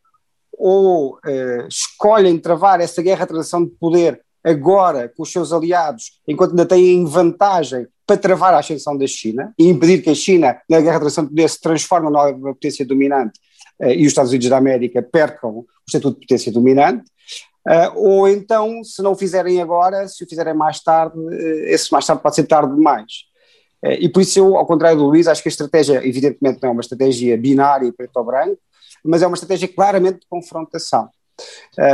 ou 0.57 1.15
uh, 1.15 1.67
escolhem 1.69 2.37
travar 2.39 2.81
essa 2.81 3.01
guerra 3.01 3.25
de 3.25 3.29
transição 3.29 3.63
de 3.63 3.71
poder 3.71 4.21
agora 4.43 5.11
com 5.15 5.23
os 5.23 5.31
seus 5.31 5.53
aliados, 5.53 6.19
enquanto 6.27 6.51
ainda 6.51 6.65
têm 6.65 7.05
vantagem 7.05 7.87
para 8.05 8.17
travar 8.17 8.53
a 8.53 8.59
ascensão 8.59 8.97
da 8.97 9.05
China 9.05 9.53
e 9.59 9.67
impedir 9.67 10.01
que 10.01 10.09
a 10.09 10.15
China, 10.15 10.57
na 10.69 10.79
guerra 10.79 10.95
de 10.95 10.99
transição 11.01 11.25
de 11.25 11.29
poder, 11.29 11.49
se 11.49 11.61
transforme 11.61 12.09
numa 12.09 12.53
potência 12.53 12.85
dominante 12.85 13.39
e 13.79 14.01
os 14.01 14.07
Estados 14.07 14.31
Unidos 14.31 14.49
da 14.49 14.57
América 14.57 15.01
percam 15.01 15.49
o 15.49 15.65
estatuto 15.85 16.19
de 16.19 16.25
potência 16.25 16.51
dominante, 16.51 17.03
Uh, 17.67 17.91
ou 17.99 18.29
então, 18.29 18.81
se 18.81 19.01
não 19.01 19.11
o 19.11 19.15
fizerem 19.15 19.61
agora, 19.61 20.07
se 20.07 20.23
o 20.23 20.27
fizerem 20.27 20.53
mais 20.53 20.79
tarde, 20.79 21.19
uh, 21.19 21.65
esse 21.65 21.91
mais 21.91 22.05
tarde 22.05 22.23
pode 22.23 22.35
ser 22.35 22.43
tarde 22.45 22.73
demais. 22.73 23.25
Uh, 23.83 23.99
e 23.99 24.07
por 24.07 24.21
isso 24.21 24.39
eu, 24.39 24.55
ao 24.55 24.65
contrário 24.65 24.97
do 24.97 25.07
Luís, 25.07 25.27
acho 25.27 25.43
que 25.43 25.49
a 25.49 25.51
estratégia, 25.51 26.07
evidentemente 26.07 26.59
não 26.61 26.69
é 26.69 26.71
uma 26.71 26.81
estratégia 26.81 27.37
binária, 27.37 27.91
preto 27.91 28.15
ou 28.15 28.23
branco, 28.23 28.57
mas 29.03 29.21
é 29.21 29.27
uma 29.27 29.35
estratégia 29.35 29.67
claramente 29.67 30.21
de 30.21 30.27
confrontação. 30.29 31.09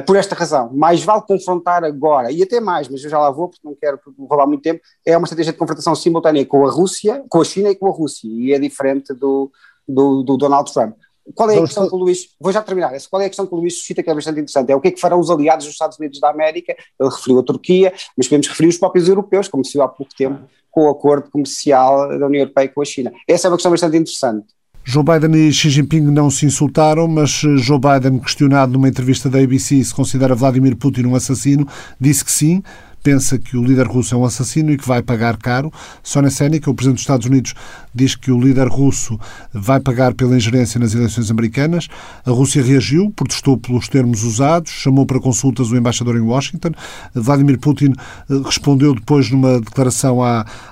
por 0.08 0.16
esta 0.16 0.36
razão, 0.36 0.72
mais 0.74 1.04
vale 1.04 1.22
confrontar 1.24 1.84
agora, 1.84 2.32
e 2.32 2.42
até 2.42 2.62
mais, 2.62 2.88
mas 2.88 3.04
eu 3.04 3.10
já 3.10 3.20
lá 3.20 3.30
vou 3.30 3.50
porque 3.50 3.68
não 3.68 3.76
quero 3.76 4.00
roubar 4.18 4.48
muito 4.48 4.62
tempo, 4.62 4.80
é 5.06 5.18
uma 5.18 5.26
estratégia 5.26 5.52
de 5.52 5.60
confrontação 5.60 5.94
simultânea 5.96 6.46
com 6.46 6.66
a 6.66 6.72
Rússia, 6.72 7.24
com 7.28 7.42
a 7.42 7.44
China 7.44 7.70
e 7.70 7.76
com 7.76 7.88
a 7.88 7.92
Rússia, 7.92 8.28
e 8.28 8.54
é 8.54 8.60
diferente 8.60 9.14
do, 9.14 9.52
do, 9.88 10.24
do 10.24 10.38
Donald 10.38 10.72
Trump. 10.72 10.96
Qual 11.34 11.50
é 11.50 11.58
a 11.58 11.62
questão 11.62 11.88
que 11.88 11.96
o 11.96 11.98
Luís, 11.98 12.30
vou 12.40 12.52
já 12.52 12.62
terminar, 12.62 12.92
qual 13.10 13.22
é 13.22 13.26
a 13.26 13.30
questão 13.30 13.46
que 13.48 13.54
o 13.54 13.58
Luís 13.58 13.76
suscita 13.76 14.04
que 14.04 14.10
é 14.10 14.14
bastante 14.14 14.40
interessante, 14.40 14.72
é 14.72 14.76
o 14.76 14.82
que 14.82 14.90
é 14.90 14.92
que 14.92 15.00
farão 15.00 15.20
os 15.20 15.30
aliados 15.30 15.66
dos 15.66 15.74
Estados 15.74 15.98
Unidos 15.98 16.20
da 16.20 16.30
América, 16.30 16.76
ele 17.00 17.10
referiu 17.10 17.40
a 17.40 17.44
Turquia, 17.44 17.94
mas 18.18 18.28
podemos 18.28 18.48
referir 18.48 18.70
os 18.70 18.78
próprios 18.78 19.08
europeus, 19.08 19.48
como 19.48 19.64
se 19.64 19.74
viu 19.74 19.84
há 19.84 19.88
pouco 19.88 20.14
tempo 20.16 20.42
com 20.70 20.86
o 20.86 20.90
acordo 20.90 21.30
comercial 21.30 22.10
da 22.18 22.26
União 22.26 22.42
Europeia 22.42 22.68
com 22.68 22.82
a 22.82 22.86
China. 22.86 23.12
Essa 23.28 23.48
é 23.48 23.50
uma 23.50 23.58
questão 23.58 23.72
bastante 23.72 23.96
interessante. 23.96 24.48
Joe 24.86 25.04
Biden 25.04 25.48
e 25.48 25.54
Xi 25.54 25.70
Jinping 25.70 26.02
não 26.02 26.30
se 26.30 26.46
insultaram, 26.46 27.08
mas 27.08 27.30
Joe 27.30 27.80
Biden, 27.80 28.20
questionado 28.20 28.74
numa 28.74 28.90
entrevista 28.90 29.30
da 29.30 29.40
ABC 29.40 29.82
se 29.82 29.96
considera 29.96 30.36
Vladimir 30.36 30.76
Putin 30.76 31.06
um 31.06 31.16
assassino, 31.16 31.66
disse 32.00 32.26
que 32.26 32.32
sim, 32.32 32.62
pensa 33.04 33.38
que 33.38 33.58
o 33.58 33.64
líder 33.64 33.86
russo 33.86 34.16
é 34.16 34.18
um 34.18 34.24
assassino 34.24 34.72
e 34.72 34.78
que 34.78 34.88
vai 34.88 35.04
pagar 35.04 35.38
caro. 35.38 35.72
Sónia 36.02 36.32
Seneca, 36.32 36.72
o 36.72 36.74
presidente 36.74 36.96
dos 36.96 37.04
Estados 37.04 37.28
Unidos, 37.28 37.54
diz 37.94 38.16
que 38.16 38.32
o 38.32 38.40
líder 38.40 38.68
russo 38.70 39.20
vai 39.54 39.80
pagar 39.80 40.14
pela 40.14 40.36
ingerência 40.36 40.80
nas 40.80 40.96
eleições 40.96 41.30
americanas. 41.30 41.90
A 42.26 42.32
Rússia 42.32 42.64
reagiu, 42.64 43.12
protestou 43.12 43.58
pelos 43.58 43.90
termos 43.90 44.24
usados, 44.24 44.72
chamou 44.72 45.06
para 45.06 45.20
consultas 45.20 45.70
o 45.70 45.76
embaixador 45.76 46.16
em 46.16 46.22
Washington. 46.22 46.72
Vladimir 47.14 47.60
Putin 47.60 47.94
eh, 48.30 48.42
respondeu 48.46 48.96
depois 48.96 49.30
numa 49.30 49.60
declaração 49.60 50.20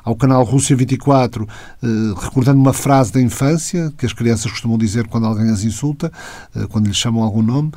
ao 0.04 0.16
canal 0.16 0.44
Rússia 0.44 0.76
24, 0.76 1.48
eh, 1.84 1.88
recordando 2.18 2.60
uma 2.60 2.74
frase 2.74 3.12
da 3.12 3.22
infância 3.22 3.92
que 3.98 4.06
as 4.06 4.14
crianças 4.14 4.50
costumam 4.50 4.78
dizer 4.78 5.08
quando 5.08 5.28
alguém 5.28 5.50
as 5.50 5.64
insulta, 5.64 6.12
eh, 6.56 6.66
quando 6.70 6.88
lhes 6.88 6.98
chamam 6.98 7.24
algum 7.24 7.42
nome. 7.42 7.72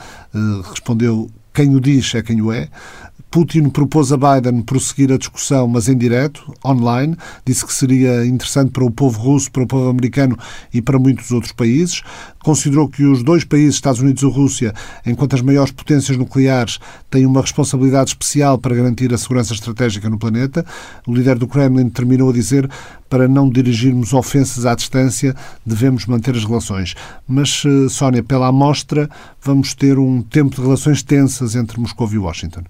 Respondeu 0.70 1.28
quem 1.54 1.72
o 1.76 1.80
diz 1.80 2.12
é 2.16 2.22
quem 2.22 2.42
o 2.42 2.52
é. 2.52 2.68
Putin 3.34 3.68
propôs 3.68 4.12
a 4.12 4.16
Biden 4.16 4.62
prosseguir 4.62 5.10
a 5.10 5.18
discussão, 5.18 5.66
mas 5.66 5.88
em 5.88 5.98
direto, 5.98 6.54
online. 6.64 7.16
Disse 7.44 7.66
que 7.66 7.74
seria 7.74 8.24
interessante 8.24 8.70
para 8.70 8.84
o 8.84 8.90
povo 8.92 9.18
russo, 9.18 9.50
para 9.50 9.64
o 9.64 9.66
povo 9.66 9.88
americano 9.88 10.38
e 10.72 10.80
para 10.80 11.00
muitos 11.00 11.32
outros 11.32 11.50
países. 11.50 12.00
Considerou 12.44 12.88
que 12.88 13.02
os 13.02 13.24
dois 13.24 13.42
países, 13.42 13.74
Estados 13.74 14.00
Unidos 14.00 14.22
e 14.22 14.26
Rússia, 14.26 14.72
enquanto 15.04 15.34
as 15.34 15.42
maiores 15.42 15.72
potências 15.72 16.16
nucleares, 16.16 16.78
têm 17.10 17.26
uma 17.26 17.40
responsabilidade 17.40 18.10
especial 18.10 18.56
para 18.56 18.76
garantir 18.76 19.12
a 19.12 19.18
segurança 19.18 19.52
estratégica 19.52 20.08
no 20.08 20.16
planeta. 20.16 20.64
O 21.04 21.12
líder 21.12 21.36
do 21.36 21.48
Kremlin 21.48 21.88
terminou 21.88 22.30
a 22.30 22.32
dizer 22.32 22.70
para 23.10 23.26
não 23.26 23.50
dirigirmos 23.50 24.12
ofensas 24.12 24.64
à 24.64 24.76
distância, 24.76 25.34
devemos 25.66 26.06
manter 26.06 26.36
as 26.36 26.44
relações. 26.44 26.94
Mas, 27.26 27.64
eh, 27.66 27.88
Sónia, 27.88 28.22
pela 28.22 28.46
amostra, 28.46 29.10
vamos 29.42 29.74
ter 29.74 29.98
um 29.98 30.22
tempo 30.22 30.54
de 30.54 30.62
relações 30.62 31.02
tensas 31.02 31.56
entre 31.56 31.80
Moscou 31.80 32.08
e 32.12 32.18
Washington. 32.18 32.62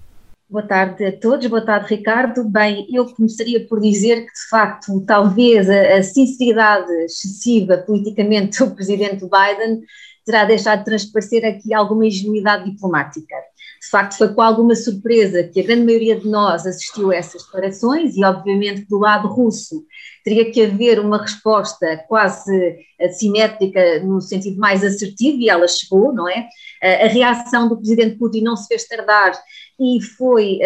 Boa 0.48 0.66
tarde 0.66 1.06
a 1.06 1.18
todos, 1.18 1.46
boa 1.46 1.64
tarde 1.64 1.96
Ricardo. 1.96 2.44
Bem, 2.44 2.86
eu 2.92 3.06
começaria 3.06 3.66
por 3.66 3.80
dizer 3.80 4.26
que 4.26 4.32
de 4.32 4.48
facto 4.50 5.02
talvez 5.06 5.68
a, 5.70 5.96
a 5.96 6.02
sinceridade 6.02 6.92
excessiva 7.04 7.78
politicamente 7.78 8.62
do 8.62 8.74
presidente 8.74 9.24
Biden 9.24 9.80
terá 10.24 10.44
deixado 10.44 10.80
de 10.80 10.84
transparecer 10.84 11.44
aqui 11.46 11.72
alguma 11.72 12.06
ingenuidade 12.06 12.70
diplomática. 12.70 13.34
De 13.82 13.90
facto, 13.90 14.16
foi 14.16 14.32
com 14.32 14.40
alguma 14.40 14.74
surpresa 14.74 15.44
que 15.44 15.60
a 15.60 15.62
grande 15.62 15.84
maioria 15.84 16.18
de 16.18 16.26
nós 16.26 16.66
assistiu 16.66 17.10
a 17.10 17.16
essas 17.16 17.42
declarações 17.44 18.16
e, 18.16 18.24
obviamente, 18.24 18.86
do 18.86 18.98
lado 18.98 19.28
russo 19.28 19.84
teria 20.24 20.50
que 20.50 20.62
haver 20.62 20.98
uma 20.98 21.20
resposta 21.20 22.02
quase 22.08 22.78
assimétrica 22.98 24.00
no 24.00 24.22
sentido 24.22 24.58
mais 24.58 24.82
assertivo 24.82 25.38
e 25.38 25.50
ela 25.50 25.68
chegou, 25.68 26.14
não 26.14 26.26
é? 26.26 26.48
A 26.82 27.08
reação 27.08 27.68
do 27.68 27.76
presidente 27.76 28.16
Putin 28.16 28.40
não 28.40 28.56
se 28.56 28.68
fez 28.68 28.86
tardar 28.86 29.32
e 29.78 30.00
foi, 30.00 30.60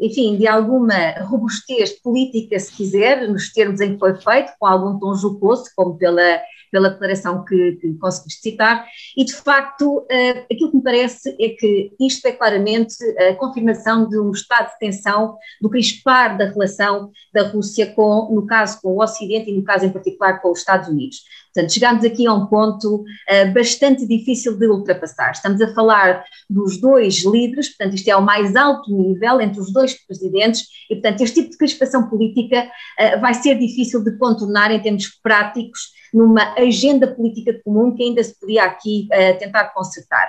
enfim, 0.00 0.36
de 0.36 0.46
alguma 0.46 1.12
robustez 1.22 1.98
política, 2.00 2.58
se 2.58 2.72
quiser, 2.72 3.28
nos 3.28 3.52
termos 3.52 3.80
em 3.80 3.94
que 3.94 3.98
foi 3.98 4.14
feito, 4.14 4.52
com 4.58 4.66
algum 4.66 4.98
tom 4.98 5.14
jocoso, 5.14 5.64
como 5.74 5.96
pela 5.96 6.40
pela 6.72 6.88
declaração 6.88 7.44
que, 7.44 7.72
que 7.72 7.94
conseguiste 7.98 8.40
citar, 8.40 8.86
e 9.14 9.24
de 9.24 9.34
facto 9.34 9.98
uh, 9.98 10.44
aquilo 10.50 10.70
que 10.70 10.76
me 10.78 10.82
parece 10.82 11.36
é 11.38 11.50
que 11.50 11.92
isto 12.00 12.26
é 12.26 12.32
claramente 12.32 12.96
a 13.18 13.34
confirmação 13.34 14.08
de 14.08 14.18
um 14.18 14.30
estado 14.30 14.70
de 14.70 14.78
tensão, 14.78 15.36
do 15.60 15.68
crispar 15.68 16.38
da 16.38 16.46
relação 16.46 17.10
da 17.32 17.46
Rússia 17.48 17.92
com, 17.94 18.34
no 18.34 18.46
caso 18.46 18.80
com 18.80 18.88
o 18.88 19.02
Ocidente 19.02 19.50
e 19.50 19.54
no 19.54 19.62
caso 19.62 19.84
em 19.84 19.92
particular 19.92 20.40
com 20.40 20.50
os 20.50 20.60
Estados 20.60 20.88
Unidos. 20.88 21.18
Portanto, 21.54 21.72
chegamos 21.72 22.04
aqui 22.04 22.26
a 22.26 22.32
um 22.32 22.46
ponto 22.46 22.96
uh, 22.96 23.52
bastante 23.52 24.06
difícil 24.06 24.58
de 24.58 24.66
ultrapassar. 24.66 25.32
Estamos 25.32 25.60
a 25.60 25.74
falar 25.74 26.24
dos 26.48 26.80
dois 26.80 27.24
líderes, 27.24 27.68
portanto, 27.68 27.94
isto 27.94 28.08
é 28.08 28.16
o 28.16 28.22
mais 28.22 28.56
alto 28.56 28.90
nível 28.90 29.40
entre 29.40 29.60
os 29.60 29.72
dois 29.72 29.94
presidentes, 30.06 30.62
e, 30.90 30.94
portanto, 30.94 31.20
este 31.20 31.42
tipo 31.42 31.50
de 31.50 31.58
crispação 31.58 32.08
política 32.08 32.64
uh, 32.64 33.20
vai 33.20 33.34
ser 33.34 33.58
difícil 33.58 34.02
de 34.02 34.16
contornar 34.16 34.70
em 34.70 34.80
termos 34.80 35.08
práticos 35.22 35.92
numa 36.12 36.54
agenda 36.54 37.06
política 37.06 37.60
comum 37.64 37.94
que 37.94 38.02
ainda 38.02 38.22
se 38.22 38.38
podia 38.38 38.64
aqui 38.64 39.08
uh, 39.12 39.38
tentar 39.38 39.66
consertar. 39.74 40.28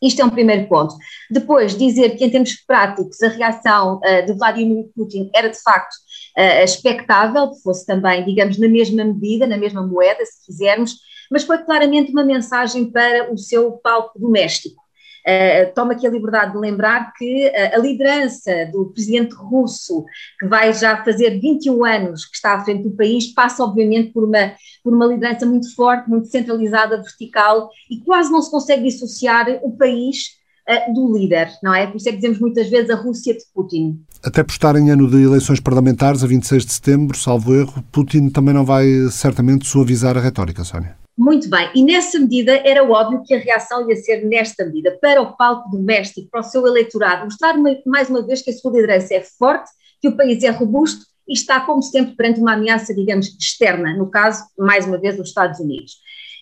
Isto 0.00 0.22
é 0.22 0.24
um 0.24 0.30
primeiro 0.30 0.68
ponto. 0.68 0.94
Depois, 1.28 1.76
dizer 1.76 2.16
que 2.16 2.24
em 2.24 2.30
termos 2.30 2.54
práticos 2.64 3.20
a 3.22 3.28
reação 3.28 3.96
uh, 3.96 4.26
de 4.26 4.32
Vladimir 4.32 4.86
Putin 4.94 5.28
era 5.34 5.48
de 5.48 5.60
facto 5.60 5.94
uh, 6.38 6.62
expectável, 6.62 7.50
que 7.50 7.60
fosse 7.62 7.84
também, 7.84 8.24
digamos, 8.24 8.58
na 8.58 8.68
mesma 8.68 9.04
medida, 9.04 9.46
na 9.46 9.56
mesma 9.56 9.84
moeda, 9.84 10.24
se 10.24 10.46
quisermos, 10.46 10.96
mas 11.30 11.42
foi 11.42 11.58
claramente 11.58 12.12
uma 12.12 12.24
mensagem 12.24 12.90
para 12.90 13.32
o 13.32 13.36
seu 13.36 13.72
palco 13.72 14.18
doméstico. 14.18 14.80
Uh, 15.26 15.74
toma 15.74 15.92
aqui 15.92 16.06
a 16.06 16.10
liberdade 16.10 16.52
de 16.52 16.58
lembrar 16.58 17.12
que 17.12 17.48
uh, 17.48 17.74
a 17.74 17.78
liderança 17.78 18.66
do 18.72 18.86
presidente 18.86 19.34
russo, 19.34 20.06
que 20.38 20.46
vai 20.46 20.72
já 20.72 21.04
fazer 21.04 21.38
21 21.38 21.84
anos 21.84 22.24
que 22.24 22.36
está 22.36 22.54
à 22.54 22.64
frente 22.64 22.84
do 22.84 22.96
país, 22.96 23.26
passa 23.34 23.62
obviamente 23.62 24.12
por 24.12 24.24
uma, 24.24 24.54
por 24.82 24.94
uma 24.94 25.06
liderança 25.06 25.44
muito 25.44 25.74
forte, 25.74 26.08
muito 26.08 26.28
centralizada, 26.28 27.02
vertical, 27.02 27.68
e 27.90 28.00
quase 28.00 28.30
não 28.30 28.40
se 28.40 28.50
consegue 28.50 28.84
dissociar 28.84 29.58
o 29.62 29.76
país 29.76 30.37
uh, 30.68 30.92
do 30.92 31.16
líder, 31.16 31.50
não 31.62 31.74
é? 31.74 31.86
Por 31.86 31.96
isso 31.96 32.08
é 32.08 32.12
que 32.12 32.18
dizemos 32.18 32.38
muitas 32.38 32.68
vezes 32.68 32.90
a 32.90 32.94
Rússia 32.94 33.34
de 33.34 33.42
Putin. 33.54 34.00
Até 34.22 34.42
por 34.42 34.52
estar 34.52 34.76
em 34.76 34.90
ano 34.90 35.08
de 35.08 35.22
eleições 35.22 35.60
parlamentares, 35.60 36.22
a 36.22 36.26
26 36.26 36.66
de 36.66 36.72
setembro, 36.72 37.16
salvo 37.16 37.54
erro, 37.54 37.82
Putin 37.92 38.28
também 38.30 38.54
não 38.54 38.64
vai 38.64 38.86
certamente 39.10 39.66
suavizar 39.66 40.16
a 40.16 40.20
retórica, 40.20 40.64
Sónia. 40.64 40.96
Muito 41.16 41.50
bem, 41.50 41.68
e 41.74 41.82
nessa 41.82 42.18
medida 42.18 42.52
era 42.64 42.84
óbvio 42.84 43.22
que 43.24 43.34
a 43.34 43.38
reação 43.38 43.88
ia 43.90 43.96
ser 43.96 44.24
nesta 44.24 44.64
medida, 44.64 44.96
para 45.00 45.20
o 45.20 45.36
palco 45.36 45.68
doméstico, 45.68 46.28
para 46.30 46.40
o 46.40 46.44
seu 46.44 46.64
eleitorado, 46.64 47.24
mostrar 47.24 47.54
mais 47.84 48.08
uma 48.08 48.24
vez 48.24 48.40
que 48.40 48.50
a 48.50 48.52
sua 48.52 48.70
liderança 48.70 49.14
é 49.14 49.20
forte, 49.20 49.68
que 50.00 50.06
o 50.06 50.16
país 50.16 50.44
é 50.44 50.50
robusto 50.50 51.04
e 51.26 51.32
está, 51.32 51.60
como 51.60 51.82
sempre, 51.82 52.14
perante 52.14 52.40
uma 52.40 52.52
ameaça, 52.52 52.94
digamos, 52.94 53.36
externa, 53.38 53.96
no 53.96 54.08
caso, 54.08 54.44
mais 54.56 54.86
uma 54.86 54.96
vez, 54.96 55.18
os 55.18 55.28
Estados 55.28 55.58
Unidos. 55.58 55.96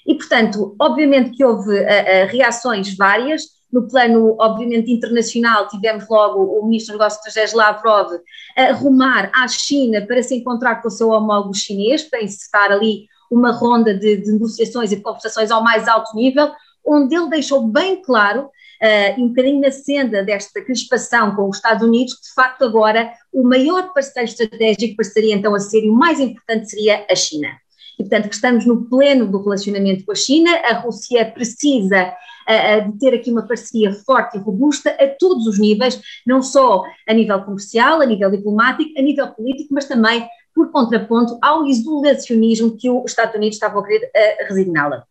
E, 0.06 0.14
portanto, 0.14 0.76
obviamente 0.78 1.30
que 1.30 1.44
houve 1.44 1.70
uh, 1.70 1.82
uh, 1.82 2.26
reações 2.30 2.96
várias. 2.96 3.55
No 3.76 3.86
plano, 3.86 4.34
obviamente, 4.40 4.90
internacional, 4.90 5.68
tivemos 5.68 6.08
logo 6.08 6.42
o 6.42 6.64
Ministro 6.64 6.94
dos 6.94 6.98
Negócios 6.98 7.18
Estrangeiros 7.18 7.52
Lavrov 7.52 8.10
a 8.56 8.72
rumar 8.72 9.30
à 9.34 9.46
China 9.46 10.00
para 10.06 10.22
se 10.22 10.34
encontrar 10.34 10.80
com 10.80 10.88
o 10.88 10.90
seu 10.90 11.10
homólogo 11.10 11.52
chinês, 11.52 12.02
para 12.02 12.24
encetar 12.24 12.72
ali 12.72 13.06
uma 13.30 13.52
ronda 13.52 13.92
de, 13.92 14.16
de 14.16 14.32
negociações 14.32 14.92
e 14.92 15.02
conversações 15.02 15.50
ao 15.50 15.62
mais 15.62 15.86
alto 15.88 16.16
nível, 16.16 16.50
onde 16.86 17.14
ele 17.14 17.28
deixou 17.28 17.68
bem 17.68 18.00
claro 18.00 18.44
uh, 18.46 19.20
um 19.20 19.28
bocadinho 19.28 19.60
na 19.60 19.70
senda 19.70 20.24
desta 20.24 20.62
crispação 20.62 21.36
com 21.36 21.46
os 21.46 21.58
Estados 21.58 21.86
Unidos, 21.86 22.14
que 22.14 22.28
de 22.28 22.32
facto 22.32 22.64
agora 22.64 23.12
o 23.30 23.42
maior 23.42 23.92
parceiro 23.92 24.26
estratégico 24.26 24.96
passaria 24.96 25.34
então 25.34 25.54
a 25.54 25.60
ser, 25.60 25.84
e 25.84 25.90
o 25.90 25.94
mais 25.94 26.18
importante 26.18 26.70
seria 26.70 27.04
a 27.10 27.14
China. 27.14 27.48
E 27.98 28.02
portanto 28.02 28.28
que 28.28 28.35
estamos 28.35 28.66
no 28.66 28.85
pleno 28.85 29.26
do 29.26 29.42
relacionamento 29.42 30.04
com 30.04 30.12
a 30.12 30.16
China, 30.16 30.50
a 30.64 30.74
Rússia 30.80 31.24
precisa 31.24 32.12
uh, 32.12 32.92
de 32.92 32.98
ter 32.98 33.14
aqui 33.14 33.30
uma 33.30 33.46
parceria 33.46 33.92
forte 33.92 34.37
e 34.37 34.40
robusta 34.40 34.90
a 34.90 35.09
todos 35.09 35.46
os 35.46 35.59
níveis, 35.59 36.00
não 36.26 36.42
só 36.42 36.82
a 37.09 37.12
nível 37.12 37.42
comercial, 37.42 38.00
a 38.00 38.06
nível 38.06 38.30
diplomático, 38.30 38.98
a 38.98 39.02
nível 39.02 39.28
político, 39.28 39.72
mas 39.72 39.87
também 39.87 40.26
por 40.54 40.70
contraponto 40.70 41.38
ao 41.42 41.66
isolacionismo 41.66 42.76
que 42.76 42.88
os 42.88 43.11
Estados 43.11 43.35
Unidos 43.35 43.56
estavam 43.56 43.80
a 43.80 43.87
querer 43.87 44.06
uh, 44.06 44.48
resigná-la. 44.48 45.04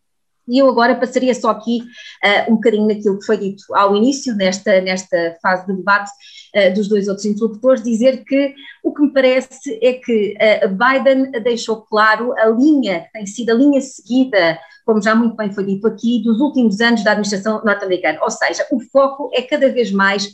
E 0.47 0.59
eu 0.59 0.69
agora 0.69 0.95
passaria 0.95 1.33
só 1.33 1.49
aqui 1.49 1.79
uh, 2.23 2.51
um 2.51 2.55
bocadinho 2.55 2.87
naquilo 2.87 3.19
que 3.19 3.25
foi 3.25 3.37
dito 3.37 3.63
ao 3.73 3.95
início, 3.95 4.35
nesta, 4.35 4.79
nesta 4.81 5.37
fase 5.41 5.65
de 5.65 5.75
debate 5.75 6.11
uh, 6.55 6.73
dos 6.73 6.87
dois 6.87 7.07
outros 7.07 7.25
interlocutores, 7.25 7.83
dizer 7.83 8.23
que 8.23 8.53
o 8.83 8.93
que 8.93 9.01
me 9.01 9.11
parece 9.11 9.79
é 9.81 9.93
que 9.93 10.35
uh, 10.35 10.69
Biden 10.69 11.31
deixou 11.43 11.81
claro 11.81 12.33
a 12.33 12.47
linha, 12.47 13.01
que 13.01 13.11
tem 13.13 13.25
sido 13.25 13.51
a 13.51 13.55
linha 13.55 13.81
seguida, 13.81 14.59
como 14.85 15.01
já 15.01 15.15
muito 15.15 15.35
bem 15.35 15.51
foi 15.51 15.65
dito 15.65 15.87
aqui, 15.87 16.21
dos 16.23 16.39
últimos 16.39 16.79
anos 16.79 17.03
da 17.03 17.11
administração 17.11 17.63
norte-americana. 17.65 18.19
Ou 18.21 18.29
seja, 18.29 18.65
o 18.71 18.79
foco 18.79 19.31
é 19.33 19.41
cada 19.41 19.67
vez 19.69 19.91
mais, 19.91 20.31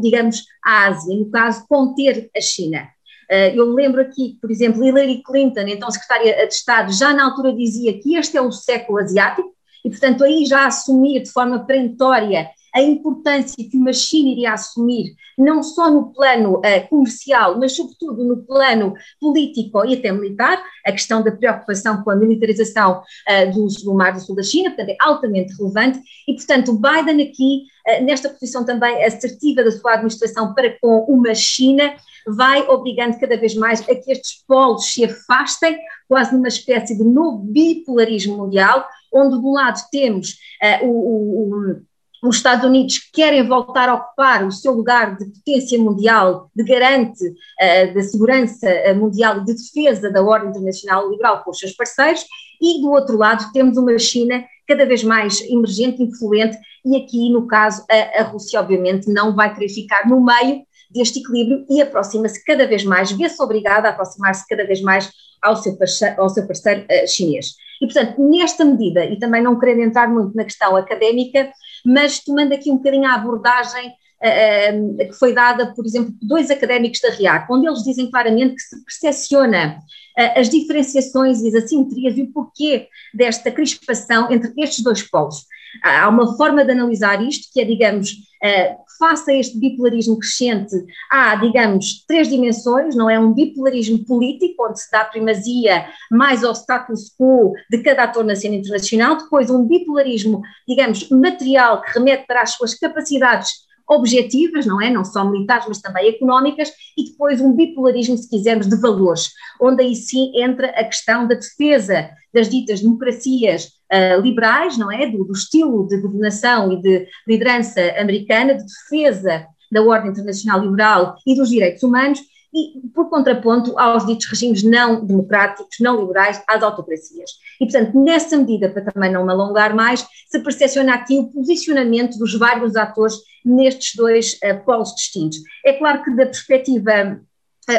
digamos, 0.00 0.42
a 0.64 0.86
Ásia, 0.86 1.14
no 1.14 1.30
caso, 1.30 1.66
conter 1.68 2.30
a 2.34 2.40
China. 2.40 2.93
Eh, 3.34 3.52
eu 3.56 3.64
lembro 3.74 4.00
aqui, 4.00 4.38
por 4.40 4.48
exemplo, 4.48 4.84
Hillary 4.84 5.20
Clinton, 5.24 5.62
então 5.66 5.90
secretária 5.90 6.46
de 6.46 6.54
Estado, 6.54 6.92
já 6.92 7.12
na 7.12 7.24
altura 7.24 7.52
dizia 7.52 7.98
que 7.98 8.14
este 8.14 8.36
é 8.36 8.40
o 8.40 8.52
século 8.52 8.98
asiático, 8.98 9.52
e 9.84 9.90
portanto 9.90 10.22
aí 10.22 10.46
já 10.46 10.66
assumia 10.66 11.20
de 11.20 11.30
forma 11.30 11.66
perentória 11.66 12.48
a 12.72 12.80
importância 12.80 13.56
que 13.56 13.76
uma 13.76 13.92
China 13.92 14.30
iria 14.30 14.52
assumir, 14.52 15.14
não 15.36 15.62
só 15.62 15.90
no 15.90 16.12
plano 16.12 16.58
uh, 16.58 16.88
comercial, 16.88 17.58
mas 17.58 17.74
sobretudo 17.74 18.24
no 18.24 18.44
plano 18.44 18.94
político 19.20 19.84
e 19.84 19.94
até 19.94 20.10
militar, 20.12 20.60
a 20.84 20.92
questão 20.92 21.22
da 21.22 21.30
preocupação 21.30 22.02
com 22.02 22.10
a 22.10 22.16
militarização 22.16 23.00
uh, 23.00 23.52
do, 23.52 23.66
do 23.84 23.94
Mar 23.94 24.12
do 24.12 24.20
Sul 24.20 24.34
da 24.36 24.42
China, 24.42 24.70
portanto 24.70 24.90
é 24.90 24.96
altamente 25.00 25.54
relevante, 25.56 26.00
e 26.26 26.34
portanto 26.34 26.72
Biden 26.72 27.28
aqui, 27.28 27.66
nesta 28.02 28.28
posição 28.28 28.64
também 28.64 29.04
assertiva 29.04 29.62
da 29.62 29.70
sua 29.70 29.94
administração 29.94 30.54
para 30.54 30.76
com 30.80 31.04
uma 31.08 31.34
China, 31.34 31.94
vai 32.26 32.66
obrigando 32.68 33.18
cada 33.18 33.36
vez 33.36 33.54
mais 33.54 33.80
a 33.82 33.94
que 33.94 34.10
estes 34.10 34.42
polos 34.46 34.86
se 34.86 35.04
afastem, 35.04 35.78
quase 36.08 36.34
numa 36.34 36.48
espécie 36.48 36.96
de 36.96 37.04
novo 37.04 37.38
bipolarismo 37.38 38.36
mundial, 38.36 38.86
onde 39.12 39.38
de 39.38 39.46
um 39.46 39.52
lado 39.52 39.80
temos 39.90 40.38
uh, 40.82 40.86
o, 40.86 41.80
o 41.80 41.82
os 42.26 42.36
Estados 42.36 42.64
Unidos 42.64 42.98
querem 43.12 43.46
voltar 43.46 43.86
a 43.86 43.96
ocupar 43.96 44.46
o 44.46 44.50
seu 44.50 44.72
lugar 44.72 45.14
de 45.18 45.26
potência 45.26 45.78
mundial, 45.78 46.50
de 46.56 46.64
garante 46.64 47.22
uh, 47.22 47.94
da 47.94 48.02
segurança 48.02 48.66
mundial 48.96 49.36
e 49.36 49.44
de 49.44 49.52
defesa 49.52 50.10
da 50.10 50.22
ordem 50.22 50.48
internacional 50.48 51.10
liberal 51.10 51.44
com 51.44 51.50
os 51.50 51.58
seus 51.58 51.72
parceiros, 51.72 52.24
e 52.62 52.80
do 52.80 52.90
outro 52.90 53.18
lado 53.18 53.52
temos 53.52 53.76
uma 53.76 53.98
China 53.98 54.42
cada 54.66 54.86
vez 54.86 55.02
mais 55.02 55.40
emergente, 55.42 56.02
influente, 56.02 56.56
e 56.84 56.96
aqui, 56.96 57.30
no 57.30 57.46
caso, 57.46 57.84
a, 57.90 58.20
a 58.20 58.22
Rússia, 58.24 58.60
obviamente, 58.60 59.12
não 59.12 59.34
vai 59.34 59.52
querer 59.52 59.68
ficar 59.68 60.08
no 60.08 60.24
meio 60.24 60.62
deste 60.90 61.18
equilíbrio 61.20 61.64
e 61.68 61.82
aproxima-se 61.82 62.44
cada 62.44 62.66
vez 62.66 62.84
mais, 62.84 63.10
vê-se 63.10 63.42
obrigada 63.42 63.88
a 63.88 63.90
aproximar-se 63.90 64.46
cada 64.46 64.64
vez 64.64 64.80
mais 64.80 65.10
ao 65.42 65.56
seu 65.56 65.76
parceiro, 65.76 66.20
ao 66.20 66.28
seu 66.28 66.46
parceiro 66.46 66.82
uh, 66.82 67.08
chinês. 67.08 67.54
E, 67.80 67.86
portanto, 67.86 68.14
nesta 68.18 68.64
medida, 68.64 69.04
e 69.04 69.18
também 69.18 69.42
não 69.42 69.58
querendo 69.58 69.82
entrar 69.82 70.08
muito 70.08 70.34
na 70.34 70.44
questão 70.44 70.76
académica, 70.76 71.50
mas 71.84 72.20
tomando 72.20 72.52
aqui 72.52 72.70
um 72.70 72.76
bocadinho 72.76 73.06
a 73.06 73.14
abordagem 73.14 73.88
uh, 73.88 74.96
que 74.98 75.12
foi 75.14 75.34
dada, 75.34 75.74
por 75.74 75.84
exemplo, 75.84 76.12
por 76.12 76.26
dois 76.26 76.50
académicos 76.50 77.00
da 77.00 77.10
RIAC, 77.10 77.46
onde 77.50 77.66
eles 77.66 77.82
dizem 77.82 78.10
claramente 78.10 78.54
que 78.54 78.62
se 78.62 78.84
percepciona 78.84 79.78
as 80.16 80.48
diferenciações 80.48 81.40
e 81.42 81.48
as 81.48 81.54
assimetrias 81.64 82.16
e 82.16 82.22
o 82.22 82.32
porquê 82.32 82.88
desta 83.12 83.50
crispação 83.50 84.30
entre 84.30 84.52
estes 84.58 84.82
dois 84.82 85.02
polos. 85.02 85.46
Há 85.82 86.08
uma 86.08 86.36
forma 86.36 86.64
de 86.64 86.72
analisar 86.72 87.22
isto 87.22 87.48
que 87.52 87.60
é, 87.60 87.64
digamos, 87.64 88.10
uh, 88.12 88.84
face 88.98 89.30
a 89.30 89.34
este 89.36 89.58
bipolarismo 89.58 90.18
crescente, 90.18 90.76
há, 91.10 91.34
digamos, 91.36 92.04
três 92.06 92.28
dimensões, 92.28 92.94
não 92.94 93.10
é? 93.10 93.18
Um 93.18 93.32
bipolarismo 93.32 94.04
político, 94.04 94.68
onde 94.68 94.80
se 94.80 94.90
dá 94.90 95.04
primazia 95.04 95.86
mais 96.10 96.44
ao 96.44 96.54
status 96.54 97.12
quo 97.18 97.52
de 97.70 97.78
cada 97.78 98.04
ator 98.04 98.24
na 98.24 98.36
cena 98.36 98.54
internacional, 98.54 99.16
depois 99.16 99.50
um 99.50 99.66
bipolarismo, 99.66 100.42
digamos, 100.68 101.08
material, 101.10 101.82
que 101.82 101.98
remete 101.98 102.26
para 102.26 102.42
as 102.42 102.52
suas 102.52 102.74
capacidades 102.74 103.64
objetivas, 103.88 104.66
não 104.66 104.80
é? 104.80 104.90
Não 104.90 105.04
só 105.04 105.24
militares, 105.24 105.66
mas 105.68 105.80
também 105.80 106.08
económicas, 106.08 106.70
e 106.96 107.10
depois 107.10 107.40
um 107.40 107.54
bipolarismo, 107.54 108.16
se 108.16 108.28
quisermos, 108.28 108.68
de 108.68 108.76
valores, 108.76 109.30
onde 109.60 109.82
aí 109.82 109.94
sim 109.94 110.32
entra 110.34 110.68
a 110.68 110.84
questão 110.84 111.26
da 111.26 111.34
defesa 111.34 112.10
das 112.32 112.48
ditas 112.48 112.80
democracias 112.80 113.66
uh, 113.92 114.20
liberais, 114.20 114.76
não 114.76 114.90
é? 114.90 115.06
Do, 115.06 115.24
do, 115.24 115.32
estilo 115.32 115.86
de 115.86 115.98
governação 115.98 116.72
e 116.72 116.80
de 116.80 117.06
liderança 117.26 117.80
americana, 117.98 118.54
de 118.54 118.64
defesa 118.64 119.46
da 119.70 119.82
ordem 119.82 120.10
internacional 120.10 120.60
liberal 120.60 121.16
e 121.26 121.34
dos 121.34 121.48
direitos 121.50 121.82
humanos, 121.82 122.20
e 122.54 122.86
por 122.94 123.10
contraponto 123.10 123.76
aos 123.76 124.06
ditos 124.06 124.26
regimes 124.26 124.62
não 124.62 125.04
democráticos, 125.04 125.76
não 125.80 126.00
liberais, 126.00 126.40
às 126.46 126.62
autocracias. 126.62 127.32
E, 127.60 127.64
portanto, 127.64 128.00
nessa 128.00 128.36
medida, 128.36 128.70
para 128.70 128.92
também 128.92 129.10
não 129.10 129.26
me 129.26 129.32
alongar 129.32 129.74
mais, 129.74 130.06
se 130.28 130.38
percepciona 130.38 130.94
aqui 130.94 131.18
o 131.18 131.26
posicionamento 131.26 132.16
dos 132.16 132.38
vários 132.38 132.76
atores 132.76 133.16
nestes 133.44 133.96
dois 133.96 134.34
uh, 134.34 134.64
polos 134.64 134.94
distintos. 134.94 135.38
É 135.64 135.72
claro 135.72 136.04
que 136.04 136.14
da 136.14 136.26
perspectiva 136.26 137.20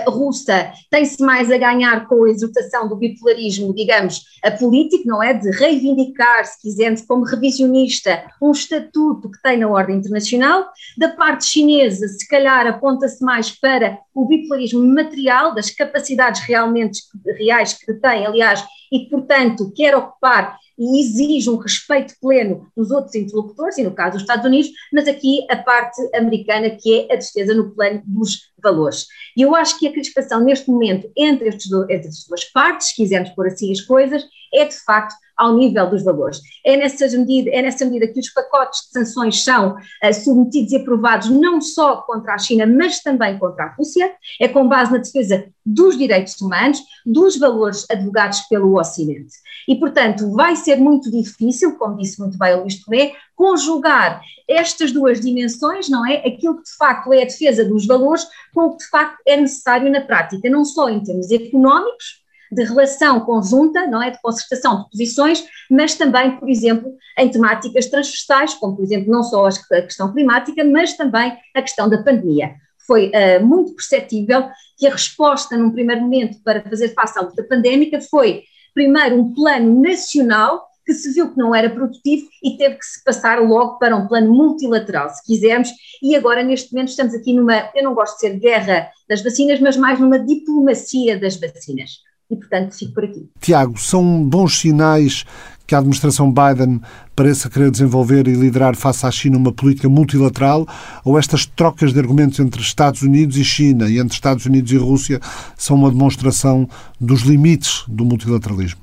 russa 0.08 0.72
tem-se 0.90 1.22
mais 1.22 1.52
a 1.52 1.58
ganhar 1.58 2.08
com 2.08 2.24
a 2.24 2.30
exaltação 2.30 2.88
do 2.88 2.96
bipolarismo, 2.96 3.74
digamos, 3.74 4.22
a 4.44 4.52
político, 4.52 5.08
não 5.08 5.22
é? 5.22 5.34
De 5.34 5.50
reivindicar, 5.52 6.46
se 6.46 6.62
quisermos, 6.62 7.02
como 7.02 7.26
revisionista, 7.26 8.26
um 8.42 8.52
estatuto 8.52 9.30
que 9.30 9.42
tem 9.42 9.58
na 9.58 9.68
ordem 9.68 9.98
internacional. 9.98 10.66
Da 10.98 11.10
parte 11.10 11.46
chinesa, 11.46 12.08
se 12.08 12.28
calhar 12.28 12.68
aponta-se 12.68 13.24
mais 13.24 13.52
para 13.52 13.98
o 14.14 14.26
bipolarismo 14.26 14.86
material, 14.86 15.54
das 15.54 15.70
capacidades 15.70 16.42
realmente 16.42 17.02
reais 17.38 17.74
que 17.74 17.94
tem, 17.94 18.26
aliás, 18.26 18.64
e 18.96 19.10
portanto, 19.10 19.72
quer 19.76 19.96
ocupar 19.96 20.58
e 20.78 21.02
exige 21.02 21.50
um 21.50 21.58
respeito 21.58 22.14
pleno 22.22 22.68
dos 22.76 22.92
outros 22.92 23.16
interlocutores, 23.16 23.78
e 23.78 23.84
no 23.84 23.92
caso 23.92 24.14
dos 24.14 24.22
Estados 24.22 24.46
Unidos, 24.46 24.72
mas 24.92 25.08
aqui 25.08 25.46
a 25.50 25.56
parte 25.58 26.02
americana, 26.16 26.70
que 26.70 27.08
é 27.10 27.14
a 27.14 27.16
defesa 27.16 27.54
no 27.54 27.74
plano 27.74 28.02
dos 28.06 28.52
valores. 28.62 29.08
E 29.38 29.42
eu 29.42 29.56
acho 29.56 29.80
que 29.80 29.88
a 29.88 29.92
crispação 29.92 30.42
neste 30.42 30.70
momento 30.70 31.10
entre, 31.16 31.48
entre 31.48 31.96
estas 31.96 32.26
duas 32.28 32.44
partes, 32.46 32.90
se 32.90 32.96
quisermos 32.96 33.30
pôr 33.30 33.48
assim 33.48 33.72
as 33.72 33.82
coisas, 33.82 34.26
é 34.54 34.66
de 34.66 34.76
facto 34.76 35.16
ao 35.38 35.56
nível 35.56 35.90
dos 35.90 36.04
valores. 36.04 36.40
É 36.66 36.78
nessa 36.78 37.06
medida, 37.18 37.50
é 37.52 37.62
nessa 37.62 37.86
medida 37.86 38.12
que 38.12 38.20
os 38.20 38.30
pacotes 38.30 38.82
de 38.82 38.92
sanções 38.92 39.44
são 39.44 39.76
uh, 39.76 40.14
submetidos 40.14 40.72
e 40.72 40.78
aprovados 40.78 41.30
não 41.30 41.60
só 41.60 41.98
contra 41.98 42.34
a 42.34 42.38
China, 42.38 42.66
mas 42.66 43.02
também 43.02 43.38
contra 43.38 43.66
a 43.66 43.74
Rússia, 43.76 44.14
é 44.40 44.48
com 44.48 44.68
base 44.68 44.92
na 44.92 45.00
defesa 45.00 45.46
dos 45.66 45.98
direitos 45.98 46.40
humanos, 46.40 46.80
dos 47.06 47.38
valores 47.38 47.86
advogados 47.90 48.42
pelo 48.42 48.80
Ocidente. 48.80 49.34
E, 49.68 49.76
portanto, 49.76 50.32
vai 50.32 50.56
ser 50.56 50.78
muito 50.78 51.12
difícil, 51.12 51.76
como 51.78 51.98
disse 51.98 52.20
muito 52.20 52.38
bem 52.38 52.54
o 52.54 52.62
Luís 52.62 52.84
Tomé, 52.84 53.14
conjugar 53.36 54.22
estas 54.48 54.92
duas 54.92 55.20
dimensões, 55.20 55.90
não 55.90 56.06
é? 56.06 56.18
Aquilo 56.18 56.58
que 56.58 56.64
de 56.64 56.78
facto 56.78 57.12
é 57.12 57.24
a 57.24 57.26
defesa 57.26 57.66
dos 57.66 57.86
valores 57.86 58.26
com 58.54 58.68
o 58.68 58.78
que 58.78 58.84
de 58.84 58.90
facto 58.90 59.18
é 59.26 59.36
necessário 59.36 59.92
na 59.92 60.02
prática, 60.02 60.50
não 60.50 60.64
só 60.64 60.88
em 60.88 61.02
termos 61.04 61.32
económicos, 61.32 62.25
de 62.52 62.64
relação 62.64 63.20
conjunta, 63.22 63.88
não 63.88 64.02
é, 64.02 64.12
de 64.12 64.22
concertação 64.22 64.84
de 64.84 64.90
posições, 64.90 65.44
mas 65.70 65.96
também, 65.96 66.38
por 66.38 66.50
exemplo, 66.50 66.94
em 67.18 67.30
temáticas 67.30 67.88
transversais, 67.88 68.54
como 68.54 68.76
por 68.76 68.84
exemplo 68.84 69.12
não 69.12 69.24
só 69.24 69.48
a 69.48 69.82
questão 69.82 70.12
climática, 70.12 70.64
mas 70.64 70.94
também 70.94 71.38
a 71.56 71.62
questão 71.62 71.90
da 71.90 72.02
pandemia. 72.04 72.56
Foi 72.86 73.10
uh, 73.10 73.46
muito 73.46 73.74
perceptível 73.74 74.48
que 74.78 74.88
a 74.88 74.92
resposta 74.92 75.58
num 75.58 75.72
primeiro 75.72 76.02
momento 76.02 76.38
para 76.44 76.62
fazer 76.62 76.90
face 76.90 77.18
à 77.18 77.22
luta 77.22 77.44
pandémica 77.44 78.00
foi 78.02 78.44
primeiro 78.74 79.16
um 79.16 79.34
plano 79.34 79.82
nacional 79.82 80.68
que 80.86 80.94
se 80.94 81.12
viu 81.14 81.32
que 81.32 81.38
não 81.38 81.56
era 81.56 81.70
produtivo 81.70 82.28
e 82.44 82.58
teve 82.58 82.76
que 82.76 82.86
se 82.86 83.04
passar 83.04 83.42
logo 83.42 83.80
para 83.80 83.96
um 83.96 84.08
plano 84.08 84.32
multilateral, 84.32 85.10
se 85.10 85.24
quisermos, 85.26 85.70
e 86.02 86.16
agora 86.16 86.44
neste 86.44 86.72
momento 86.72 86.90
estamos 86.90 87.16
aqui 87.16 87.34
numa, 87.34 87.72
eu 87.74 87.84
não 87.84 87.96
gosto 87.96 88.16
de 88.16 88.20
ser 88.20 88.40
guerra 88.40 88.92
das 89.10 89.24
vacinas, 89.24 89.60
mas 89.60 89.76
mais 89.76 90.00
numa 90.00 90.20
diplomacia 90.20 91.20
das 91.20 91.38
vacinas. 91.38 92.05
E, 92.30 92.36
portanto, 92.36 92.76
fico 92.76 92.94
por 92.94 93.06
aqui. 93.06 93.30
Tiago, 93.40 93.80
são 93.80 94.24
bons 94.28 94.60
sinais 94.60 95.26
que 95.68 95.74
a 95.74 95.80
administração 95.80 96.32
Biden 96.32 96.80
pareça 97.16 97.50
querer 97.50 97.72
desenvolver 97.72 98.28
e 98.28 98.34
liderar 98.34 98.76
face 98.76 99.06
à 99.06 99.12
China 99.12 99.38
uma 99.38 99.52
política 99.52 99.90
multilateral, 99.90 100.66
ou 101.04 101.18
estas 101.18 101.46
trocas 101.46 101.94
de 101.94 102.00
argumentos 102.00 102.40
entre 102.40 102.62
Estados 102.62 103.02
Unidos 103.02 103.38
e 103.38 103.44
China 103.44 103.90
e 103.90 104.00
entre 104.00 104.14
Estados 104.14 104.46
Unidos 104.46 104.72
e 104.72 104.78
Rússia 104.78 105.20
são 105.58 105.76
uma 105.76 105.90
demonstração 105.90 106.68
dos 107.00 107.22
limites 107.22 107.84
do 107.88 108.06
multilateralismo? 108.06 108.82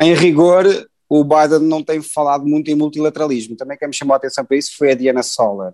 Em 0.00 0.14
rigor, 0.14 0.66
o 1.08 1.24
Biden 1.24 1.68
não 1.68 1.82
tem 1.82 2.02
falado 2.02 2.44
muito 2.44 2.70
em 2.70 2.74
multilateralismo. 2.74 3.56
Também 3.56 3.78
quem 3.78 3.88
me 3.88 3.94
chamou 3.94 4.14
a 4.14 4.16
atenção 4.16 4.44
para 4.44 4.56
isso 4.56 4.76
foi 4.76 4.92
a 4.92 4.94
Diana 4.94 5.22
Soller. 5.22 5.72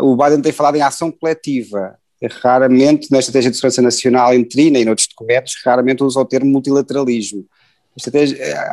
O 0.00 0.16
Biden 0.16 0.40
tem 0.40 0.52
falado 0.52 0.76
em 0.76 0.82
ação 0.82 1.12
coletiva. 1.12 1.96
Raramente, 2.42 3.10
na 3.10 3.18
estratégia 3.18 3.50
de 3.50 3.56
segurança 3.56 3.82
nacional 3.82 4.34
em 4.34 4.44
Trina 4.44 4.78
e 4.78 4.84
noutros 4.84 5.08
documentos, 5.08 5.54
raramente 5.64 6.02
usa 6.02 6.20
o 6.20 6.24
termo 6.24 6.50
multilateralismo. 6.50 7.46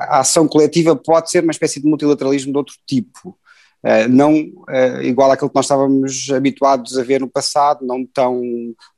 A 0.09 0.19
ação 0.19 0.47
coletiva 0.47 0.95
pode 0.95 1.29
ser 1.29 1.43
uma 1.43 1.51
espécie 1.51 1.79
de 1.79 1.87
multilateralismo 1.87 2.51
de 2.51 2.57
outro 2.57 2.75
tipo, 2.87 3.37
eh, 3.83 4.07
não 4.07 4.35
eh, 4.69 5.03
igual 5.03 5.31
àquilo 5.31 5.49
que 5.49 5.55
nós 5.55 5.65
estávamos 5.65 6.29
habituados 6.31 6.97
a 6.97 7.03
ver 7.03 7.19
no 7.19 7.27
passado, 7.27 7.85
não 7.85 8.05
tão 8.05 8.41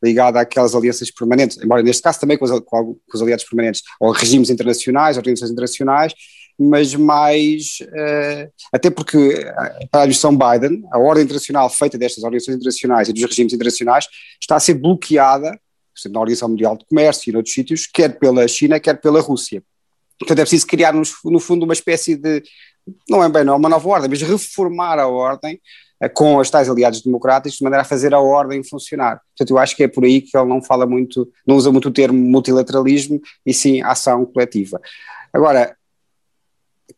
ligado 0.04 0.38
àquelas 0.38 0.76
alianças 0.76 1.10
permanentes, 1.10 1.58
embora 1.64 1.82
neste 1.82 2.04
caso 2.04 2.20
também 2.20 2.38
com 2.38 2.44
os, 2.44 2.52
com 2.60 2.98
os 3.14 3.22
aliados 3.22 3.46
permanentes, 3.46 3.82
ou 4.00 4.12
regimes 4.12 4.50
internacionais, 4.50 5.18
organizações 5.18 5.52
internacionais, 5.52 6.14
mas 6.60 6.94
mais, 6.94 7.80
uh, 7.82 8.52
até 8.72 8.90
porque 8.90 9.44
para 9.92 10.02
a 10.02 10.04
administração 10.04 10.38
Biden, 10.38 10.84
a 10.92 11.00
ordem 11.00 11.24
internacional 11.24 11.70
feita 11.70 11.98
destas 11.98 12.24
organizações 12.24 12.56
internacionais 12.58 13.10
e 13.10 13.14
dos 13.14 13.24
regimes 13.24 13.54
internacionais 13.54 14.08
está 14.40 14.56
a 14.56 14.60
ser 14.60 14.76
bloqueada, 14.76 15.60
na 16.10 16.20
Organização 16.20 16.50
Mundial 16.50 16.78
de 16.78 16.86
Comércio 16.86 17.30
e 17.30 17.34
noutros 17.34 17.54
sítios, 17.54 17.88
quer 17.88 18.18
pela 18.18 18.48
China, 18.48 18.80
quer 18.80 19.00
pela 19.00 19.22
Rússia. 19.22 19.64
Portanto, 20.20 20.40
é 20.40 20.42
preciso 20.42 20.68
criar, 20.68 20.94
no, 20.94 21.40
fundo, 21.40 21.64
uma 21.64 21.74
espécie 21.74 22.16
de, 22.16 22.44
não 23.10 23.24
é 23.24 23.30
bem 23.30 23.44
não, 23.44 23.58
uma 23.58 23.70
nova 23.70 23.88
ordem, 23.88 24.10
mas 24.10 24.22
reformar 24.22 25.00
a 25.00 25.08
ordem 25.08 25.60
uh, 26.04 26.10
com 26.14 26.38
os 26.38 26.50
tais 26.50 26.70
aliados 26.70 27.02
democráticos, 27.02 27.58
de 27.58 27.64
maneira 27.64 27.82
a 27.82 27.86
fazer 27.86 28.14
a 28.14 28.20
ordem 28.20 28.64
funcionar. 28.64 29.22
Portanto, 29.30 29.52
eu 29.52 29.58
acho 29.58 29.76
que 29.76 29.84
é 29.84 29.88
por 29.88 30.04
aí 30.04 30.22
que 30.22 30.36
ele 30.38 30.48
não 30.48 30.64
fala 30.64 30.86
muito, 30.86 31.30
não 31.46 31.56
usa 31.56 31.72
muito 31.72 31.90
o 31.90 31.92
termo 31.92 32.20
multilateralismo, 32.20 33.22
e 33.46 33.54
sim 33.54 33.82
ação 33.82 34.26
coletiva. 34.26 34.82
Agora, 35.32 35.76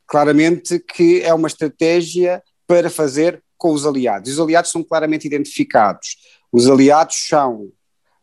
claramente 0.08 0.80
que 0.80 1.22
é 1.22 1.34
uma 1.34 1.48
estratégia 1.48 2.44
para 2.68 2.90
fazer 2.90 3.44
com 3.58 3.72
os 3.72 3.86
aliados. 3.86 4.32
Os 4.32 4.40
aliados 4.40 4.72
são 4.72 4.84
claramente 4.84 5.26
identificados. 5.26 6.18
Os 6.52 6.70
aliados 6.70 7.28
são, 7.28 7.70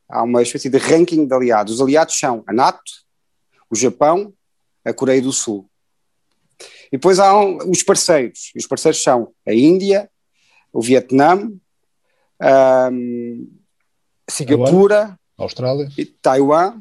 há 0.08 0.22
uma 0.22 0.42
espécie 0.42 0.68
de 0.68 0.78
ranking 0.78 1.26
de 1.26 1.34
aliados. 1.34 1.74
Os 1.74 1.80
aliados 1.80 2.18
são 2.18 2.42
a 2.46 2.52
NATO, 2.52 2.92
o 3.70 3.76
Japão, 3.76 4.32
a 4.84 4.92
Coreia 4.92 5.22
do 5.22 5.32
Sul. 5.32 5.68
E 6.88 6.92
depois 6.92 7.18
há 7.18 7.34
os 7.42 7.82
parceiros. 7.82 8.52
os 8.54 8.66
parceiros 8.66 9.02
são 9.02 9.32
a 9.46 9.52
Índia, 9.52 10.10
o 10.72 10.80
Vietnã, 10.80 11.50
um, 12.92 13.50
Singapura, 14.28 15.18
Austrália, 15.36 15.88
Taiwan 16.20 16.80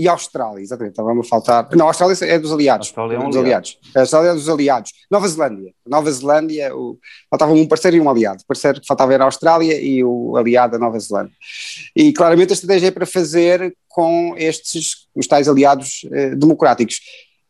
e 0.00 0.08
Austrália, 0.08 0.62
exatamente, 0.62 0.92
estava-me 0.92 1.20
a 1.20 1.24
faltar. 1.24 1.68
Não, 1.76 1.84
a 1.84 1.90
Austrália 1.90 2.16
é 2.22 2.38
dos 2.38 2.50
aliados. 2.50 2.86
A 2.86 2.88
Austrália 2.88 3.16
é 3.16 3.20
um 3.20 3.28
dos 3.28 3.36
aliados. 3.36 3.78
A 3.94 4.00
Austrália 4.00 4.28
é 4.30 4.32
dos 4.32 4.48
aliados. 4.48 4.92
Nova 5.10 5.28
Zelândia. 5.28 5.74
Nova 5.86 6.10
Zelândia, 6.10 6.74
o, 6.74 6.98
faltava 7.28 7.52
um 7.52 7.66
parceiro 7.66 7.98
e 7.98 8.00
um 8.00 8.08
aliado. 8.08 8.42
O 8.42 8.46
parceiro 8.46 8.80
que 8.80 8.86
faltava 8.86 9.12
era 9.12 9.24
a 9.24 9.26
Austrália 9.26 9.78
e 9.78 10.02
o 10.02 10.38
aliado 10.38 10.76
a 10.76 10.78
Nova 10.78 10.98
Zelândia. 10.98 11.34
E 11.94 12.14
claramente 12.14 12.50
a 12.50 12.54
estratégia 12.54 12.88
é 12.88 12.90
para 12.90 13.04
fazer 13.04 13.76
com 13.88 14.34
estes, 14.38 15.06
os 15.14 15.26
tais 15.26 15.48
aliados 15.48 16.06
eh, 16.10 16.34
democráticos. 16.34 17.02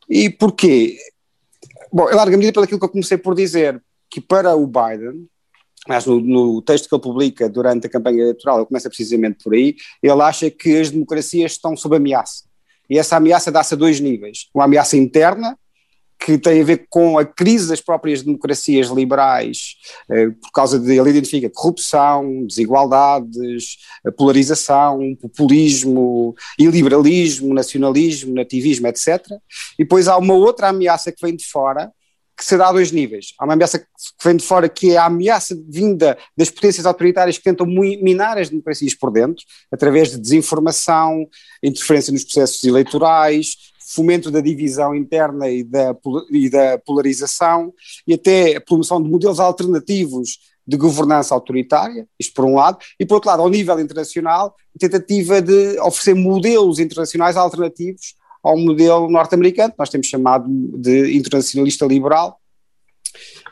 E 0.09 0.29
porquê? 0.29 0.99
Bom, 1.93 2.11
em 2.11 2.15
larga 2.15 2.37
medida 2.37 2.53
pelo 2.53 2.67
que 2.67 2.75
eu 2.75 2.89
comecei 2.89 3.17
por 3.17 3.37
dizer, 3.37 3.81
que 4.11 4.21
para 4.21 4.57
o 4.57 4.67
Biden, 4.67 5.29
mas 5.89 6.05
no, 6.07 6.21
no, 6.21 6.63
texto 6.63 6.89
que 6.89 6.95
ele 6.95 7.03
publica 7.03 7.49
durante 7.49 7.87
a 7.87 7.91
campanha 7.91 8.23
eleitoral, 8.23 8.59
ele 8.59 8.67
começa 8.67 8.89
precisamente 8.89 9.43
por 9.43 9.55
aí, 9.55 9.77
ele 10.03 10.23
acha 10.23 10.51
que 10.51 10.79
as 10.79 10.91
democracias 10.91 11.53
estão 11.53 11.77
sob 11.77 11.97
ameaça. 11.97 12.45
E 12.89 12.99
essa 12.99 13.17
ameaça 13.17 13.53
dá-se 13.53 13.75
a 13.75 13.77
dois 13.77 14.01
níveis. 14.01 14.49
Uma 14.55 14.65
ameaça 14.65 14.97
interna, 14.97 15.57
que 16.19 16.37
tem 16.37 16.61
a 16.61 16.65
ver 16.65 16.87
com 16.91 17.19
a 17.19 17.25
crise 17.25 17.69
das 17.69 17.81
próprias 17.81 18.23
democracias 18.23 18.89
liberais, 18.89 19.77
eh, 20.11 20.29
por 20.29 20.51
causa 20.53 20.79
de, 20.79 20.99
ele 20.99 21.09
identifica 21.09 21.49
corrupção, 21.49 22.45
desigualdades, 22.47 23.79
polarização, 24.19 25.17
populismo, 25.19 26.35
iliberalismo, 26.59 27.55
nacionalismo, 27.55 28.35
nativismo, 28.35 28.87
etc. 28.89 29.25
E 29.79 29.85
depois 29.85 30.09
há 30.09 30.19
uma 30.19 30.35
outra 30.35 30.69
ameaça 30.69 31.11
que 31.11 31.25
vem 31.25 31.35
de 31.35 31.47
fora, 31.47 31.91
que 32.41 32.47
se 32.47 32.57
dá 32.57 32.69
a 32.69 32.73
dois 32.73 32.91
níveis. 32.91 33.35
Há 33.39 33.45
uma 33.45 33.53
ameaça 33.53 33.79
que 33.79 33.87
vem 34.25 34.35
de 34.35 34.43
fora, 34.43 34.67
que 34.67 34.93
é 34.93 34.97
a 34.97 35.05
ameaça 35.05 35.55
vinda 35.69 36.17
das 36.35 36.49
potências 36.49 36.87
autoritárias 36.87 37.37
que 37.37 37.45
tentam 37.45 37.67
minar 37.67 38.39
as 38.39 38.49
democracias 38.49 38.95
por 38.95 39.11
dentro, 39.11 39.45
através 39.71 40.11
de 40.11 40.19
desinformação, 40.19 41.29
interferência 41.63 42.11
nos 42.11 42.25
processos 42.25 42.65
eleitorais, 42.65 43.57
fomento 43.95 44.31
da 44.31 44.41
divisão 44.41 44.95
interna 44.95 45.51
e 45.51 45.63
da, 45.63 45.95
e 46.31 46.49
da 46.49 46.79
polarização, 46.79 47.75
e 48.07 48.15
até 48.15 48.57
a 48.57 48.61
promoção 48.61 49.03
de 49.03 49.11
modelos 49.11 49.39
alternativos 49.39 50.39
de 50.67 50.79
governança 50.79 51.35
autoritária, 51.35 52.09
isto 52.19 52.33
por 52.33 52.47
um 52.47 52.55
lado, 52.55 52.79
e 52.99 53.05
por 53.05 53.17
outro 53.17 53.29
lado, 53.29 53.43
ao 53.43 53.51
nível 53.51 53.79
internacional, 53.79 54.57
a 54.75 54.79
tentativa 54.79 55.43
de 55.43 55.79
oferecer 55.81 56.15
modelos 56.15 56.79
internacionais 56.79 57.37
alternativos 57.37 58.15
ao 58.43 58.57
modelo 58.57 59.09
norte-americano, 59.11 59.75
nós 59.79 59.91
temos 59.91 60.07
chamado 60.07 60.47
de 60.49 61.17
internacionalista 61.17 61.87
liberal. 61.87 62.39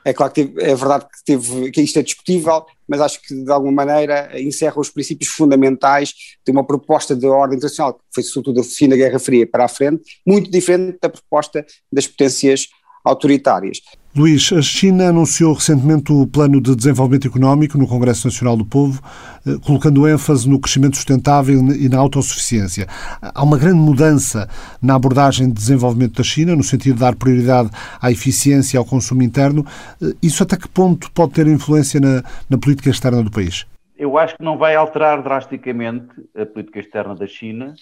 É 0.05 0.13
claro 0.13 0.33
que 0.33 0.45
teve, 0.45 0.63
é 0.63 0.75
verdade 0.75 1.05
que, 1.05 1.25
teve, 1.25 1.71
que 1.71 1.83
isto 1.83 1.99
é 1.99 2.03
discutível, 2.03 2.65
mas 2.87 3.01
acho 3.01 3.21
que 3.21 3.35
de 3.35 3.51
alguma 3.51 3.85
maneira 3.85 4.31
encerra 4.41 4.81
os 4.81 4.91
princípios 4.91 5.31
fundamentais 5.31 6.15
de 6.47 6.53
uma 6.53 6.65
proposta 6.65 7.15
de 7.15 7.27
ordem 7.27 7.57
internacional, 7.57 7.95
que 7.95 8.01
foi 8.15 8.23
sobretudo 8.23 8.61
a 8.61 8.65
fim 8.65 8.89
da 8.89 8.97
Guerra 8.97 9.19
Fria 9.19 9.47
para 9.47 9.65
a 9.65 9.69
frente, 9.69 10.21
muito 10.27 10.51
diferente 10.51 10.99
da 11.03 11.09
proposta 11.09 11.67
das 11.93 12.07
potências 12.07 12.69
autoritárias. 13.05 13.81
Luís, 14.19 14.53
a 14.53 14.61
China 14.61 15.11
anunciou 15.11 15.55
recentemente 15.55 16.13
o 16.13 16.27
Plano 16.27 16.61
de 16.61 16.75
Desenvolvimento 16.75 17.29
Económico 17.29 17.79
no 17.79 17.87
Congresso 17.87 18.27
Nacional 18.27 18.57
do 18.57 18.65
Povo, 18.65 19.01
eh, 19.47 19.57
colocando 19.65 20.09
ênfase 20.09 20.49
no 20.49 20.59
crescimento 20.59 20.97
sustentável 20.97 21.57
e 21.57 21.89
na 21.89 21.99
autossuficiência. 21.99 22.89
Há 23.23 23.45
uma 23.45 23.57
grande 23.57 23.79
mudança 23.79 24.49
na 24.83 24.97
abordagem 24.97 25.47
de 25.47 25.53
desenvolvimento 25.53 26.17
da 26.17 26.25
China, 26.25 26.57
no 26.57 26.65
sentido 26.65 26.95
de 26.95 27.01
dar 27.01 27.15
prioridade 27.15 27.71
à 28.03 28.11
eficiência 28.11 28.77
e 28.77 28.79
ao 28.79 28.85
consumo 28.85 29.23
interno. 29.23 29.65
Eh, 30.03 30.13
isso 30.21 30.43
até 30.43 30.57
que 30.57 30.69
ponto 30.69 31.09
pode 31.13 31.35
ter 31.35 31.47
influência 31.47 32.01
na, 32.01 32.25
na 32.51 32.59
política 32.59 32.91
externa 32.91 33.23
do 33.23 33.31
país? 33.31 33.67
Eu 33.97 34.19
acho 34.19 34.37
que 34.37 34.43
não 34.43 34.59
vai 34.59 34.75
alterar 34.75 35.23
drasticamente 35.23 36.09
a 36.37 36.45
política 36.45 36.81
externa 36.81 37.15
da 37.15 37.27
China, 37.29 37.73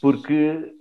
porque 0.00 0.72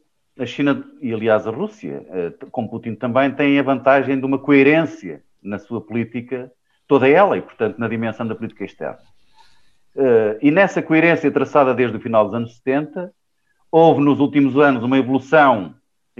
a 0.41 0.45
China 0.45 0.84
e, 0.99 1.13
aliás, 1.13 1.45
a 1.45 1.51
Rússia, 1.51 2.04
eh, 2.10 2.34
com 2.49 2.67
Putin 2.67 2.95
também, 2.95 3.30
têm 3.32 3.60
a 3.60 3.63
vantagem 3.63 4.19
de 4.19 4.25
uma 4.25 4.39
coerência 4.39 5.21
na 5.41 5.60
sua 5.60 5.80
política, 5.80 6.51
toda 6.88 7.08
ela, 7.08 7.38
e, 7.38 7.41
portanto, 7.41 7.77
na 7.77 7.88
dimensão 7.88 8.25
da 8.27 8.34
política 8.34 8.65
externa. 8.65 8.99
Eh, 9.95 10.39
e 10.41 10.51
nessa 10.51 10.82
coerência 10.82 11.32
traçada 11.32 11.75
desde 11.75 11.95
o 11.97 11.99
final 11.99 12.25
dos 12.25 12.34
anos 12.34 12.56
70, 12.58 13.13
houve 13.71 14.01
nos 14.01 14.19
últimos 14.19 14.58
anos 14.58 14.84
uma 14.84 14.97
evolução 14.97 15.75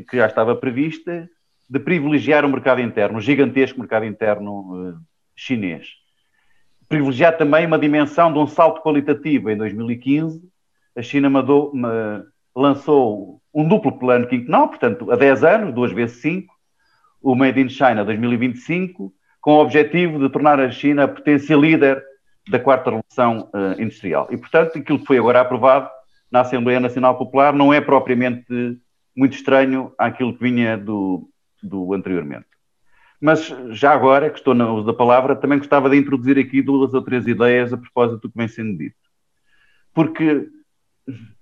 que 0.08 0.18
já 0.18 0.28
estava 0.28 0.56
prevista 0.56 1.28
de 1.68 1.80
privilegiar 1.80 2.46
o 2.46 2.50
mercado 2.50 2.80
interno, 2.80 3.18
o 3.18 3.22
gigantesco 3.22 3.80
mercado 3.80 4.06
interno 4.06 4.90
eh, 4.90 5.04
chinês. 5.36 5.88
Privilegiar 6.88 7.38
também 7.38 7.66
uma 7.66 7.80
dimensão 7.80 8.32
de 8.32 8.38
um 8.38 8.46
salto 8.46 8.82
qualitativo. 8.82 9.50
Em 9.50 9.58
2015, 9.58 10.44
a 10.96 11.02
China 11.02 11.30
mandou, 11.30 11.72
lançou 12.54 13.41
um 13.54 13.68
duplo 13.68 13.98
plano 13.98 14.28
quinquenal, 14.28 14.68
portanto, 14.68 15.12
a 15.12 15.16
10 15.16 15.44
anos, 15.44 15.74
duas 15.74 15.92
vezes 15.92 16.22
5, 16.22 16.54
o 17.22 17.36
Made 17.36 17.60
in 17.60 17.70
China 17.70 18.06
2025, 18.06 19.14
com 19.42 19.52
o 19.54 19.62
objetivo 19.62 20.20
de 20.20 20.30
tornar 20.30 20.60
a 20.60 20.72
China 20.72 21.04
a 21.04 21.08
potência 21.08 21.56
líder 21.56 22.04
da 22.50 22.60
quarta 22.60 22.90
revolução 22.90 23.50
uh, 23.54 23.82
industrial. 23.82 24.28
E, 24.32 24.38
portanto, 24.38 24.78
aquilo 24.78 25.00
que 25.00 25.06
foi 25.06 25.18
agora 25.18 25.42
aprovado 25.42 25.90
na 26.32 26.42
Assembleia 26.42 26.80
Nacional 26.80 27.18
Popular 27.18 27.54
não 27.54 27.74
é 27.74 27.82
propriamente 27.82 28.80
muito 29.16 29.34
estranho 29.34 29.94
àquilo 29.98 30.34
que 30.36 30.44
vinha 30.44 30.78
do, 30.78 31.30
do 31.62 31.94
anteriormente. 31.94 32.46
Mas 33.20 33.54
já 33.70 33.92
agora, 33.92 34.30
que 34.30 34.40
estou 34.40 34.56
no 34.56 34.76
uso 34.76 34.88
da 34.88 34.94
palavra, 34.94 35.36
também 35.36 35.60
gostava 35.60 35.90
de 35.90 35.98
introduzir 35.98 36.40
aqui 36.40 36.62
duas 36.62 36.94
ou 36.94 37.04
três 37.04 37.28
ideias 37.28 37.72
a 37.72 37.78
propósito 37.78 38.22
do 38.22 38.32
que 38.32 38.38
vem 38.38 38.48
sendo 38.48 38.78
dito. 38.78 38.96
Porque 39.94 40.48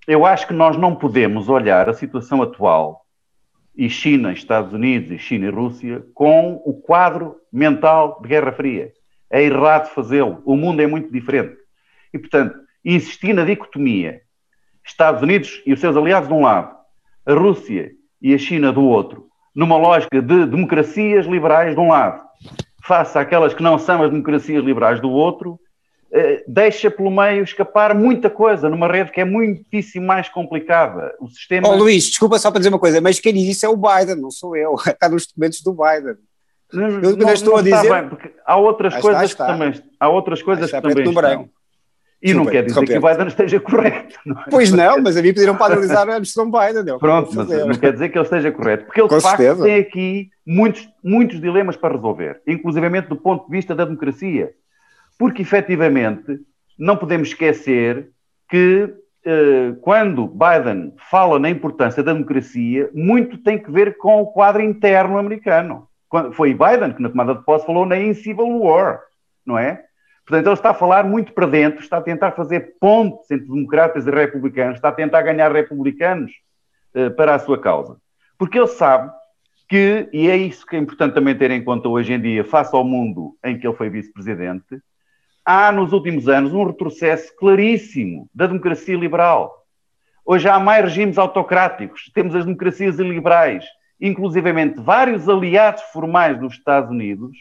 eu 0.06 0.26
acho 0.26 0.46
que 0.46 0.52
nós 0.52 0.76
não 0.76 0.94
podemos 0.94 1.48
olhar 1.48 1.88
a 1.88 1.94
situação 1.94 2.42
atual 2.42 3.04
e 3.76 3.88
China, 3.88 4.32
Estados 4.32 4.72
Unidos, 4.72 5.10
e 5.10 5.18
China 5.18 5.46
e 5.46 5.50
Rússia 5.50 6.04
com 6.14 6.60
o 6.64 6.74
quadro 6.74 7.36
mental 7.52 8.20
de 8.20 8.28
Guerra 8.28 8.52
Fria. 8.52 8.92
É 9.30 9.42
errado 9.42 9.88
fazê-lo. 9.88 10.42
O 10.44 10.56
mundo 10.56 10.82
é 10.82 10.86
muito 10.86 11.12
diferente. 11.12 11.56
E, 12.12 12.18
portanto, 12.18 12.58
insistir 12.84 13.32
na 13.32 13.44
dicotomia 13.44 14.20
Estados 14.84 15.22
Unidos 15.22 15.62
e 15.64 15.72
os 15.72 15.80
seus 15.80 15.96
aliados 15.96 16.28
de 16.28 16.34
um 16.34 16.42
lado, 16.42 16.74
a 17.24 17.32
Rússia 17.32 17.92
e 18.20 18.34
a 18.34 18.38
China 18.38 18.72
do 18.72 18.82
outro, 18.82 19.28
numa 19.54 19.76
lógica 19.76 20.20
de 20.20 20.46
democracias 20.46 21.26
liberais 21.26 21.74
de 21.74 21.80
um 21.80 21.88
lado, 21.88 22.22
face 22.82 23.18
àquelas 23.18 23.54
que 23.54 23.62
não 23.62 23.78
são 23.78 24.02
as 24.02 24.10
democracias 24.10 24.64
liberais 24.64 25.00
do 25.00 25.10
outro, 25.10 25.60
deixa 26.46 26.90
pelo 26.90 27.10
meio 27.10 27.44
escapar 27.44 27.94
muita 27.94 28.28
coisa 28.28 28.68
numa 28.68 28.88
rede 28.88 29.12
que 29.12 29.20
é 29.20 29.24
muitíssimo 29.24 30.06
mais 30.06 30.28
complicada. 30.28 31.14
O 31.20 31.28
sistema. 31.28 31.68
Oh, 31.68 31.76
Luís, 31.76 32.08
desculpa 32.08 32.38
só 32.38 32.50
para 32.50 32.58
dizer 32.58 32.70
uma 32.70 32.78
coisa, 32.78 33.00
mas 33.00 33.20
quem 33.20 33.32
diz 33.32 33.48
isso 33.48 33.66
é 33.66 33.68
o 33.68 33.76
Biden, 33.76 34.16
não 34.16 34.30
sou 34.30 34.56
eu. 34.56 34.74
Está 34.86 35.08
nos 35.08 35.26
documentos 35.26 35.62
do 35.62 35.72
Biden. 35.72 36.16
Não, 36.72 36.88
eu 37.00 37.16
não, 37.16 37.32
estou 37.32 37.56
a 37.56 37.62
dizer. 37.62 37.90
Bem, 37.90 38.08
porque 38.08 38.32
há 38.44 38.56
outras 38.56 38.96
coisas 38.96 39.32
que 39.32 39.38
também. 39.38 39.74
Há 39.98 40.08
outras 40.08 40.42
coisas 40.42 40.70
que 40.70 40.80
também. 40.80 41.04
Estão. 41.04 41.50
E 42.22 42.34
não 42.34 42.44
quer 42.44 42.64
dizer 42.64 42.84
que 42.84 42.98
o 42.98 43.00
Biden 43.00 43.26
esteja 43.28 43.58
correto. 43.58 44.18
Não 44.26 44.40
é? 44.40 44.44
Pois 44.50 44.70
não, 44.70 45.00
mas 45.00 45.16
a 45.16 45.22
mim 45.22 45.32
pediram 45.32 45.56
para 45.56 45.72
analisar 45.72 46.00
a 46.00 46.02
administração 46.02 46.50
Biden. 46.50 46.84
Não. 46.84 46.98
Pronto, 46.98 47.34
mas 47.34 47.48
não 47.48 47.74
quer 47.74 47.92
dizer 47.94 48.10
que 48.10 48.18
ele 48.18 48.24
esteja 48.24 48.52
correto, 48.52 48.84
porque 48.84 49.00
ele 49.00 49.08
Com 49.08 49.16
de 49.16 49.22
facto 49.22 49.38
certeza. 49.38 49.64
tem 49.64 49.76
aqui 49.76 50.30
muitos, 50.46 50.86
muitos 51.02 51.40
dilemas 51.40 51.76
para 51.76 51.94
resolver, 51.94 52.42
inclusivamente 52.46 53.08
do 53.08 53.16
ponto 53.16 53.46
de 53.46 53.50
vista 53.50 53.74
da 53.74 53.86
democracia. 53.86 54.52
Porque 55.20 55.42
efetivamente 55.42 56.40
não 56.78 56.96
podemos 56.96 57.28
esquecer 57.28 58.08
que 58.48 58.90
eh, 59.22 59.74
quando 59.82 60.26
Biden 60.26 60.94
fala 61.10 61.38
na 61.38 61.50
importância 61.50 62.02
da 62.02 62.14
democracia, 62.14 62.88
muito 62.94 63.36
tem 63.36 63.58
que 63.58 63.70
ver 63.70 63.98
com 63.98 64.22
o 64.22 64.32
quadro 64.32 64.62
interno 64.62 65.18
americano. 65.18 65.86
Foi 66.32 66.54
Biden 66.54 66.94
que 66.94 67.02
na 67.02 67.10
tomada 67.10 67.34
de 67.34 67.44
posse 67.44 67.66
falou 67.66 67.84
na 67.84 67.96
Civil 68.14 68.62
War, 68.62 69.00
não 69.44 69.58
é? 69.58 69.84
Portanto, 70.26 70.46
ele 70.46 70.54
está 70.54 70.70
a 70.70 70.74
falar 70.74 71.04
muito 71.04 71.34
para 71.34 71.46
dentro, 71.46 71.80
está 71.80 71.98
a 71.98 72.02
tentar 72.02 72.30
fazer 72.30 72.76
pontes 72.80 73.30
entre 73.30 73.46
democratas 73.46 74.06
e 74.06 74.10
republicanos, 74.10 74.76
está 74.76 74.88
a 74.88 74.92
tentar 74.92 75.20
ganhar 75.20 75.52
republicanos 75.52 76.32
uh, 76.94 77.10
para 77.10 77.34
a 77.34 77.38
sua 77.38 77.60
causa. 77.60 77.98
Porque 78.38 78.58
ele 78.58 78.68
sabe 78.68 79.12
que, 79.68 80.08
e 80.14 80.30
é 80.30 80.36
isso 80.36 80.64
que 80.66 80.76
é 80.76 80.78
importante 80.78 81.12
também 81.12 81.36
ter 81.36 81.50
em 81.50 81.62
conta 81.62 81.90
hoje 81.90 82.14
em 82.14 82.20
dia, 82.20 82.42
face 82.42 82.74
ao 82.74 82.84
mundo 82.84 83.36
em 83.44 83.58
que 83.58 83.66
ele 83.66 83.76
foi 83.76 83.90
vice-presidente, 83.90 84.80
há 85.44 85.72
nos 85.72 85.92
últimos 85.92 86.28
anos 86.28 86.52
um 86.52 86.64
retrocesso 86.64 87.34
claríssimo 87.36 88.28
da 88.34 88.46
democracia 88.46 88.96
liberal. 88.96 89.64
Hoje 90.24 90.48
há 90.48 90.58
mais 90.58 90.84
regimes 90.84 91.18
autocráticos, 91.18 92.10
temos 92.14 92.34
as 92.34 92.44
democracias 92.44 92.98
liberais, 92.98 93.64
inclusivamente 94.00 94.80
vários 94.80 95.28
aliados 95.28 95.82
formais 95.92 96.38
dos 96.38 96.54
Estados 96.54 96.90
Unidos, 96.90 97.36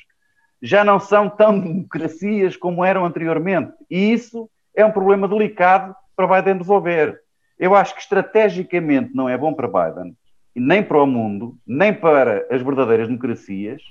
já 0.62 0.84
não 0.84 1.00
são 1.00 1.30
tão 1.30 1.58
democracias 1.60 2.56
como 2.56 2.84
eram 2.84 3.06
anteriormente. 3.06 3.72
E 3.90 4.12
isso 4.12 4.50
é 4.76 4.86
um 4.86 4.92
problema 4.92 5.28
delicado 5.28 5.96
para 6.16 6.42
Biden 6.42 6.58
resolver. 6.58 7.20
Eu 7.58 7.76
acho 7.76 7.94
que 7.94 8.02
estrategicamente 8.02 9.14
não 9.14 9.28
é 9.28 9.38
bom 9.38 9.54
para 9.54 9.68
Biden, 9.68 10.16
nem 10.56 10.82
para 10.82 11.02
o 11.02 11.08
mundo, 11.08 11.58
nem 11.66 11.94
para 11.94 12.46
as 12.50 12.62
verdadeiras 12.62 13.08
democracias, 13.08 13.82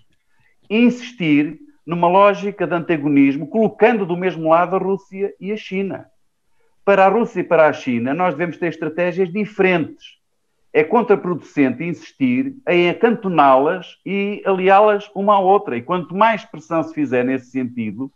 insistir 0.69 1.59
numa 1.89 2.07
lógica 2.07 2.66
de 2.66 2.74
antagonismo, 2.74 3.49
colocando 3.49 4.07
do 4.07 4.16
mesmo 4.16 4.51
lado 4.51 4.76
a 4.76 4.78
Rússia 4.78 5.34
e 5.41 5.51
a 5.51 5.57
China. 5.57 6.07
Para 6.84 7.07
a 7.07 7.09
Rússia 7.09 7.41
e 7.41 7.45
para 7.45 7.66
a 7.66 7.72
China, 7.72 8.14
nós 8.14 8.34
devemos 8.34 8.59
ter 8.59 8.68
estratégias 8.68 9.32
diferentes 9.32 10.18
é 10.72 10.84
contraproducente 10.84 11.82
insistir 11.82 12.55
em 12.68 12.91
acantoná-las 12.91 13.97
e 14.05 14.43
aliá-las 14.45 15.11
uma 15.14 15.34
à 15.34 15.39
outra. 15.39 15.76
E 15.76 15.82
quanto 15.82 16.14
mais 16.14 16.45
pressão 16.45 16.82
se 16.82 16.95
fizer 16.95 17.24
nesse 17.24 17.51
sentido, 17.51 18.12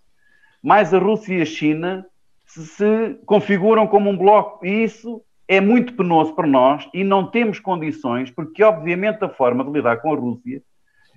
mais 0.62 0.92
a 0.92 0.98
Rússia 0.98 1.38
e 1.38 1.42
a 1.42 1.46
China 1.46 2.06
se, 2.46 2.64
se 2.66 3.18
configuram 3.24 3.86
como 3.86 4.10
um 4.10 4.16
bloco. 4.16 4.64
E 4.64 4.84
isso 4.84 5.22
é 5.48 5.60
muito 5.60 5.94
penoso 5.94 6.34
para 6.34 6.46
nós 6.46 6.88
e 6.92 7.02
não 7.02 7.26
temos 7.26 7.58
condições, 7.58 8.30
porque 8.30 8.62
obviamente 8.62 9.24
a 9.24 9.28
forma 9.28 9.64
de 9.64 9.70
lidar 9.70 9.96
com 9.96 10.12
a 10.12 10.16
Rússia 10.16 10.62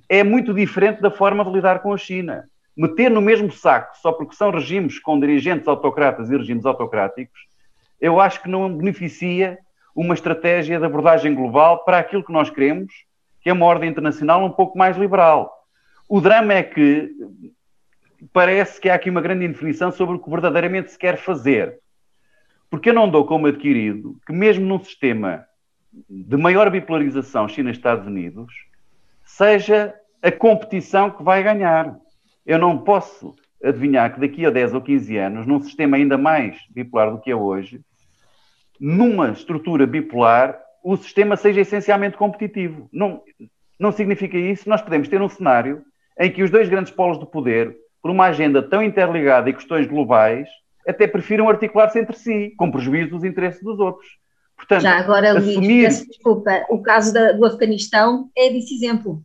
é 0.07 0.23
muito 0.23 0.53
diferente 0.53 1.01
da 1.01 1.11
forma 1.11 1.43
de 1.43 1.51
lidar 1.51 1.79
com 1.79 1.93
a 1.93 1.97
China. 1.97 2.45
Meter 2.75 3.09
no 3.09 3.21
mesmo 3.21 3.51
saco, 3.51 3.97
só 3.97 4.11
porque 4.11 4.35
são 4.35 4.51
regimes 4.51 4.99
com 4.99 5.19
dirigentes 5.19 5.67
autocratas 5.67 6.29
e 6.29 6.37
regimes 6.37 6.65
autocráticos, 6.65 7.39
eu 7.99 8.19
acho 8.19 8.41
que 8.41 8.49
não 8.49 8.75
beneficia 8.75 9.57
uma 9.95 10.13
estratégia 10.13 10.77
de 10.77 10.85
abordagem 10.85 11.33
global 11.33 11.85
para 11.85 11.99
aquilo 11.99 12.23
que 12.23 12.33
nós 12.33 12.49
queremos, 12.49 12.93
que 13.41 13.49
é 13.49 13.53
uma 13.53 13.65
ordem 13.65 13.89
internacional 13.89 14.43
um 14.43 14.51
pouco 14.51 14.77
mais 14.77 14.97
liberal. 14.97 15.51
O 16.09 16.19
drama 16.19 16.53
é 16.53 16.63
que 16.63 17.09
parece 18.33 18.79
que 18.81 18.89
há 18.89 18.95
aqui 18.95 19.09
uma 19.09 19.21
grande 19.21 19.45
indefinição 19.45 19.91
sobre 19.91 20.15
o 20.15 20.19
que 20.19 20.29
verdadeiramente 20.29 20.91
se 20.91 20.97
quer 20.97 21.17
fazer. 21.17 21.79
Porque 22.69 22.89
eu 22.89 22.93
não 22.93 23.09
dou 23.09 23.25
como 23.25 23.47
adquirido 23.47 24.17
que, 24.27 24.33
mesmo 24.33 24.65
num 24.65 24.83
sistema 24.83 25.45
de 26.09 26.35
maior 26.35 26.69
bipolarização 26.69 27.47
China-Estados 27.47 28.05
Unidos, 28.05 28.53
seja 29.25 29.93
a 30.21 30.31
competição 30.31 31.09
que 31.09 31.23
vai 31.23 31.43
ganhar. 31.43 31.95
Eu 32.45 32.59
não 32.59 32.77
posso 32.77 33.35
adivinhar 33.63 34.13
que 34.13 34.19
daqui 34.19 34.45
a 34.45 34.49
10 34.49 34.73
ou 34.75 34.81
15 34.81 35.17
anos, 35.17 35.45
num 35.45 35.61
sistema 35.61 35.97
ainda 35.97 36.17
mais 36.17 36.57
bipolar 36.69 37.11
do 37.11 37.19
que 37.19 37.31
é 37.31 37.35
hoje, 37.35 37.81
numa 38.79 39.31
estrutura 39.31 39.87
bipolar, 39.87 40.59
o 40.83 40.95
sistema 40.95 41.35
seja 41.35 41.61
essencialmente 41.61 42.17
competitivo. 42.17 42.87
Não, 42.93 43.23
não 43.79 43.91
significa 43.91 44.37
isso. 44.37 44.69
Nós 44.69 44.81
podemos 44.81 45.07
ter 45.07 45.21
um 45.21 45.29
cenário 45.29 45.83
em 46.19 46.31
que 46.31 46.43
os 46.43 46.51
dois 46.51 46.69
grandes 46.69 46.91
polos 46.91 47.17
do 47.17 47.25
poder, 47.25 47.75
por 48.01 48.11
uma 48.11 48.25
agenda 48.25 48.61
tão 48.61 48.83
interligada 48.83 49.49
e 49.49 49.53
questões 49.53 49.87
globais, 49.87 50.47
até 50.87 51.07
prefiram 51.07 51.49
articular-se 51.49 51.99
entre 51.99 52.15
si, 52.15 52.53
com 52.57 52.71
prejuízo 52.71 53.11
dos 53.11 53.23
interesses 53.23 53.63
dos 53.63 53.79
outros. 53.79 54.07
Portanto, 54.57 54.81
Já 54.81 54.97
agora, 54.97 55.33
Luís, 55.33 55.49
assumir... 55.49 56.07
desculpa, 56.07 56.65
o 56.69 56.81
caso 56.81 57.13
da, 57.13 57.33
do 57.33 57.45
Afeganistão 57.45 58.29
é 58.35 58.49
desse 58.49 58.73
exemplo. 58.75 59.23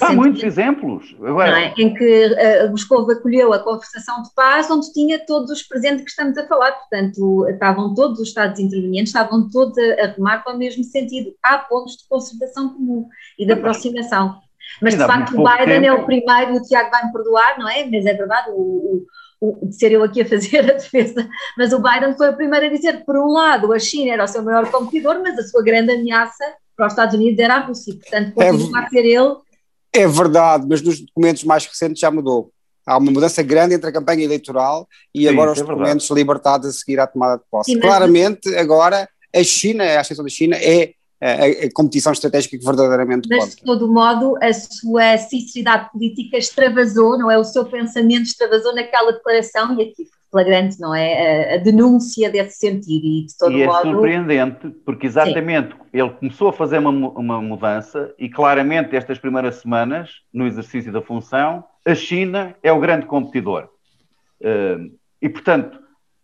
Há 0.00 0.12
muitos 0.12 0.42
exemplos. 0.42 1.16
Agora... 1.22 1.58
É? 1.58 1.74
Em 1.78 1.94
que 1.94 2.26
uh, 2.26 2.70
Moscou 2.70 3.10
acolheu 3.10 3.52
a 3.52 3.58
conversação 3.58 4.22
de 4.22 4.28
paz, 4.34 4.70
onde 4.70 4.92
tinha 4.92 5.18
todos 5.24 5.50
os 5.50 5.62
presentes 5.62 6.04
que 6.04 6.10
estamos 6.10 6.36
a 6.36 6.46
falar. 6.46 6.72
Portanto, 6.72 7.46
estavam 7.48 7.94
todos 7.94 8.20
os 8.20 8.28
Estados 8.28 8.60
intervenientes, 8.60 9.08
estavam 9.08 9.48
todos 9.48 9.76
a, 9.78 10.04
a 10.04 10.06
remar 10.08 10.44
para 10.44 10.54
o 10.54 10.58
mesmo 10.58 10.84
sentido. 10.84 11.32
Há 11.42 11.58
pontos 11.58 11.96
de 11.96 12.08
concertação 12.08 12.68
comum 12.74 13.08
e 13.38 13.46
de 13.46 13.52
aproximação. 13.52 14.38
Mas, 14.82 14.94
de 14.94 15.06
facto, 15.06 15.30
o 15.40 15.44
Biden 15.44 15.80
tempo. 15.80 15.86
é 15.86 15.92
o 15.92 16.04
primeiro, 16.04 16.56
o 16.56 16.62
Tiago 16.62 16.90
vai 16.90 17.06
me 17.06 17.12
perdoar, 17.12 17.58
não 17.58 17.68
é? 17.68 17.86
Mas 17.86 18.04
é 18.04 18.12
verdade, 18.12 18.50
o, 18.50 18.54
o, 18.54 19.06
o, 19.40 19.66
de 19.66 19.76
ser 19.76 19.92
eu 19.92 20.02
aqui 20.02 20.22
a 20.22 20.28
fazer 20.28 20.58
a 20.70 20.74
defesa, 20.74 21.28
mas 21.56 21.72
o 21.72 21.80
Biden 21.80 22.16
foi 22.16 22.30
o 22.30 22.36
primeiro 22.36 22.66
a 22.66 22.70
dizer 22.70 22.98
que, 22.98 23.04
por 23.04 23.16
um 23.16 23.32
lado, 23.32 23.72
a 23.72 23.78
China 23.78 24.12
era 24.12 24.24
o 24.24 24.28
seu 24.28 24.42
maior 24.42 24.70
competidor, 24.70 25.20
mas 25.22 25.38
a 25.38 25.42
sua 25.42 25.62
grande 25.62 25.92
ameaça 25.92 26.44
para 26.76 26.86
os 26.86 26.92
Estados 26.92 27.14
Unidos 27.14 27.38
era 27.38 27.54
a 27.54 27.60
Rússia. 27.60 27.94
Portanto, 27.94 28.32
continua 28.34 28.80
é, 28.80 28.84
a 28.84 28.88
ser 28.88 29.04
ele 29.04 29.46
é 29.96 30.06
verdade, 30.06 30.66
mas 30.68 30.82
nos 30.82 31.00
documentos 31.00 31.42
mais 31.42 31.64
recentes 31.64 32.00
já 32.00 32.10
mudou. 32.10 32.52
Há 32.86 32.98
uma 32.98 33.10
mudança 33.10 33.42
grande 33.42 33.74
entre 33.74 33.88
a 33.88 33.92
campanha 33.92 34.22
eleitoral 34.22 34.86
e 35.14 35.22
Sim, 35.22 35.28
agora 35.28 35.52
os 35.52 35.58
é 35.58 35.64
documentos 35.64 36.08
libertados 36.10 36.68
a 36.68 36.72
seguir 36.72 37.00
à 37.00 37.06
tomada 37.06 37.38
de 37.38 37.44
posse. 37.50 37.72
Sim, 37.72 37.80
Claramente, 37.80 38.54
agora 38.56 39.08
a 39.34 39.42
China, 39.42 39.84
a 39.84 40.00
ascensão 40.00 40.24
da 40.24 40.30
China 40.30 40.56
é 40.56 40.92
a, 41.20 41.66
a, 41.66 41.72
competição 41.72 42.12
estratégica 42.12 42.58
que 42.58 42.64
verdadeiramente 42.64 43.28
Mas, 43.28 43.44
conta. 43.44 43.56
de 43.56 43.62
todo 43.62 43.92
modo, 43.92 44.36
a 44.42 44.52
sua 44.52 45.16
sinceridade 45.18 45.90
política 45.90 46.36
extravasou, 46.36 47.18
não 47.18 47.30
é? 47.30 47.38
O 47.38 47.44
seu 47.44 47.64
pensamento 47.64 48.24
extravasou 48.24 48.74
naquela 48.74 49.12
declaração 49.12 49.78
e 49.78 49.82
aqui 49.82 50.06
flagrante, 50.30 50.78
não 50.78 50.94
é? 50.94 51.52
A, 51.52 51.54
a, 51.54 51.58
denúncia 51.58 52.30
desse 52.30 52.58
sentido 52.58 53.06
e 53.06 53.26
de 53.26 53.36
todo 53.38 53.52
e 53.52 53.62
é 53.62 53.66
modo... 53.66 53.88
é 53.88 53.92
surpreendente, 53.92 54.68
porque 54.84 55.06
exatamente 55.06 55.72
Sim. 55.72 55.80
ele 55.92 56.10
começou 56.10 56.48
a 56.48 56.52
fazer 56.52 56.78
uma, 56.78 56.90
uma 56.90 57.40
mudança 57.40 58.14
e 58.18 58.28
claramente 58.28 58.94
estas 58.94 59.18
primeiras 59.18 59.56
semanas, 59.56 60.10
no 60.32 60.46
exercício 60.46 60.92
da 60.92 61.00
função, 61.00 61.64
a 61.84 61.94
China 61.94 62.54
é 62.62 62.70
o 62.70 62.80
grande 62.80 63.06
competidor. 63.06 63.68
Uh, 64.40 64.92
e, 65.22 65.28
portanto, 65.28 65.78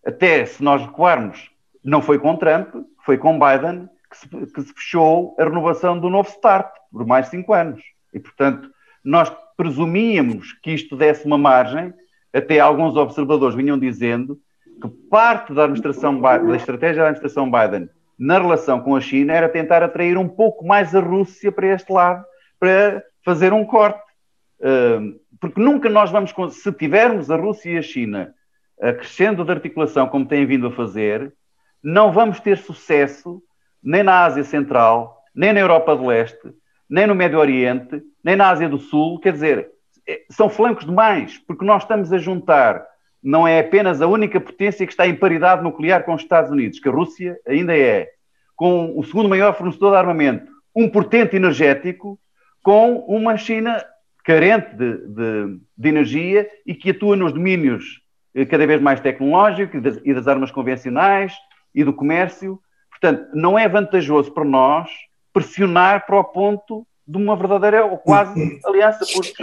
até 0.05 0.45
se 0.45 0.62
nós 0.62 0.82
recuarmos, 0.82 1.51
não 1.82 2.03
foi 2.03 2.18
com 2.18 2.36
Trump, 2.36 2.74
foi 3.05 3.16
com 3.16 3.38
Biden 3.38 3.88
que 4.12 4.18
se, 4.18 4.28
que 4.28 4.62
se 4.62 4.72
fechou 4.74 5.34
a 5.38 5.44
renovação 5.44 5.98
do 5.98 6.10
novo 6.10 6.28
START 6.28 6.70
por 6.92 7.06
mais 7.06 7.28
cinco 7.28 7.54
anos. 7.54 7.82
E, 8.12 8.20
portanto, 8.20 8.70
nós 9.02 9.34
presumíamos 9.56 10.52
que 10.62 10.70
isto 10.72 10.96
desse 10.96 11.24
uma 11.26 11.38
margem 11.38 11.92
até 12.32 12.60
alguns 12.60 12.94
observadores 12.96 13.56
vinham 13.56 13.78
dizendo 13.78 14.38
que 14.80 14.88
parte 15.10 15.52
da 15.54 15.64
administração 15.64 16.20
da 16.20 16.56
estratégia 16.56 17.02
da 17.02 17.08
administração 17.08 17.50
Biden 17.50 17.88
na 18.18 18.38
relação 18.38 18.80
com 18.80 18.94
a 18.94 19.00
China 19.00 19.32
era 19.32 19.48
tentar 19.48 19.82
atrair 19.82 20.16
um 20.18 20.28
pouco 20.28 20.64
mais 20.66 20.94
a 20.94 21.00
Rússia 21.00 21.50
para 21.50 21.68
este 21.68 21.92
lado, 21.92 22.24
para 22.58 23.02
fazer 23.24 23.52
um 23.52 23.64
corte. 23.64 24.00
Porque 25.40 25.60
nunca 25.60 25.88
nós 25.88 26.10
vamos, 26.10 26.32
se 26.50 26.72
tivermos 26.72 27.30
a 27.30 27.36
Rússia 27.36 27.70
e 27.72 27.78
a 27.78 27.82
China 27.82 28.34
crescendo 28.98 29.44
de 29.44 29.50
articulação 29.50 30.08
como 30.08 30.26
têm 30.26 30.46
vindo 30.46 30.68
a 30.68 30.72
fazer, 30.72 31.32
não 31.82 32.12
vamos 32.12 32.40
ter 32.40 32.58
sucesso 32.58 33.42
nem 33.83 34.03
na 34.03 34.24
Ásia 34.24 34.45
Central, 34.45 35.22
nem 35.35 35.53
na 35.53 35.61
Europa 35.61 35.97
do 35.97 36.07
Leste, 36.07 36.53
nem 36.89 37.07
no 37.07 37.14
Médio 37.14 37.39
Oriente, 37.39 38.03
nem 38.22 38.37
na 38.37 38.51
Ásia 38.51 38.68
do 38.68 38.78
Sul. 38.78 39.18
Quer 39.18 39.33
dizer, 39.33 39.68
é, 40.07 40.22
são 40.30 40.49
flancos 40.49 40.85
demais, 40.85 41.39
porque 41.39 41.64
nós 41.64 41.83
estamos 41.83 42.12
a 42.12 42.18
juntar, 42.18 42.85
não 43.22 43.47
é 43.47 43.61
apenas 43.61 44.03
a 44.03 44.07
única 44.07 44.41
potência 44.41 44.87
que 44.87 44.93
está 44.93 45.07
em 45.07 45.14
paridade 45.14 45.62
nuclear 45.62 46.05
com 46.05 46.14
os 46.14 46.22
Estados 46.22 46.51
Unidos, 46.51 46.78
que 46.78 46.89
a 46.89 46.93
Rússia 46.93 47.39
ainda 47.47 47.76
é, 47.76 48.09
com 48.57 48.99
o 48.99 49.03
segundo 49.05 49.28
maior 49.28 49.57
fornecedor 49.57 49.93
de 49.93 49.97
armamento, 49.97 50.53
um 50.74 50.89
portente 50.89 51.37
energético, 51.37 52.18
com 52.62 52.99
uma 53.09 53.37
China 53.37 53.85
carente 54.24 54.74
de, 54.76 54.97
de, 55.09 55.61
de 55.76 55.89
energia 55.89 56.49
e 56.66 56.74
que 56.74 56.91
atua 56.91 57.16
nos 57.16 57.33
domínios 57.33 58.01
eh, 58.35 58.45
cada 58.45 58.66
vez 58.66 58.80
mais 58.80 59.01
tecnológicos 59.01 59.74
e 59.74 59.80
das, 59.80 60.01
e 60.05 60.14
das 60.14 60.28
armas 60.28 60.51
convencionais 60.51 61.35
e 61.74 61.83
do 61.83 61.93
comércio. 61.93 62.61
Portanto, 63.03 63.30
não 63.34 63.59
é 63.59 63.68
vantajoso 63.68 64.30
para 64.30 64.44
nós 64.44 64.88
pressionar 65.32 66.07
para 66.07 66.20
o 66.20 66.22
ponto 66.22 66.86
de 67.05 67.18
uma 67.18 67.34
verdadeira 67.34 67.84
ou 67.84 67.98
quase 67.98 68.61
aliança, 68.64 69.05
porque 69.12 69.42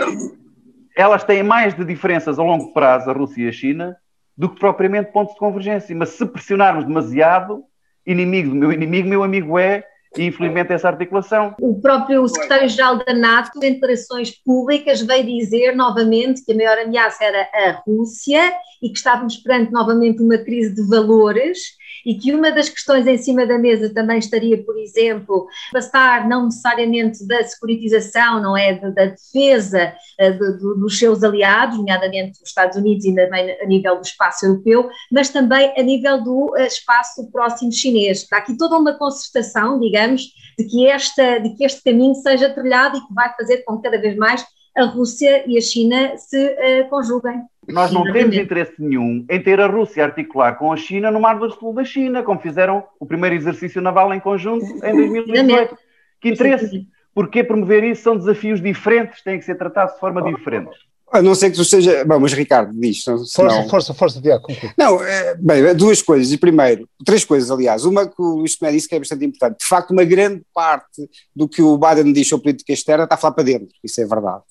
elas 0.96 1.26
têm 1.26 1.44
mais 1.44 1.76
de 1.76 1.84
diferenças 1.84 2.40
a 2.40 2.44
longo 2.44 2.72
prazo, 2.72 3.10
a 3.10 3.14
Rússia 3.14 3.44
e 3.44 3.50
a 3.50 3.52
China, 3.52 3.98
do 4.38 4.48
que 4.48 4.58
propriamente 4.58 5.12
pontos 5.12 5.34
de 5.34 5.40
convergência. 5.40 5.94
Mas 5.94 6.10
se 6.12 6.26
pressionarmos 6.26 6.86
demasiado, 6.86 7.66
inimigo 8.08 8.52
do 8.52 8.56
meu 8.56 8.72
inimigo, 8.72 9.10
meu 9.10 9.24
amigo 9.24 9.60
é, 9.60 9.84
e 10.18 10.24
infelizmente 10.24 10.72
essa 10.72 10.88
articulação. 10.88 11.54
O 11.60 11.82
próprio 11.82 12.26
secretário-geral 12.30 13.04
da 13.04 13.14
NATO, 13.14 13.62
em 13.62 13.74
declarações 13.74 14.32
públicas, 14.42 15.02
veio 15.02 15.26
dizer 15.26 15.76
novamente 15.76 16.46
que 16.46 16.54
a 16.54 16.56
maior 16.56 16.78
ameaça 16.78 17.26
era 17.26 17.42
a 17.54 17.72
Rússia 17.86 18.54
e 18.82 18.88
que 18.88 18.98
estávamos 18.98 19.36
perante 19.36 19.70
novamente 19.70 20.24
uma 20.24 20.38
crise 20.38 20.74
de 20.74 20.88
valores 20.88 21.78
e 22.06 22.16
que 22.16 22.34
uma 22.34 22.52
das 22.52 22.70
questões 22.70 23.06
em 23.08 23.18
cima 23.18 23.46
da 23.46 23.58
mesa 23.58 23.94
também 23.94 24.20
estaria, 24.20 24.64
por 24.64 24.78
exemplo, 24.78 25.48
passar 25.72 26.28
não 26.28 26.46
necessariamente 26.46 27.26
da 27.28 27.44
securitização, 27.44 28.42
não 28.42 28.58
é, 28.58 28.74
da, 28.74 29.06
defesa 29.06 29.94
de, 30.20 30.32
de, 30.32 30.80
dos 30.80 30.98
seus 30.98 31.24
aliados, 31.24 31.78
nomeadamente 31.78 32.42
os 32.42 32.50
Estados 32.50 32.78
Unidos 32.78 33.06
e 33.06 33.16
também 33.16 33.58
a 33.62 33.66
nível 33.66 33.96
do 33.96 34.02
espaço 34.02 34.46
europeu, 34.46 34.90
mas 35.12 35.30
também 35.30 35.74
a 35.78 35.82
nível 35.82 36.24
do 36.24 36.52
uh, 36.52 36.58
espaço 36.58 37.30
próximo 37.32 37.72
chinês. 37.72 38.26
Há 38.32 38.38
aqui 38.38 38.58
toda 38.58 38.78
uma 38.78 38.94
concertação, 38.94 39.80
digamos, 39.80 40.24
de 40.58 40.66
que, 40.66 40.88
esta, 40.88 41.40
de 41.40 41.56
que 41.56 41.64
este 41.64 41.82
caminho 41.84 42.16
seja 42.16 42.50
trilhado 42.50 42.98
e 42.98 43.02
que 43.02 43.14
vai 43.14 43.34
fazer 43.36 43.64
com 43.64 43.78
que 43.78 43.84
cada 43.84 44.00
vez 44.00 44.16
mais 44.16 44.46
a 44.76 44.86
Rússia 44.86 45.44
e 45.48 45.58
a 45.58 45.62
China 45.62 46.18
se 46.18 46.38
uh, 46.38 46.90
conjuguem. 46.90 47.42
Nós 47.68 47.92
não 47.92 48.04
temos 48.12 48.36
interesse 48.36 48.74
nenhum 48.80 49.26
em 49.30 49.42
ter 49.42 49.60
a 49.60 49.68
Rússia 49.68 50.04
articular 50.04 50.54
com 50.58 50.72
a 50.72 50.78
China 50.78 51.12
no 51.12 51.20
Mar 51.20 51.38
do 51.38 51.52
Sul 51.52 51.74
da 51.74 51.84
China, 51.84 52.24
como 52.24 52.40
fizeram 52.40 52.84
o 53.00 53.06
primeiro 53.06 53.36
exercício 53.36 53.82
naval 53.82 54.14
em 54.14 54.20
conjunto 54.20 54.66
em 54.66 54.96
2018. 54.96 55.78
Que 56.20 56.30
interesse? 56.30 56.88
Porque 57.14 57.44
promover 57.44 57.84
isso 57.84 58.04
são 58.04 58.18
desafios 58.18 58.62
diferentes, 58.62 59.22
têm 59.24 59.38
que 59.38 59.46
ser 59.46 59.56
tratados 59.56 59.94
de 59.94 60.00
forma 60.00 60.22
diferente. 60.24 60.78
A 61.12 61.22
não 61.22 61.34
ser 61.34 61.50
que 61.50 61.58
tu 61.58 61.66
seja. 61.66 62.06
Bom, 62.06 62.20
mas 62.20 62.34
Ricardo, 62.34 62.72
diz. 62.80 63.04
Senão... 63.04 63.26
Força, 63.26 63.70
força, 63.70 63.94
força, 63.94 64.22
Tiago. 64.22 64.46
Não, 64.78 65.04
é, 65.04 65.36
bem, 65.36 65.76
duas 65.76 66.04
coisas. 66.04 66.32
E 66.32 66.38
primeiro, 66.38 66.88
três 67.04 67.26
coisas, 67.26 67.50
aliás. 67.50 67.84
Uma 67.84 68.08
que 68.08 68.22
o 68.22 68.36
Luís 68.36 68.56
Tomé 68.56 68.72
disse 68.72 68.88
que 68.88 68.94
é 68.94 69.00
bastante 69.00 69.26
importante. 69.26 69.60
De 69.60 69.66
facto, 69.66 69.90
uma 69.90 70.04
grande 70.04 70.44
parte 70.54 71.10
do 71.36 71.48
que 71.48 71.64
o 71.64 71.78
Biden 71.78 72.14
diz 72.14 72.28
sobre 72.28 72.44
política 72.44 72.74
externa 72.74 73.06
está 73.06 73.16
a 73.16 73.18
falar 73.18 73.34
para 73.34 73.44
dentro. 73.44 73.70
Isso 73.84 74.00
é 74.00 74.06
verdade. 74.06 74.44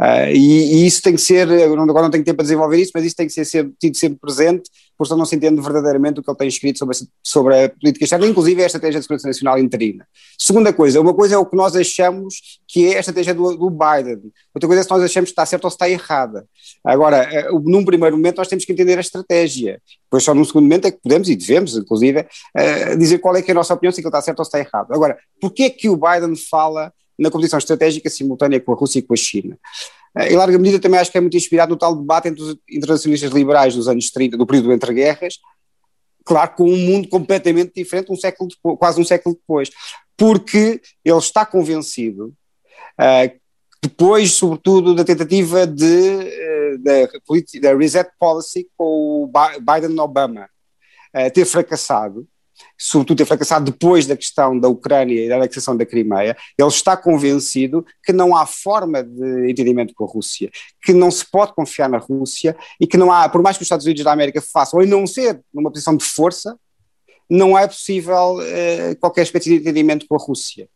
Uh, 0.00 0.30
e, 0.32 0.82
e, 0.82 0.86
isso 0.86 1.02
tem 1.02 1.12
que 1.12 1.20
ser, 1.20 1.50
agora 1.50 2.02
não 2.02 2.10
tenho 2.10 2.22
tempo 2.22 2.36
para 2.36 2.44
desenvolver 2.44 2.76
isso, 2.76 2.92
mas 2.94 3.04
isso 3.04 3.16
tem 3.16 3.26
que 3.26 3.32
ser, 3.32 3.44
ser 3.44 3.68
tido 3.80 3.96
sempre 3.96 4.16
presente, 4.20 4.70
porque 4.96 5.12
não 5.12 5.24
se 5.24 5.34
entende 5.34 5.60
verdadeiramente 5.60 6.20
o 6.20 6.22
que 6.22 6.30
ele 6.30 6.38
tem 6.38 6.46
escrito 6.46 6.78
sobre 6.78 6.96
sobre 7.20 7.64
a 7.64 7.68
política 7.68 8.04
externa, 8.04 8.26
inclusive 8.26 8.62
a 8.62 8.66
estratégia 8.66 9.00
de 9.00 9.04
segurança 9.04 9.26
nacional 9.26 9.58
interina. 9.58 10.06
Segunda 10.38 10.72
coisa, 10.72 11.00
uma 11.00 11.12
coisa 11.12 11.34
é 11.34 11.38
o 11.38 11.44
que 11.44 11.56
nós 11.56 11.74
achamos 11.74 12.60
que 12.68 12.92
é 12.92 12.96
a 12.96 13.00
estratégia 13.00 13.34
do, 13.34 13.56
do 13.56 13.70
Biden, 13.70 14.30
outra 14.54 14.68
coisa 14.68 14.82
é 14.82 14.84
se 14.84 14.90
nós 14.90 15.02
achamos 15.02 15.30
que 15.30 15.32
está 15.32 15.44
certa 15.44 15.66
ou 15.66 15.70
se 15.70 15.74
está 15.74 15.90
errada. 15.90 16.46
Agora, 16.84 17.50
uh, 17.50 17.58
num 17.58 17.84
primeiro 17.84 18.16
momento 18.16 18.36
nós 18.36 18.46
temos 18.46 18.64
que 18.64 18.72
entender 18.72 18.98
a 18.98 19.00
estratégia, 19.00 19.82
depois 20.04 20.22
só 20.22 20.32
num 20.32 20.44
segundo 20.44 20.62
momento 20.62 20.86
é 20.86 20.92
que 20.92 21.00
podemos 21.02 21.28
e 21.28 21.34
devemos, 21.34 21.76
inclusive, 21.76 22.20
uh, 22.20 22.96
dizer 22.96 23.18
qual 23.18 23.34
é 23.34 23.42
que 23.42 23.50
é 23.50 23.52
a 23.52 23.56
nossa 23.56 23.74
opinião, 23.74 23.90
se 23.90 24.00
ele 24.00 24.06
está 24.06 24.22
certo 24.22 24.38
ou 24.38 24.44
se 24.44 24.48
está 24.48 24.60
errado. 24.60 24.92
Agora, 24.92 25.18
porquê 25.40 25.64
é 25.64 25.70
que 25.70 25.88
o 25.88 25.96
Biden 25.96 26.36
fala 26.36 26.92
na 27.18 27.30
competição 27.30 27.58
estratégica 27.58 28.08
simultânea 28.08 28.60
com 28.60 28.72
a 28.72 28.76
Rússia 28.76 29.00
e 29.00 29.02
com 29.02 29.14
a 29.14 29.16
China. 29.16 29.58
Eh, 30.16 30.32
em 30.32 30.36
larga 30.36 30.58
medida 30.58 30.80
também 30.80 31.00
acho 31.00 31.10
que 31.10 31.18
é 31.18 31.20
muito 31.20 31.36
inspirado 31.36 31.70
no 31.70 31.76
tal 31.76 31.96
debate 31.96 32.28
entre 32.28 32.42
os 32.42 32.56
internacionalistas 32.70 33.32
liberais 33.32 33.74
dos 33.74 33.88
anos 33.88 34.10
30, 34.10 34.36
do 34.36 34.46
período 34.46 34.72
entre 34.72 34.94
guerras, 34.94 35.38
claro, 36.24 36.54
com 36.56 36.64
um 36.64 36.76
mundo 36.76 37.08
completamente 37.08 37.72
diferente, 37.74 38.12
um 38.12 38.16
século 38.16 38.48
depois, 38.48 38.78
quase 38.78 39.00
um 39.00 39.04
século 39.04 39.34
depois, 39.34 39.70
porque 40.16 40.80
ele 41.04 41.18
está 41.18 41.44
convencido, 41.46 42.34
uh, 43.00 43.38
depois, 43.82 44.32
sobretudo, 44.32 44.94
da 44.94 45.04
tentativa 45.04 45.66
de, 45.66 46.78
da, 46.80 47.06
da 47.62 47.76
reset 47.76 48.10
policy 48.18 48.68
com 48.76 49.24
o 49.24 49.32
Biden-Obama 49.60 50.48
uh, 51.14 51.32
ter 51.32 51.44
fracassado, 51.44 52.26
sobretudo 52.76 53.18
ter 53.18 53.24
fracassado 53.24 53.70
depois 53.70 54.06
da 54.06 54.16
questão 54.16 54.58
da 54.58 54.68
Ucrânia 54.68 55.24
e 55.24 55.28
da 55.28 55.36
anexação 55.36 55.76
da 55.76 55.84
Crimeia, 55.84 56.36
ele 56.58 56.68
está 56.68 56.96
convencido 56.96 57.84
que 58.04 58.12
não 58.12 58.36
há 58.36 58.46
forma 58.46 59.02
de 59.02 59.50
entendimento 59.50 59.94
com 59.94 60.04
a 60.04 60.08
Rússia, 60.08 60.50
que 60.82 60.92
não 60.92 61.10
se 61.10 61.28
pode 61.28 61.54
confiar 61.54 61.88
na 61.88 61.98
Rússia 61.98 62.56
e 62.80 62.86
que 62.86 62.96
não 62.96 63.12
há, 63.12 63.28
por 63.28 63.42
mais 63.42 63.56
que 63.56 63.62
os 63.62 63.66
Estados 63.66 63.86
Unidos 63.86 64.04
da 64.04 64.12
América 64.12 64.40
façam, 64.40 64.82
e 64.82 64.86
não 64.86 65.06
ser 65.06 65.40
numa 65.52 65.70
posição 65.70 65.96
de 65.96 66.04
força, 66.04 66.56
não 67.28 67.58
é 67.58 67.66
possível 67.66 68.40
eh, 68.40 68.94
qualquer 68.94 69.22
espécie 69.22 69.50
de 69.50 69.56
entendimento 69.56 70.06
com 70.08 70.14
a 70.14 70.18
Rússia. 70.18 70.68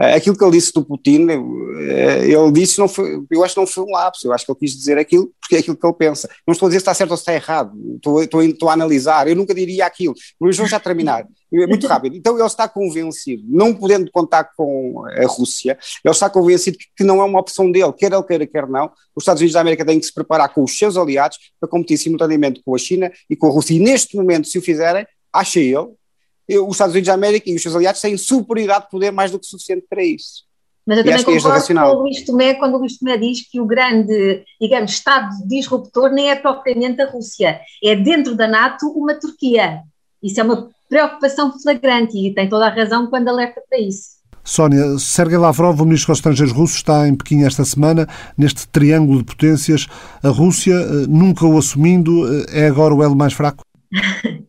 Eh, 0.00 0.14
aquilo 0.14 0.36
que 0.36 0.42
ele 0.42 0.52
disse 0.52 0.72
do 0.72 0.84
Putin, 0.84 1.26
eh, 1.28 2.26
ele 2.26 2.52
disse, 2.52 2.78
não 2.78 2.88
foi, 2.88 3.22
eu 3.30 3.44
acho 3.44 3.54
que 3.54 3.60
não 3.60 3.66
foi 3.66 3.84
um 3.84 3.90
lapso, 3.90 4.26
eu 4.26 4.32
acho 4.32 4.46
que 4.46 4.52
ele 4.52 4.58
quis 4.58 4.72
dizer 4.72 4.96
aquilo 4.96 5.30
porque 5.38 5.56
é 5.56 5.58
aquilo 5.58 5.76
que 5.76 5.86
ele 5.86 5.94
pensa. 5.94 6.30
Não 6.46 6.52
estou 6.52 6.66
a 6.66 6.70
dizer 6.70 6.78
se 6.78 6.82
está 6.82 6.94
certo 6.94 7.10
ou 7.10 7.16
se 7.16 7.22
está 7.22 7.34
errado, 7.34 7.72
estou, 7.96 8.22
estou, 8.22 8.42
estou 8.42 8.68
a 8.70 8.72
analisar, 8.72 9.28
eu 9.28 9.36
nunca 9.36 9.52
diria 9.52 9.84
aquilo, 9.84 10.14
mas 10.40 10.56
vou 10.56 10.66
já 10.66 10.80
terminar, 10.80 11.26
é 11.52 11.66
muito 11.66 11.86
rápido. 11.86 12.16
Então 12.16 12.38
ele 12.38 12.46
está 12.46 12.66
convencido, 12.66 13.42
não 13.46 13.74
podendo 13.74 14.10
contar 14.10 14.44
com 14.56 15.02
a 15.06 15.26
Rússia, 15.26 15.76
ele 16.02 16.12
está 16.12 16.30
convencido 16.30 16.78
que 16.96 17.04
não 17.04 17.20
é 17.20 17.24
uma 17.24 17.40
opção 17.40 17.70
dele, 17.70 17.92
quer 17.92 18.12
ele 18.12 18.22
queira, 18.22 18.46
quer 18.46 18.66
não, 18.68 18.86
os 19.14 19.22
Estados 19.22 19.40
Unidos 19.42 19.54
da 19.54 19.60
América 19.60 19.84
têm 19.84 20.00
que 20.00 20.06
se 20.06 20.14
preparar 20.14 20.54
com 20.54 20.62
os 20.62 20.78
seus 20.78 20.96
aliados 20.96 21.36
para 21.60 21.68
competir 21.68 21.98
simultaneamente 21.98 22.62
com 22.64 22.74
a 22.74 22.78
China 22.78 23.12
e 23.28 23.36
com 23.36 23.48
a 23.48 23.50
Rússia, 23.50 23.74
e 23.74 23.80
neste 23.80 24.16
momento, 24.16 24.46
se 24.46 24.56
o 24.56 24.62
fizerem, 24.62 25.06
acha 25.32 25.60
ele, 25.60 25.88
os 26.58 26.72
Estados 26.72 26.94
Unidos 26.94 27.08
da 27.08 27.14
América 27.14 27.50
e 27.50 27.54
os 27.54 27.62
seus 27.62 27.76
aliados 27.76 28.00
têm 28.00 28.16
superioridade 28.16 28.84
de 28.84 28.90
poder 28.90 29.10
mais 29.10 29.30
do 29.30 29.38
que 29.38 29.46
suficiente 29.46 29.86
para 29.88 30.02
isso. 30.02 30.44
Mas 30.86 30.98
eu 30.98 31.04
também 31.04 31.24
concordo 31.24 31.66
com 31.66 31.96
o 31.96 32.02
Luís 32.02 32.24
Tomé 32.24 32.54
quando 32.54 32.74
o 32.74 32.78
Luís 32.78 32.98
Tomé 32.98 33.16
diz 33.16 33.48
que 33.48 33.60
o 33.60 33.66
grande, 33.66 34.44
digamos, 34.60 34.90
Estado 34.92 35.28
disruptor 35.46 36.10
nem 36.10 36.30
é 36.30 36.36
propriamente 36.36 37.00
a 37.00 37.10
Rússia, 37.10 37.60
é 37.82 37.94
dentro 37.94 38.34
da 38.34 38.48
NATO 38.48 38.88
uma 38.88 39.14
Turquia. 39.14 39.82
Isso 40.22 40.40
é 40.40 40.42
uma 40.42 40.68
preocupação 40.88 41.52
flagrante 41.60 42.18
e 42.18 42.34
tem 42.34 42.48
toda 42.48 42.66
a 42.66 42.74
razão 42.74 43.06
quando 43.06 43.28
alerta 43.28 43.62
para 43.68 43.78
isso. 43.78 44.20
Sónia, 44.42 44.98
Sergei 44.98 45.38
Lavrov, 45.38 45.80
o 45.80 45.84
ministro 45.84 46.12
dos 46.12 46.18
Estrangeiros 46.18 46.52
russo, 46.52 46.76
está 46.76 47.06
em 47.06 47.14
Pequim 47.14 47.44
esta 47.44 47.64
semana, 47.64 48.08
neste 48.36 48.66
triângulo 48.66 49.18
de 49.18 49.24
potências. 49.24 49.86
A 50.22 50.28
Rússia, 50.28 50.74
eh, 50.74 51.06
nunca 51.08 51.46
o 51.46 51.56
assumindo, 51.56 52.26
eh, 52.26 52.64
é 52.64 52.66
agora 52.66 52.94
o 52.94 53.02
elo 53.02 53.14
mais 53.14 53.32
fraco? 53.32 53.64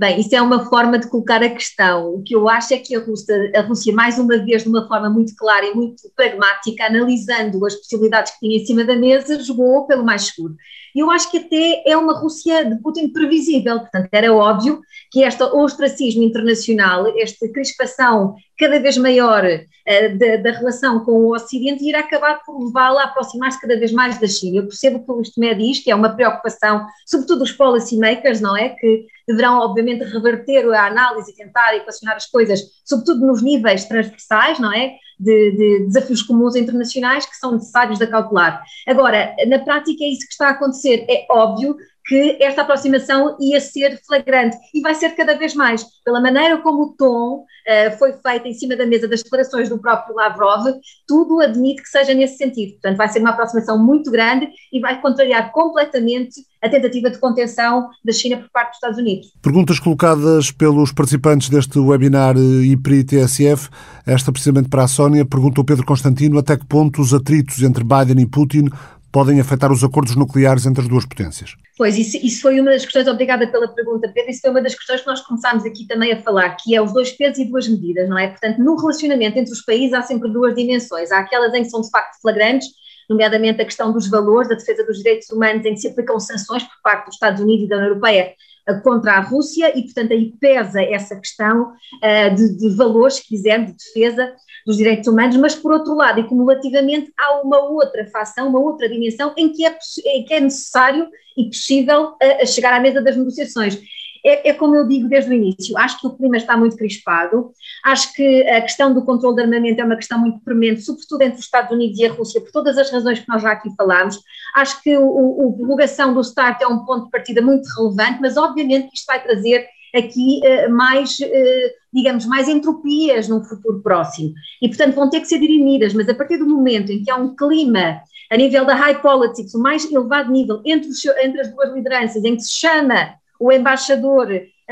Bem, 0.00 0.18
isso 0.18 0.34
é 0.34 0.40
uma 0.40 0.64
forma 0.64 0.98
de 0.98 1.10
colocar 1.10 1.42
a 1.42 1.50
questão. 1.50 2.14
O 2.14 2.22
que 2.22 2.34
eu 2.34 2.48
acho 2.48 2.72
é 2.72 2.78
que 2.78 2.96
a 2.96 3.00
Rússia, 3.00 3.52
a 3.54 3.60
Rússia, 3.60 3.92
mais 3.92 4.18
uma 4.18 4.42
vez, 4.42 4.62
de 4.62 4.68
uma 4.70 4.88
forma 4.88 5.10
muito 5.10 5.36
clara 5.36 5.66
e 5.66 5.74
muito 5.74 6.10
pragmática, 6.16 6.86
analisando 6.86 7.66
as 7.66 7.74
possibilidades 7.74 8.32
que 8.32 8.38
tinha 8.38 8.56
em 8.56 8.64
cima 8.64 8.82
da 8.82 8.96
mesa, 8.96 9.38
jogou 9.44 9.86
pelo 9.86 10.02
mais 10.02 10.22
seguro. 10.22 10.56
E 10.94 11.00
eu 11.00 11.10
acho 11.10 11.30
que 11.30 11.38
até 11.38 11.82
é 11.86 11.96
uma 11.96 12.18
Rússia 12.18 12.64
de 12.64 12.80
Putin 12.80 13.08
previsível, 13.08 13.80
portanto, 13.80 14.08
era 14.12 14.32
óbvio 14.32 14.80
que 15.10 15.22
este 15.22 15.42
ostracismo 15.42 16.22
internacional, 16.22 17.06
esta 17.18 17.48
crispação 17.48 18.34
cada 18.58 18.78
vez 18.78 18.98
maior 18.98 19.44
uh, 19.44 20.18
da, 20.18 20.36
da, 20.36 20.58
relação 20.58 21.04
com 21.04 21.12
o 21.12 21.34
Ocidente, 21.34 21.82
irá 21.84 22.00
acabar 22.00 22.40
por 22.44 22.62
levá-la 22.66 23.02
a 23.02 23.04
aproximar-se 23.06 23.60
cada 23.60 23.78
vez 23.78 23.92
mais 23.92 24.18
da 24.20 24.26
China. 24.26 24.58
Eu 24.58 24.66
percebo 24.66 25.02
que 25.02 25.10
o 25.10 25.14
Luís 25.14 25.32
diz 25.58 25.82
que 25.82 25.90
é 25.90 25.94
uma 25.94 26.14
preocupação, 26.14 26.84
sobretudo 27.06 27.42
os 27.42 27.52
policymakers, 27.52 28.40
não 28.40 28.56
é? 28.56 28.70
Que 28.70 29.06
deverão, 29.26 29.58
obviamente, 29.60 30.04
reverter 30.04 30.68
a 30.72 30.86
análise 30.86 31.30
e 31.30 31.34
tentar 31.34 31.74
equacionar 31.74 32.16
as 32.16 32.26
coisas, 32.26 32.60
sobretudo 32.84 33.26
nos 33.26 33.42
níveis 33.42 33.84
transversais, 33.84 34.58
não 34.58 34.72
é? 34.72 34.96
De, 35.22 35.50
de, 35.50 35.86
desafios 35.86 36.22
comuns 36.22 36.56
internacionais 36.56 37.26
que 37.26 37.36
são 37.36 37.52
necessários 37.52 37.98
de 37.98 38.04
acautelar. 38.04 38.62
Agora, 38.86 39.34
na 39.46 39.58
prática 39.58 40.02
é 40.02 40.08
isso 40.08 40.26
que 40.26 40.32
está 40.32 40.48
a 40.48 40.52
acontecer. 40.52 41.04
É 41.10 41.26
óbvio 41.30 41.76
que 42.10 42.42
esta 42.42 42.62
aproximação 42.62 43.36
ia 43.38 43.60
ser 43.60 44.00
flagrante 44.04 44.56
e 44.74 44.80
vai 44.80 44.96
ser 44.96 45.10
cada 45.10 45.38
vez 45.38 45.54
mais, 45.54 45.84
pela 46.04 46.20
maneira 46.20 46.58
como 46.58 46.82
o 46.82 46.96
tom 46.96 47.44
uh, 47.44 47.98
foi 48.00 48.14
feito 48.14 48.48
em 48.48 48.52
cima 48.52 48.74
da 48.74 48.84
mesa 48.84 49.06
das 49.06 49.22
declarações 49.22 49.68
do 49.68 49.78
próprio 49.78 50.16
Lavrov, 50.16 50.66
tudo 51.06 51.40
admite 51.40 51.84
que 51.84 51.88
seja 51.88 52.12
nesse 52.12 52.36
sentido. 52.36 52.72
Portanto, 52.72 52.96
vai 52.96 53.08
ser 53.08 53.20
uma 53.20 53.30
aproximação 53.30 53.78
muito 53.78 54.10
grande 54.10 54.48
e 54.72 54.80
vai 54.80 55.00
contrariar 55.00 55.52
completamente 55.52 56.40
a 56.60 56.68
tentativa 56.68 57.10
de 57.10 57.18
contenção 57.18 57.88
da 58.04 58.12
China 58.12 58.38
por 58.38 58.50
parte 58.50 58.70
dos 58.70 58.78
Estados 58.78 58.98
Unidos. 58.98 59.28
Perguntas 59.40 59.78
colocadas 59.78 60.50
pelos 60.50 60.90
participantes 60.90 61.48
deste 61.48 61.78
webinar 61.78 62.34
IPRI-TSF, 62.36 63.70
esta 64.04 64.32
precisamente 64.32 64.68
para 64.68 64.82
a 64.82 64.88
Sónia, 64.88 65.24
pergunta 65.24 65.60
o 65.60 65.64
Pedro 65.64 65.86
Constantino 65.86 66.40
até 66.40 66.56
que 66.56 66.66
ponto 66.66 67.00
os 67.00 67.14
atritos 67.14 67.62
entre 67.62 67.84
Biden 67.84 68.20
e 68.20 68.26
Putin 68.26 68.68
podem 69.12 69.40
afetar 69.40 69.72
os 69.72 69.82
acordos 69.82 70.16
nucleares 70.16 70.66
entre 70.66 70.82
as 70.82 70.88
duas 70.88 71.04
potências. 71.04 71.54
Pois, 71.76 71.96
isso, 71.96 72.16
isso, 72.18 72.42
foi 72.42 72.60
uma 72.60 72.70
das 72.70 72.84
questões, 72.84 73.06
obrigada 73.06 73.46
pela 73.46 73.68
pergunta, 73.68 74.10
Pedro, 74.12 74.30
isso 74.30 74.40
foi 74.42 74.50
uma 74.50 74.60
das 74.60 74.74
questões 74.74 75.00
que 75.00 75.06
nós 75.06 75.20
começámos 75.22 75.64
aqui 75.64 75.86
também 75.86 76.12
a 76.12 76.22
falar, 76.22 76.50
que 76.56 76.74
é 76.74 76.82
os 76.82 76.92
dois 76.92 77.12
pesos 77.12 77.38
e 77.38 77.44
duas 77.46 77.66
medidas, 77.68 78.08
não 78.08 78.18
é? 78.18 78.28
Portanto, 78.28 78.58
no 78.58 78.76
relacionamento 78.76 79.38
entre 79.38 79.52
os 79.52 79.62
países 79.62 79.94
há 79.94 80.02
sempre 80.02 80.30
duas 80.30 80.54
dimensões. 80.54 81.10
Há 81.10 81.20
aquelas 81.20 81.54
em 81.54 81.62
que 81.62 81.70
são 81.70 81.80
de 81.80 81.90
facto 81.90 82.20
flagrantes, 82.20 82.68
nomeadamente 83.08 83.62
a 83.62 83.64
questão 83.64 83.92
dos 83.92 84.08
valores, 84.08 84.48
da 84.48 84.54
defesa 84.54 84.84
dos 84.84 84.98
direitos 84.98 85.30
humanos, 85.30 85.64
em 85.64 85.74
que 85.74 85.80
se 85.80 85.88
aplicam 85.88 86.20
sanções 86.20 86.62
por 86.62 86.80
parte 86.82 87.06
dos 87.06 87.14
Estados 87.14 87.40
Unidos 87.40 87.64
e 87.64 87.68
da 87.68 87.76
União 87.76 87.88
Europeia 87.88 88.34
contra 88.82 89.12
a 89.12 89.20
Rússia 89.20 89.76
e, 89.76 89.82
portanto, 89.82 90.12
aí 90.12 90.32
pesa 90.40 90.82
essa 90.82 91.16
questão 91.16 91.72
uh, 91.72 92.34
de, 92.34 92.56
de, 92.58 92.76
valores, 92.76 93.16
se 93.16 93.26
quiser, 93.26 93.64
de 93.64 93.72
defesa 93.72 94.34
dos 94.66 94.76
direitos 94.76 95.08
humanos, 95.08 95.36
mas, 95.36 95.54
por 95.54 95.72
outro 95.72 95.94
lado, 95.94 96.20
e 96.20 96.24
cumulativamente, 96.24 97.12
há 97.18 97.40
uma 97.40 97.58
outra 97.58 98.06
facção, 98.06 98.48
uma 98.48 98.60
outra 98.60 98.88
dimensão 98.88 99.32
em 99.36 99.52
que 99.52 99.64
é, 99.64 99.76
em 100.06 100.24
que 100.24 100.34
é 100.34 100.40
necessário 100.40 101.08
e 101.36 101.44
possível 101.46 102.12
uh, 102.12 102.46
chegar 102.46 102.72
à 102.72 102.80
mesa 102.80 103.00
das 103.00 103.16
negociações. 103.16 103.80
É, 104.24 104.50
é, 104.50 104.52
como 104.52 104.76
eu 104.76 104.86
digo 104.86 105.08
desde 105.08 105.30
o 105.30 105.34
início, 105.34 105.76
acho 105.78 106.00
que 106.00 106.06
o 106.06 106.10
clima 106.10 106.36
está 106.36 106.56
muito 106.56 106.76
crispado, 106.76 107.52
acho 107.84 108.12
que 108.14 108.42
a 108.48 108.60
questão 108.60 108.92
do 108.92 109.04
controle 109.04 109.36
de 109.36 109.42
armamento 109.42 109.80
é 109.80 109.84
uma 109.84 109.96
questão 109.96 110.18
muito 110.18 110.40
premente, 110.40 110.82
sobretudo 110.82 111.22
entre 111.22 111.38
os 111.38 111.44
Estados 111.44 111.70
Unidos 111.70 111.98
e 111.98 112.06
a 112.06 112.12
Rússia, 112.12 112.40
por 112.40 112.50
todas 112.50 112.76
as 112.76 112.90
razões 112.90 113.18
que 113.18 113.28
nós 113.28 113.42
já 113.42 113.52
aqui 113.52 113.70
falámos. 113.76 114.20
Acho 114.54 114.82
que 114.82 114.96
o, 114.96 115.48
a 115.48 115.56
prorrogação 115.56 116.12
do 116.12 116.22
START 116.22 116.60
é 116.60 116.66
um 116.66 116.84
ponto 116.84 117.06
de 117.06 117.10
partida 117.10 117.40
muito 117.40 117.66
relevante, 117.76 118.18
mas 118.20 118.36
obviamente 118.36 118.90
isto 118.92 119.06
vai 119.06 119.22
trazer 119.22 119.66
aqui 119.94 120.40
uh, 120.44 120.70
mais, 120.70 121.18
uh, 121.18 121.70
digamos, 121.92 122.26
mais 122.26 122.48
entropias 122.48 123.28
num 123.28 123.42
futuro 123.42 123.80
próximo. 123.82 124.32
E, 124.62 124.68
portanto, 124.68 124.94
vão 124.94 125.10
ter 125.10 125.20
que 125.20 125.26
ser 125.26 125.38
dirimidas, 125.38 125.94
mas 125.94 126.08
a 126.08 126.14
partir 126.14 126.36
do 126.36 126.48
momento 126.48 126.92
em 126.92 127.02
que 127.02 127.10
há 127.10 127.16
um 127.16 127.34
clima 127.34 128.00
a 128.30 128.36
nível 128.36 128.64
da 128.64 128.74
high 128.74 129.00
politics, 129.02 129.54
o 129.54 129.60
mais 129.60 129.90
elevado 129.90 130.30
nível 130.30 130.62
entre, 130.64 130.88
os, 130.88 131.04
entre 131.04 131.40
as 131.40 131.52
duas 131.52 131.74
lideranças, 131.74 132.24
em 132.24 132.36
que 132.36 132.42
se 132.42 132.52
chama 132.52 133.14
o 133.40 133.50
embaixador 133.50 134.28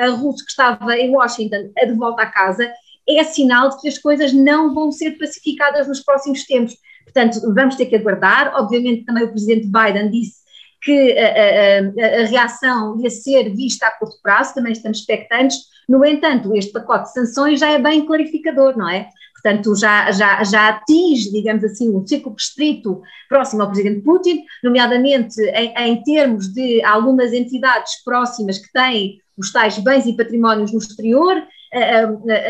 russo 0.06 0.44
que 0.44 0.50
estava 0.50 0.96
em 0.96 1.10
Washington 1.10 1.70
de 1.86 1.92
volta 1.94 2.22
à 2.22 2.26
casa, 2.26 2.70
é 3.08 3.24
sinal 3.24 3.70
de 3.70 3.80
que 3.80 3.88
as 3.88 3.98
coisas 3.98 4.32
não 4.32 4.74
vão 4.74 4.92
ser 4.92 5.12
pacificadas 5.12 5.88
nos 5.88 6.00
próximos 6.00 6.44
tempos. 6.44 6.76
Portanto, 7.04 7.40
vamos 7.54 7.74
ter 7.74 7.86
que 7.86 7.96
aguardar. 7.96 8.52
Obviamente, 8.54 9.04
também 9.06 9.24
o 9.24 9.30
presidente 9.30 9.66
Biden 9.66 10.10
disse 10.10 10.38
que 10.82 11.18
a, 11.18 11.26
a, 11.26 12.22
a, 12.22 12.26
reação 12.26 13.00
ia 13.00 13.10
ser 13.10 13.50
vista 13.54 13.86
a 13.86 13.90
curto 13.92 14.20
prazo, 14.22 14.54
também 14.54 14.72
estamos 14.72 14.98
expectantes. 14.98 15.56
No 15.88 16.04
entanto, 16.04 16.54
este 16.54 16.70
pacote 16.70 17.04
de 17.04 17.14
sanções 17.14 17.58
já 17.58 17.70
é 17.70 17.78
bem 17.78 18.04
clarificador, 18.04 18.76
não 18.76 18.88
é? 18.88 19.08
Portanto, 19.42 19.74
já, 19.76 20.10
já, 20.10 20.42
já 20.42 20.68
atinge, 20.68 21.30
digamos 21.30 21.62
assim, 21.62 21.94
um 21.94 22.04
ciclo 22.04 22.32
restrito 22.32 23.00
próximo 23.28 23.62
ao 23.62 23.68
presidente 23.68 24.02
Putin, 24.02 24.44
nomeadamente 24.64 25.40
em, 25.40 25.72
em 25.76 26.02
termos 26.02 26.52
de 26.52 26.82
algumas 26.82 27.32
entidades 27.32 28.02
próximas 28.02 28.58
que 28.58 28.72
têm 28.72 29.18
os 29.36 29.52
tais 29.52 29.78
bens 29.78 30.06
e 30.06 30.16
patrimónios 30.16 30.72
no 30.72 30.78
exterior, 30.78 31.40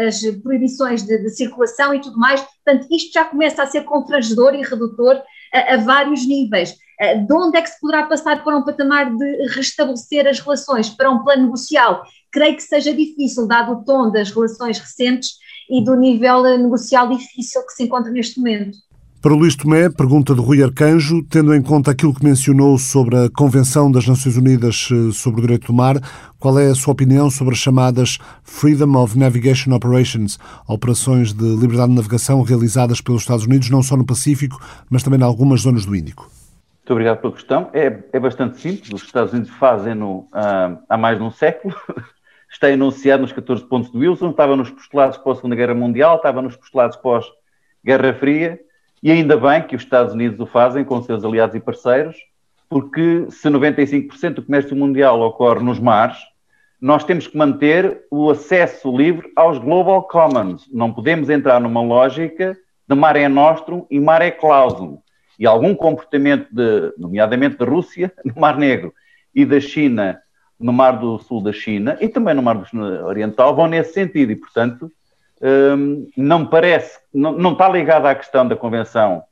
as 0.07 0.22
proibições 0.43 1.03
de, 1.03 1.18
de, 1.18 1.28
circulação 1.30 1.93
e 1.93 2.01
tudo 2.01 2.16
mais. 2.16 2.41
Portanto, 2.41 2.86
isto 2.91 3.12
já 3.12 3.24
começa 3.24 3.62
a 3.62 3.66
ser 3.66 3.82
confrangedor 3.84 4.55
e 4.55 4.62
redutor 4.62 5.20
a, 5.53 5.74
a, 5.74 5.76
vários 5.76 6.26
níveis. 6.26 6.74
De 7.26 7.32
onde 7.32 7.57
é 7.59 7.62
que 7.62 7.68
se 7.68 7.80
poderá 7.80 8.07
passar 8.07 8.43
para 8.43 8.57
um 8.57 8.64
patamar 8.64 9.14
de 9.14 9.47
restabelecer 9.51 10.26
as 10.26 10.41
relações, 10.41 10.89
para 10.89 11.11
um 11.11 11.22
plano 11.22 11.45
negocial? 11.45 12.03
Creio 12.32 12.57
que 12.57 12.62
seja 12.62 12.93
difícil, 12.93 13.47
dado 13.47 13.72
o 13.72 13.84
tom 13.84 14.11
das 14.11 14.30
relações 14.32 14.78
recentes 14.78 15.34
e 15.71 15.85
do 15.85 15.95
nível 15.95 16.43
negocial 16.43 17.09
difícil 17.09 17.64
que 17.66 17.73
se 17.73 17.85
encontra 17.85 18.11
neste 18.11 18.39
momento. 18.39 18.79
Para 19.21 19.33
o 19.33 19.37
Luís 19.37 19.57
Tomé, 19.57 19.91
pergunta 19.91 20.33
de 20.33 20.41
Rui 20.41 20.62
Arcanjo, 20.62 21.25
tendo 21.25 21.53
em 21.53 21.61
conta 21.61 21.91
aquilo 21.91 22.14
que 22.14 22.25
mencionou 22.25 22.79
sobre 22.79 23.16
a 23.16 23.29
Convenção 23.29 23.91
das 23.91 24.07
Nações 24.07 24.37
Unidas 24.37 24.89
eh, 24.93 25.12
sobre 25.12 25.41
o 25.41 25.43
Direito 25.43 25.66
do 25.66 25.73
Mar, 25.73 25.97
qual 26.39 26.57
é 26.57 26.71
a 26.71 26.75
sua 26.75 26.93
opinião 26.93 27.29
sobre 27.29 27.55
as 27.55 27.59
chamadas 27.59 28.19
Freedom 28.45 28.97
of 28.97 29.19
Navigation 29.19 29.75
Operations, 29.75 30.39
operações 30.69 31.33
de 31.33 31.45
liberdade 31.57 31.89
de 31.89 31.97
navegação 31.97 32.43
realizadas 32.43 33.01
pelos 33.01 33.23
Estados 33.23 33.45
Unidos, 33.45 33.69
não 33.71 33.83
só 33.83 33.97
no 33.97 34.07
Pacífico, 34.07 34.57
mas 34.89 35.03
também 35.03 35.19
em 35.19 35.25
algumas 35.25 35.62
zonas 35.62 35.85
do 35.85 35.97
Índico? 35.97 36.31
Muito 36.89 36.93
obrigado 36.93 37.21
pela 37.21 37.33
questão. 37.33 37.71
É, 37.73 37.99
é 38.12 38.21
bastante 38.21 38.61
simples. 38.61 38.93
Os 38.93 39.03
Estados 39.03 39.33
Unidos 39.33 39.51
fazem-no 39.51 40.29
há, 40.33 40.79
há 40.89 40.97
mais 40.97 41.19
de 41.19 41.25
um 41.25 41.31
século. 41.33 41.75
Está 42.51 42.71
enunciado 42.71 43.23
nos 43.23 43.33
14 43.33 43.65
pontos 43.65 43.91
de 43.91 43.99
Wilson, 43.99 44.31
estava 44.31 44.57
nos 44.57 44.71
postulados 44.71 45.19
pós 45.19 45.37
Segunda 45.37 45.55
Guerra 45.55 45.75
Mundial, 45.75 46.17
estava 46.17 46.41
nos 46.41 46.57
postulados 46.57 46.97
pós-Guerra 46.97 48.15
Fria 48.15 48.59
e 49.03 49.11
ainda 49.13 49.37
bem 49.37 49.63
que 49.63 49.77
os 49.77 49.83
Estados 49.83 50.15
Unidos 50.15 50.41
o 50.41 50.47
fazem 50.47 50.85
com 50.85 51.03
seus 51.03 51.25
aliados 51.25 51.55
e 51.55 51.61
parceiros, 51.61 52.17
porque 52.69 53.27
se 53.31 53.49
95% 53.49 54.35
do 54.35 54.43
comércio 54.43 54.77
mundial 54.77 55.21
ocorre 55.21 55.63
nos 55.63 55.79
mares, 55.79 56.19
nós 56.81 57.05
temos 57.05 57.27
que 57.27 57.37
manter 57.37 58.05
o 58.11 58.31
acesso 58.31 58.97
livre 58.97 59.31
aos 59.35 59.59
global 59.59 60.05
commons. 60.05 60.69
Não 60.73 60.93
podemos 60.93 61.29
entrar 61.29 61.61
numa 61.61 61.83
lógica 61.83 62.57
de 62.89 62.95
mare 62.95 63.29
nostrum 63.29 63.87
e 63.91 63.99
mare 63.99 64.31
clausum. 64.33 64.99
E 65.39 65.47
algum 65.47 65.75
comportamento, 65.75 66.49
de, 66.51 66.93
nomeadamente 66.99 67.57
da 67.57 67.65
Rússia, 67.65 68.13
no 68.25 68.41
Mar 68.41 68.57
Negro, 68.57 68.93
e 69.35 69.45
da 69.45 69.61
China, 69.61 70.21
no 70.59 70.73
Mar 70.73 70.99
do 70.99 71.19
Sul 71.19 71.43
da 71.43 71.53
China, 71.53 71.97
e 72.01 72.09
também 72.09 72.35
no 72.35 72.43
Mar 72.43 72.57
do 72.57 73.07
Oriental, 73.07 73.55
vão 73.55 73.67
nesse 73.67 73.93
sentido. 73.93 74.33
E, 74.33 74.37
portanto, 74.37 74.91
Hum, 75.41 76.11
não 76.17 76.47
parece, 76.47 76.99
não, 77.15 77.33
não 77.33 77.53
está 77.53 77.69
ligada 77.69 78.11
à 78.11 78.15
questão 78.15 78.47
da 78.47 78.57
Convenção 78.57 79.23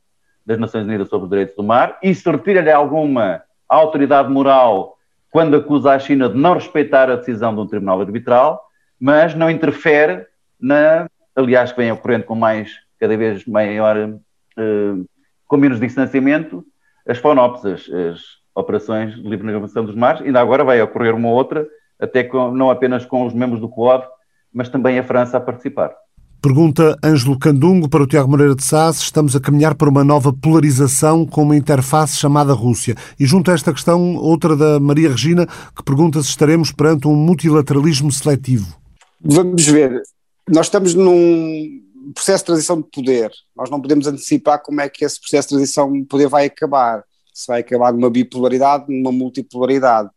das 0.45 0.57
Nações 0.57 0.85
Unidas 0.85 1.09
sobre 1.09 1.25
os 1.25 1.29
Direitos 1.29 1.55
do 1.55 1.63
Mar. 1.63 1.97
Isso 2.01 2.31
retira-lhe 2.31 2.71
alguma 2.71 3.43
autoridade 3.67 4.29
moral 4.29 4.97
quando 5.29 5.57
acusa 5.57 5.91
a 5.91 5.99
China 5.99 6.29
de 6.29 6.37
não 6.37 6.53
respeitar 6.53 7.11
a 7.11 7.17
decisão 7.17 7.53
de 7.53 7.59
um 7.59 7.67
tribunal 7.67 7.99
arbitral, 7.99 8.63
mas 8.97 9.35
não 9.35 9.51
interfere 9.51 10.25
na, 10.59 11.09
aliás, 11.35 11.73
que 11.73 11.77
vem 11.77 11.91
ocorrendo 11.91 12.23
com 12.23 12.35
mais, 12.35 12.71
cada 12.97 13.17
vez 13.17 13.45
maior, 13.45 13.97
uh, 13.97 15.09
com 15.45 15.57
menos 15.57 15.79
distanciamento, 15.79 16.63
as 17.05 17.17
FONOPS, 17.17 17.65
as, 17.65 17.89
as 17.89 18.21
operações 18.57 19.15
de 19.15 19.21
livre 19.21 19.45
navegação 19.45 19.85
dos 19.85 19.95
mares, 19.95 20.21
ainda 20.21 20.41
agora 20.41 20.63
vai 20.63 20.81
ocorrer 20.81 21.15
uma 21.15 21.29
outra, 21.29 21.67
até 21.99 22.23
com, 22.23 22.51
não 22.51 22.69
apenas 22.69 23.05
com 23.05 23.25
os 23.25 23.33
membros 23.33 23.61
do 23.61 23.69
COAD, 23.69 24.05
mas 24.51 24.67
também 24.67 24.97
a 24.97 25.03
França 25.03 25.37
a 25.37 25.41
participar. 25.41 25.93
Pergunta 26.41 26.97
Ângelo 27.03 27.37
Candungo 27.37 27.89
para 27.89 28.03
o 28.03 28.07
Tiago 28.07 28.29
Moreira 28.29 28.55
de 28.55 28.63
Sá 28.63 28.89
estamos 28.91 29.35
a 29.35 29.39
caminhar 29.39 29.75
para 29.75 29.89
uma 29.89 30.03
nova 30.03 30.31
polarização 30.31 31.25
com 31.25 31.43
uma 31.43 31.57
interface 31.57 32.15
chamada 32.15 32.53
Rússia. 32.53 32.95
E 33.19 33.25
junto 33.25 33.49
a 33.49 33.53
esta 33.53 33.73
questão, 33.73 34.15
outra 34.15 34.55
da 34.55 34.79
Maria 34.79 35.09
Regina, 35.09 35.47
que 35.75 35.83
pergunta 35.83 36.21
se 36.21 36.29
estaremos 36.29 36.71
perante 36.71 37.07
um 37.07 37.15
multilateralismo 37.15 38.11
seletivo. 38.11 38.77
Vamos 39.19 39.65
ver. 39.65 40.01
Nós 40.47 40.67
estamos 40.67 40.93
num 40.93 41.81
processo 42.13 42.43
de 42.43 42.47
transição 42.47 42.81
de 42.81 42.87
poder. 42.93 43.31
Nós 43.55 43.69
não 43.69 43.81
podemos 43.81 44.07
antecipar 44.07 44.61
como 44.61 44.79
é 44.79 44.87
que 44.87 45.03
esse 45.03 45.19
processo 45.19 45.49
de 45.49 45.55
transição 45.55 45.91
de 45.91 46.05
poder 46.05 46.27
vai 46.27 46.45
acabar. 46.45 47.03
Se 47.37 47.47
vai 47.47 47.61
acabar 47.61 47.93
numa 47.93 48.09
bipolaridade, 48.09 48.85
numa 48.87 49.11
multipolaridade. 49.11 50.09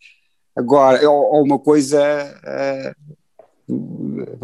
Agora, 0.57 1.09
ou, 1.09 1.43
uma 1.45 1.59
coisa 1.59 2.01
uh, 2.01 3.17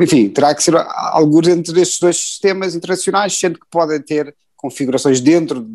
enfim, 0.01 0.29
terá 0.29 0.55
que 0.55 0.63
ser 0.63 0.77
alguns 0.77 1.49
entre 1.49 1.81
estes 1.81 1.99
dois 1.99 2.17
sistemas 2.17 2.75
internacionais, 2.75 3.37
sendo 3.37 3.59
que 3.59 3.67
podem 3.71 4.01
ter 4.01 4.35
configurações 4.57 5.21
dentro, 5.21 5.67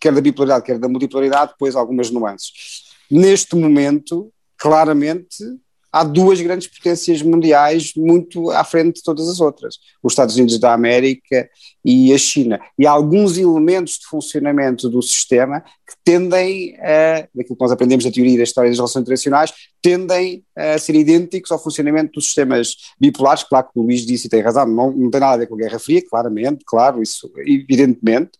quer 0.00 0.12
da 0.12 0.20
bipolaridade, 0.20 0.64
quer 0.64 0.78
da 0.78 0.88
multipolaridade, 0.88 1.52
depois 1.52 1.74
algumas 1.74 2.10
nuances. 2.10 2.88
Neste 3.10 3.56
momento, 3.56 4.30
claramente, 4.56 5.42
há 5.90 6.04
duas 6.04 6.40
grandes 6.40 6.66
potências 6.68 7.22
mundiais 7.22 7.92
muito 7.96 8.50
à 8.50 8.62
frente 8.62 8.96
de 8.96 9.02
todas 9.02 9.28
as 9.28 9.40
outras, 9.40 9.78
os 10.02 10.12
Estados 10.12 10.36
Unidos 10.36 10.58
da 10.58 10.74
América 10.74 11.48
e 11.84 12.12
a 12.12 12.18
China. 12.18 12.60
E 12.78 12.86
há 12.86 12.90
alguns 12.90 13.38
elementos 13.38 13.94
de 13.94 14.06
funcionamento 14.06 14.88
do 14.88 15.00
sistema 15.02 15.64
que 15.88 15.94
tendem, 16.04 16.76
a, 16.80 17.26
daquilo 17.34 17.56
que 17.56 17.62
nós 17.62 17.72
aprendemos 17.72 18.04
na 18.04 18.12
teoria 18.12 18.36
da 18.36 18.42
história 18.42 18.68
das 18.68 18.78
relações 18.78 19.02
internacionais, 19.02 19.52
tendem 19.80 20.44
a 20.54 20.76
ser 20.76 20.94
idênticos 20.94 21.50
ao 21.50 21.62
funcionamento 21.62 22.12
dos 22.12 22.26
sistemas 22.26 22.76
bipolares, 23.00 23.42
claro 23.42 23.68
que 23.72 23.78
o 23.78 23.82
Luís 23.82 24.04
disse 24.04 24.26
e 24.26 24.30
tem 24.30 24.42
razão, 24.42 24.66
não, 24.66 24.92
não 24.92 25.10
tem 25.10 25.20
nada 25.20 25.34
a 25.34 25.36
ver 25.38 25.46
com 25.46 25.54
a 25.54 25.58
Guerra 25.58 25.78
Fria, 25.78 26.02
claramente, 26.06 26.62
claro, 26.66 27.02
isso 27.02 27.30
evidentemente, 27.38 28.32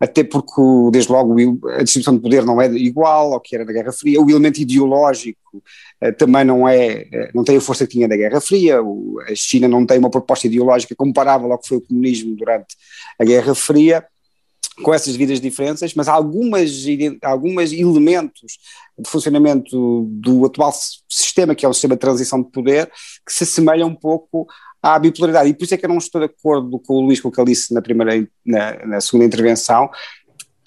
até 0.00 0.24
porque, 0.24 0.60
desde 0.90 1.10
logo, 1.10 1.34
a 1.70 1.82
distribuição 1.82 2.16
de 2.16 2.20
poder 2.20 2.44
não 2.44 2.60
é 2.60 2.66
igual 2.72 3.32
ao 3.32 3.40
que 3.40 3.54
era 3.54 3.64
na 3.64 3.72
Guerra 3.72 3.92
Fria, 3.92 4.20
o 4.20 4.28
elemento 4.28 4.60
ideológico 4.60 5.62
eh, 6.00 6.12
também 6.12 6.44
não 6.44 6.68
é, 6.68 7.06
eh, 7.10 7.30
não 7.32 7.44
tem 7.44 7.56
a 7.56 7.60
força 7.60 7.86
que 7.86 7.92
tinha 7.92 8.08
na 8.08 8.16
Guerra 8.16 8.40
Fria, 8.40 8.78
a 8.80 9.34
China 9.34 9.68
não 9.68 9.86
tem 9.86 9.98
uma 9.98 10.10
proposta 10.10 10.46
ideológica 10.46 10.94
comparável 10.94 11.50
ao 11.50 11.58
que 11.58 11.68
foi 11.68 11.78
o 11.78 11.80
comunismo 11.80 12.36
durante 12.36 12.76
a 13.18 13.24
Guerra 13.24 13.54
Fria, 13.54 14.04
com 14.82 14.92
essas 14.92 15.12
devidas 15.12 15.40
diferenças, 15.40 15.94
mas 15.94 16.08
algumas, 16.08 16.70
algumas 17.22 17.72
elementos 17.72 18.58
de 18.98 19.08
funcionamento 19.08 20.06
do 20.08 20.44
atual 20.44 20.72
sistema, 21.08 21.54
que 21.54 21.64
é 21.64 21.68
o 21.68 21.72
sistema 21.72 21.94
de 21.94 22.00
transição 22.00 22.42
de 22.42 22.50
poder, 22.50 22.90
que 23.26 23.32
se 23.32 23.44
assemelham 23.44 23.88
um 23.88 23.94
pouco 23.94 24.46
à 24.82 24.98
bipolaridade. 24.98 25.50
E 25.50 25.54
por 25.54 25.64
isso 25.64 25.74
é 25.74 25.76
que 25.76 25.84
eu 25.84 25.90
não 25.90 25.98
estou 25.98 26.20
de 26.20 26.26
acordo 26.26 26.78
com 26.78 26.94
o 26.94 27.00
Luís, 27.00 27.20
com 27.20 27.28
o 27.28 27.32
que 27.32 27.40
ele 27.40 27.50
disse 27.50 27.72
na, 27.72 27.80
primeira, 27.80 28.26
na, 28.44 28.86
na 28.86 29.00
segunda 29.00 29.24
intervenção, 29.24 29.90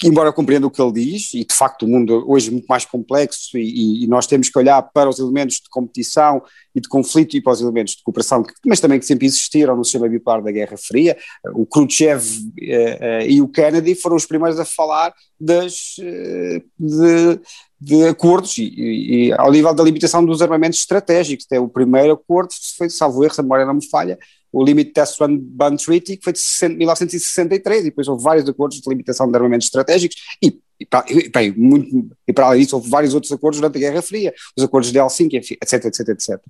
embora 0.04 0.30
eu 0.30 0.34
compreenda 0.34 0.66
o 0.66 0.72
que 0.72 0.82
ele 0.82 0.94
diz, 0.94 1.34
e 1.34 1.44
de 1.44 1.54
facto 1.54 1.84
o 1.84 1.88
mundo 1.88 2.24
hoje 2.28 2.48
é 2.48 2.52
muito 2.52 2.68
mais 2.68 2.86
complexo 2.86 3.58
e, 3.58 4.04
e, 4.04 4.08
nós 4.08 4.26
temos 4.26 4.50
que 4.50 4.58
olhar 4.58 4.82
para 4.82 5.10
os 5.10 5.20
elementos 5.20 5.58
de 5.58 5.70
competição 5.70 6.42
e 6.74 6.80
de 6.80 6.88
conflito 6.88 7.36
e 7.36 7.42
para 7.42 7.54
os 7.54 7.62
elementos 7.62 7.96
de 7.96 8.04
cooperação, 8.04 8.44
mas 8.66 8.80
também 8.80 9.00
que 9.00 9.06
sempre 9.06 9.26
existiram 9.26 9.76
no 9.76 9.84
sistema 9.84 10.08
bipolar 10.08 10.42
da 10.42 10.52
Guerra 10.52 10.78
Fria. 10.78 11.18
O 11.54 11.66
Khrushchev 11.66 12.24
uh, 12.24 13.24
uh, 13.24 13.28
e 13.28 13.42
o 13.42 13.48
Kennedy 13.48 13.96
foram 13.96 14.16
os 14.16 14.26
primeiros 14.26 14.60
a 14.60 14.66
falar 14.66 15.14
das, 15.40 15.98
uh, 16.00 16.64
de, 16.80 17.40
de, 17.82 18.08
acordos 18.08 18.58
e, 18.58 18.64
e, 18.64 19.28
e, 19.28 19.34
ao 19.34 19.52
nível 19.52 19.74
da 19.74 19.84
limitação 19.84 20.24
dos 20.24 20.42
armamentos 20.42 20.80
estratégicos. 20.80 21.46
Até 21.46 21.60
o 21.60 21.68
primeiro 21.68 22.14
acordo 22.14 22.54
foi, 22.78 22.90
salvo 22.90 23.24
erro, 23.24 23.34
se 23.34 23.42
a 23.42 23.44
memória 23.44 23.66
não 23.66 23.74
me 23.74 23.90
falha, 23.90 24.18
o 24.52 24.64
Limit 24.64 24.92
Test 24.92 25.20
Run 25.20 25.38
Ban 25.38 25.76
Treaty, 25.76 26.18
que 26.18 26.24
foi 26.24 26.34
de 26.34 26.40
1963, 26.76 27.82
e 27.82 27.84
depois 27.86 28.08
houve 28.08 28.24
vários 28.24 28.48
acordos 28.48 28.80
de 28.80 28.90
limitação 28.90 29.30
de 29.30 29.36
armamentos 29.36 29.68
estratégicos, 29.68 30.18
e, 30.42 30.60
e, 30.80 30.88
e, 31.10 31.30
bem, 31.30 31.52
muito, 31.52 32.10
e 32.28 32.34
para 32.34 32.48
além 32.48 32.62
disso 32.62 32.76
houve 32.76 32.90
vários 32.90 33.14
outros 33.14 33.32
acordos 33.32 33.60
durante 33.60 33.78
a 33.78 33.80
Guerra 33.80 34.02
Fria, 34.02 34.34
os 34.58 34.64
acordos 34.64 34.92
de 34.92 34.98
Helsinki, 34.98 35.38
etc, 35.38 35.86
etc, 35.86 36.10
etc. 36.10 36.42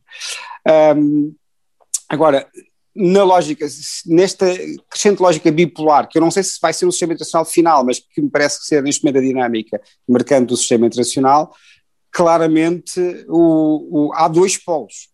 Um, 0.96 1.34
agora, 2.08 2.48
na 2.96 3.24
lógica, 3.24 3.66
nesta 4.08 4.46
crescente 4.90 5.22
lógica 5.22 5.52
bipolar, 5.52 6.08
que 6.10 6.18
eu 6.18 6.22
não 6.22 6.32
sei 6.32 6.44
se 6.44 6.60
vai 6.62 6.74
ser 6.74 6.86
o 6.86 6.92
sistema 6.92 7.14
internacional 7.14 7.46
final, 7.46 7.86
mas 7.86 8.00
que 8.00 8.22
me 8.22 8.30
parece 8.30 8.66
ser 8.66 8.84
neste 8.84 9.04
momento 9.04 9.18
a 9.18 9.28
dinâmica 9.28 9.82
marcando 10.08 10.52
o 10.52 10.58
sistema 10.58 10.88
internacional, 10.88 11.54
claramente 12.12 13.00
o, 13.28 14.08
o, 14.08 14.14
há 14.14 14.28
dois 14.28 14.58
polos. 14.58 15.10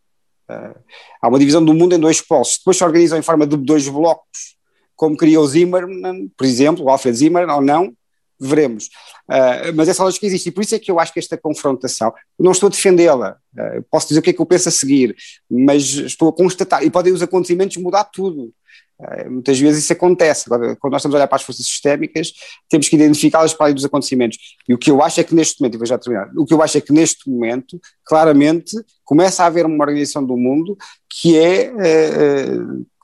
Uh, 0.49 0.79
há 1.21 1.27
uma 1.27 1.39
divisão 1.39 1.63
do 1.63 1.73
mundo 1.73 1.95
em 1.95 1.99
dois 1.99 2.21
polos. 2.21 2.57
Depois 2.57 2.77
se 2.77 2.83
organizam 2.83 3.17
em 3.17 3.21
forma 3.21 3.47
de 3.47 3.57
dois 3.57 3.87
blocos, 3.87 4.55
como 4.95 5.17
criou 5.17 5.45
Zimmerman, 5.45 6.31
por 6.37 6.45
exemplo, 6.45 6.85
o 6.85 6.89
Alfred 6.89 7.17
Zimmerman, 7.17 7.53
ou 7.53 7.61
não, 7.61 7.93
veremos. 8.39 8.85
Uh, 9.29 9.73
mas 9.75 9.87
essa 9.89 10.03
lógica 10.03 10.25
existe, 10.25 10.49
e 10.49 10.51
por 10.51 10.61
isso 10.61 10.75
é 10.75 10.79
que 10.79 10.91
eu 10.91 10.99
acho 10.99 11.11
que 11.11 11.19
esta 11.19 11.37
confrontação, 11.37 12.13
não 12.39 12.51
estou 12.51 12.67
a 12.67 12.69
defendê-la, 12.69 13.37
uh, 13.57 13.83
posso 13.89 14.07
dizer 14.07 14.19
o 14.19 14.23
que 14.23 14.29
é 14.29 14.33
que 14.33 14.41
eu 14.41 14.45
penso 14.45 14.69
a 14.69 14.71
seguir, 14.71 15.15
mas 15.49 15.83
estou 15.83 16.29
a 16.29 16.33
constatar, 16.33 16.83
e 16.83 16.89
podem 16.89 17.13
os 17.13 17.21
acontecimentos 17.21 17.77
mudar 17.77 18.03
tudo. 18.05 18.53
Uh, 18.99 19.29
muitas 19.29 19.59
vezes 19.59 19.83
isso 19.83 19.93
acontece. 19.93 20.45
Agora, 20.47 20.75
quando 20.77 20.93
nós 20.93 21.01
estamos 21.01 21.15
a 21.15 21.17
olhar 21.17 21.27
para 21.27 21.35
as 21.35 21.43
forças 21.43 21.65
sistémicas, 21.65 22.33
temos 22.69 22.87
que 22.87 22.95
identificá-las 22.95 23.53
para 23.53 23.65
além 23.65 23.75
dos 23.75 23.85
acontecimentos. 23.85 24.37
E 24.67 24.73
o 24.73 24.77
que 24.77 24.89
eu 24.89 25.01
acho 25.01 25.19
é 25.19 25.23
que 25.23 25.35
neste 25.35 25.59
momento, 25.61 25.75
e 25.75 25.77
vou 25.77 25.87
já 25.87 25.97
terminar, 25.97 26.31
o 26.37 26.45
que 26.45 26.53
eu 26.53 26.61
acho 26.61 26.77
é 26.77 26.81
que 26.81 26.93
neste 26.93 27.29
momento, 27.29 27.79
claramente, 28.05 28.75
começa 29.03 29.43
a 29.43 29.47
haver 29.47 29.65
uma 29.65 29.83
organização 29.83 30.25
do 30.25 30.37
mundo 30.37 30.77
que 31.09 31.37
é 31.37 31.71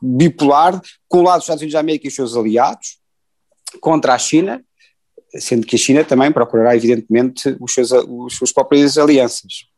bipolar, 0.01 0.81
com 1.07 1.19
o 1.19 1.23
lado 1.23 1.37
dos 1.37 1.43
Estados 1.43 1.61
Unidos 1.61 1.73
da 1.73 1.79
América 1.79 2.07
e 2.07 2.09
os 2.09 2.15
seus 2.15 2.35
aliados, 2.35 2.97
contra 3.79 4.13
a 4.13 4.17
China, 4.17 4.63
sendo 5.37 5.65
que 5.65 5.75
a 5.75 5.79
China 5.79 6.03
também 6.03 6.31
procurará, 6.31 6.75
evidentemente, 6.75 7.55
os 7.59 7.73
seus, 7.73 7.91
os 7.91 8.35
suas 8.35 8.51
próprias 8.51 8.97
alianças. 8.97 9.70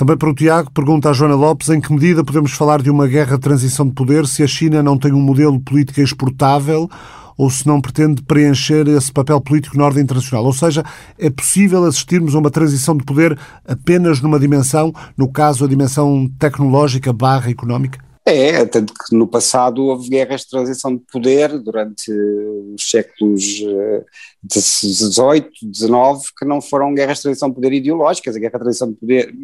Também 0.00 0.16
para 0.16 0.30
o 0.30 0.34
Tiago, 0.34 0.70
pergunta 0.70 1.10
a 1.10 1.12
Joana 1.12 1.34
Lopes 1.34 1.68
em 1.68 1.78
que 1.78 1.92
medida 1.92 2.24
podemos 2.24 2.52
falar 2.52 2.80
de 2.80 2.88
uma 2.88 3.06
guerra 3.06 3.36
de 3.36 3.42
transição 3.42 3.86
de 3.86 3.92
poder 3.92 4.26
se 4.26 4.42
a 4.42 4.46
China 4.46 4.82
não 4.82 4.96
tem 4.96 5.12
um 5.12 5.20
modelo 5.20 5.60
político 5.60 6.00
exportável 6.00 6.88
ou 7.36 7.50
se 7.50 7.66
não 7.66 7.82
pretende 7.82 8.22
preencher 8.22 8.88
esse 8.88 9.12
papel 9.12 9.38
político 9.42 9.76
na 9.76 9.84
ordem 9.84 10.02
internacional. 10.02 10.46
Ou 10.46 10.54
seja, 10.54 10.82
é 11.18 11.28
possível 11.28 11.84
assistirmos 11.84 12.34
a 12.34 12.38
uma 12.38 12.50
transição 12.50 12.96
de 12.96 13.04
poder 13.04 13.38
apenas 13.68 14.22
numa 14.22 14.40
dimensão, 14.40 14.90
no 15.18 15.30
caso 15.30 15.66
a 15.66 15.68
dimensão 15.68 16.26
tecnológica 16.38 17.12
barra 17.12 17.50
económica? 17.50 18.09
É, 18.32 18.64
tanto 18.64 18.94
que 18.94 19.14
no 19.14 19.26
passado 19.26 19.86
houve 19.86 20.08
guerras 20.08 20.42
de 20.42 20.50
transição 20.50 20.94
de 20.94 21.02
poder 21.10 21.58
durante 21.58 22.12
os 22.12 22.88
séculos 22.88 23.42
XVIII, 23.42 24.04
eh, 25.36 25.74
XIX, 25.74 26.30
que 26.38 26.44
não 26.44 26.60
foram 26.60 26.94
guerras 26.94 27.18
de 27.18 27.22
transição 27.24 27.48
de 27.48 27.56
poder 27.56 27.72
ideológicas. 27.72 28.36
A 28.36 28.38
guerra 28.38 28.52
de 28.52 28.58
transição 28.60 28.88
de 28.90 28.94
poder, 28.94 29.34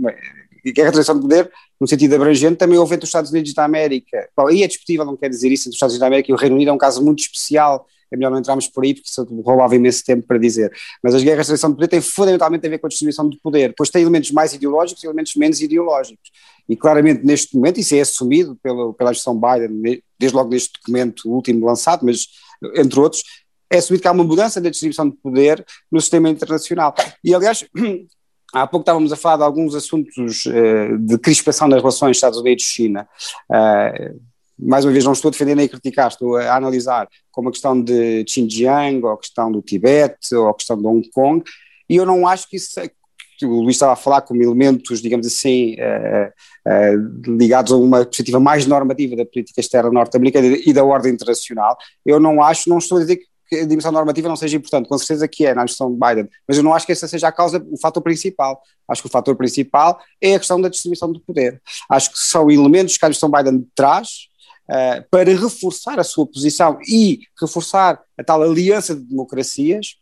guerra 0.73 0.91
de 0.91 0.93
transição 0.93 1.17
de 1.17 1.23
poder, 1.23 1.51
no 1.81 1.89
sentido 1.89 2.15
abrangente, 2.15 2.57
também 2.57 2.79
houve 2.79 2.95
entre 2.95 3.05
os 3.05 3.09
Estados 3.09 3.33
Unidos 3.33 3.53
da 3.55 3.65
América. 3.65 4.29
Bom, 4.37 4.47
aí 4.47 4.63
é 4.63 4.69
discutível, 4.69 5.05
não 5.05 5.17
quer 5.17 5.29
dizer 5.29 5.51
isso, 5.51 5.63
entre 5.63 5.71
os 5.71 5.77
Estados 5.77 5.95
Unidos 5.95 6.01
da 6.01 6.07
América 6.07 6.31
e 6.31 6.35
o 6.35 6.39
Reino 6.39 6.55
Unido 6.55 6.69
é 6.69 6.73
um 6.73 6.79
caso 6.79 7.05
muito 7.05 7.19
especial, 7.19 7.89
é 8.13 8.17
melhor 8.17 8.31
não 8.31 8.39
entrarmos 8.39 8.69
por 8.69 8.85
aí 8.85 8.95
porque 8.95 9.09
isso 9.09 9.25
roubava 9.43 9.75
imenso 9.75 10.05
tempo 10.05 10.27
para 10.27 10.39
dizer. 10.39 10.73
Mas 11.03 11.15
as 11.15 11.23
guerras 11.23 11.47
de 11.47 11.49
transição 11.49 11.71
de 11.71 11.77
poder 11.77 11.89
têm 11.89 12.01
fundamentalmente 12.01 12.67
a 12.67 12.71
ver 12.71 12.79
com 12.79 12.87
a 12.87 12.89
distribuição 12.89 13.29
de 13.29 13.39
poder, 13.39 13.75
pois 13.77 13.91
tem 13.91 14.03
elementos 14.03 14.31
mais 14.31 14.53
ideológicos 14.53 15.03
e 15.03 15.07
elementos 15.07 15.35
menos 15.35 15.61
ideológicos. 15.61 16.31
E 16.69 16.77
claramente 16.77 17.25
neste 17.25 17.55
momento, 17.55 17.79
isso 17.79 17.95
é 17.95 18.01
assumido 18.01 18.57
pela, 18.63 18.93
pela 18.93 19.13
gestão 19.13 19.39
Biden, 19.39 20.03
desde 20.19 20.37
logo 20.37 20.51
neste 20.51 20.73
documento 20.75 21.31
último 21.31 21.65
lançado, 21.67 22.05
mas 22.05 22.27
entre 22.75 22.99
outros, 22.99 23.23
é 23.71 23.79
assumido 23.79 24.03
que 24.03 24.09
há 24.09 24.13
uma 24.13 24.25
mudança 24.25 24.61
na 24.61 24.71
distribuição 24.71 25.09
de 25.09 25.17
poder 25.17 25.65
no 25.91 26.01
sistema 26.01 26.29
internacional. 26.29 26.95
E 27.23 27.35
aliás, 27.35 27.65
há 28.53 28.67
pouco 28.67 28.83
estávamos 28.83 29.13
a 29.13 29.17
falar 29.17 29.39
de 29.39 29.43
alguns 29.43 29.75
assuntos 29.75 30.47
uh, 30.47 30.99
de 30.99 31.19
crispação 31.19 31.69
das 31.69 31.81
relações 31.81 32.17
Estados 32.17 32.39
Unidos-China. 32.39 33.09
Uh, 33.51 34.21
mais 34.59 34.85
uma 34.85 34.93
vez, 34.93 35.05
não 35.05 35.13
estou 35.13 35.29
a 35.29 35.33
defender 35.33 35.55
nem 35.55 35.67
a 35.67 35.69
criticar, 35.69 36.09
estou 36.09 36.37
a 36.37 36.57
analisar 36.57 37.09
como 37.31 37.49
a 37.49 37.53
questão 37.53 37.81
de 37.81 38.25
Xinjiang, 38.27 39.03
ou 39.05 39.11
a 39.11 39.19
questão 39.19 39.53
do 39.53 39.61
Tibete, 39.61 40.35
ou 40.35 40.49
a 40.49 40.55
questão 40.55 40.79
de 40.79 40.87
Hong 40.87 41.09
Kong, 41.11 41.43
e 41.89 41.97
eu 41.97 42.07
não 42.07 42.27
acho 42.27 42.49
que 42.49 42.57
isso, 42.57 42.81
o 43.43 43.61
Luís 43.61 43.77
estava 43.77 43.93
a 43.93 43.97
falar 43.97 44.23
como 44.23 44.43
elementos, 44.43 45.03
digamos 45.03 45.27
assim, 45.27 45.75
uh, 45.75 46.29
uh, 46.67 47.37
ligados 47.37 47.73
a 47.73 47.77
uma 47.77 48.05
perspectiva 48.05 48.41
mais 48.41 48.67
normativa 48.67 49.15
da 49.15 49.27
política 49.27 49.61
externa 49.61 49.91
norte-americana 49.91 50.47
e 50.47 50.73
da 50.73 50.85
ordem 50.85 51.13
internacional, 51.13 51.77
eu 52.05 52.19
não 52.19 52.43
acho, 52.43 52.69
não 52.71 52.79
estou 52.79 52.99
a 52.99 53.03
dizer 53.03 53.21
que 53.49 53.57
a 53.61 53.65
dimensão 53.65 53.93
normativa 53.93 54.29
não 54.29 54.37
seja 54.37 54.57
importante, 54.57 54.89
com 54.89 54.99
certeza 54.99 55.29
que 55.29 55.47
é 55.47 55.55
na 55.55 55.67
gestão 55.67 55.93
de 55.93 55.99
Biden, 55.99 56.29
mas 56.49 56.57
eu 56.57 56.65
não 56.65 56.75
acho 56.75 56.85
que 56.85 56.93
essa 56.93 57.07
seja 57.07 57.29
a 57.29 57.33
causa, 57.33 57.65
o 57.71 57.79
fator 57.79 58.03
principal. 58.03 58.61
Acho 58.89 59.03
que 59.03 59.09
o 59.09 59.11
fator 59.11 59.37
principal 59.37 60.01
é 60.21 60.35
a 60.35 60.39
questão 60.39 60.61
da 60.61 60.69
distribuição 60.69 61.13
do 61.13 61.21
poder. 61.21 61.61
Acho 61.89 62.13
que 62.13 62.19
são 62.19 62.51
elementos 62.51 62.97
que 62.97 63.05
a 63.05 63.11
gestão 63.11 63.31
Biden 63.31 63.67
traz 63.75 64.29
uh, 64.69 65.05
para 65.11 65.31
reforçar 65.31 65.99
a 65.99 66.05
sua 66.05 66.27
posição 66.27 66.79
e 66.89 67.21
reforçar 67.41 68.01
a 68.19 68.25
tal 68.25 68.43
aliança 68.43 68.95
de 68.95 69.03
democracias 69.03 69.97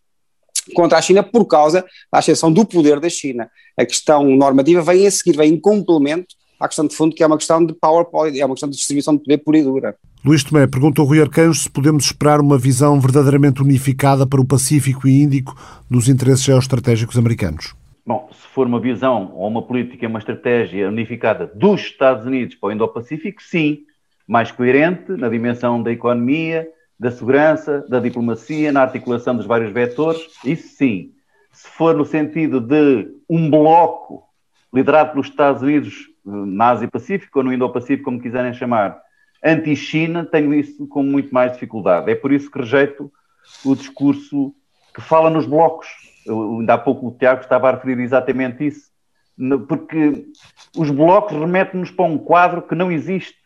contra 0.75 0.99
a 0.99 1.03
China 1.03 1.23
por 1.23 1.45
causa 1.45 1.85
da 2.13 2.19
ascensão 2.19 2.53
do 2.53 2.65
poder 2.65 3.01
da 3.01 3.09
China. 3.09 3.51
A 3.77 3.85
questão 3.85 4.25
normativa 4.25 4.83
vem 4.83 5.07
a 5.07 5.11
seguir, 5.11 5.37
vem 5.37 5.55
em 5.55 5.61
complemento 5.61 6.35
à 6.59 6.69
questão 6.69 6.87
de 6.87 6.95
fundo, 6.95 7.15
que 7.15 7.23
é 7.23 7.27
uma 7.27 7.37
questão 7.37 7.65
de 7.65 7.75
power 7.75 8.07
policy, 8.07 8.41
é 8.41 8.47
uma 8.47 8.55
questão 8.55 8.71
de 8.71 8.77
distribuição 8.77 9.17
de 9.17 9.23
poder 9.23 9.39
pura 9.39 9.59
e 9.59 9.63
dura. 9.63 9.97
Luís 10.25 10.43
Tomé, 10.43 10.67
pergunta 10.67 11.03
o 11.03 11.05
Rui 11.05 11.21
Arcanjo 11.21 11.61
se 11.61 11.69
podemos 11.69 12.07
esperar 12.07 12.41
uma 12.41 12.57
visão 12.57 12.99
verdadeiramente 12.99 13.61
unificada 13.61 14.27
para 14.27 14.41
o 14.41 14.47
Pacífico 14.47 15.07
e 15.07 15.23
Índico 15.23 15.55
dos 15.91 16.09
interesses 16.09 16.45
geoestratégicos 16.45 17.19
americanos. 17.19 17.75
Bom, 18.07 18.29
se 18.33 18.47
for 18.55 18.67
uma 18.67 18.81
visão 18.81 19.33
ou 19.35 19.49
uma 19.49 19.63
política, 19.63 20.07
uma 20.07 20.19
estratégia 20.19 20.89
unificada 20.89 21.51
dos 21.55 21.83
Estados 21.83 22.25
Unidos 22.27 22.55
para 22.55 22.69
o 22.69 22.73
Indo-Pacífico, 22.73 23.43
sim, 23.43 23.81
mais 24.27 24.51
coerente 24.51 25.13
na 25.13 25.29
dimensão 25.29 25.83
da 25.83 25.93
economia, 25.93 26.69
da 26.99 27.11
segurança, 27.11 27.85
da 27.89 28.01
diplomacia, 28.01 28.73
na 28.73 28.83
articulação 28.83 29.37
dos 29.37 29.47
vários 29.47 29.73
vetores, 29.73 30.21
isso 30.45 30.77
sim. 30.77 31.13
Se 31.53 31.69
for 31.69 31.95
no 31.95 32.05
sentido 32.05 32.61
de 32.61 33.09
um 33.29 33.51
bloco 33.51 34.25
liderado 34.73 35.13
pelos 35.13 35.29
Estados 35.29 35.63
Unidos 35.63 36.09
eh, 36.27 36.31
na 36.31 36.71
Ásia-Pacífico 36.71 37.39
ou 37.39 37.45
no 37.45 37.53
Indo-Pacífico, 37.53 38.05
como 38.05 38.21
quiserem 38.21 38.53
chamar, 38.55 39.01
anti-China, 39.45 40.25
tenho 40.25 40.55
isso 40.55 40.87
com 40.89 41.03
muito 41.03 41.33
mais 41.33 41.53
dificuldade. 41.53 42.11
É 42.11 42.15
por 42.15 42.33
isso 42.33 42.51
que 42.51 42.59
rejeito 42.59 43.13
o 43.65 43.77
discurso 43.77 44.55
que 44.95 45.01
fala 45.01 45.29
nos 45.29 45.47
blocos. 45.47 45.89
Eu, 46.27 46.61
ainda 46.61 46.75
há 46.75 46.79
pouco 46.79 47.09
o 47.09 47.13
Tiago 47.13 47.43
estava 47.43 47.69
a 47.69 47.73
referir 47.73 48.01
exatamente 48.01 48.67
isso. 48.67 48.89
Porque 49.69 50.27
os 50.77 50.91
blocos 50.91 51.37
remetem-nos 51.37 51.91
para 51.91 52.05
um 52.05 52.17
quadro 52.17 52.63
que 52.63 52.75
não 52.75 52.91
existe. 52.91 53.37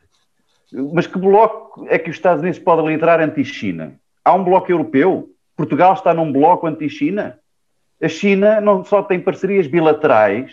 Mas 0.72 1.06
que 1.06 1.18
bloco 1.18 1.86
é 1.88 1.98
que 1.98 2.10
os 2.10 2.16
Estados 2.16 2.42
Unidos 2.42 2.58
podem 2.58 2.86
liderar 2.86 3.20
anti-China? 3.20 3.94
Há 4.24 4.34
um 4.34 4.44
bloco 4.44 4.70
europeu? 4.70 5.30
Portugal 5.56 5.94
está 5.94 6.12
num 6.12 6.32
bloco 6.32 6.66
anti-China? 6.66 7.38
A 8.00 8.08
China 8.08 8.60
não 8.60 8.84
só 8.84 9.02
tem 9.02 9.18
parcerias 9.18 9.66
bilaterais 9.66 10.52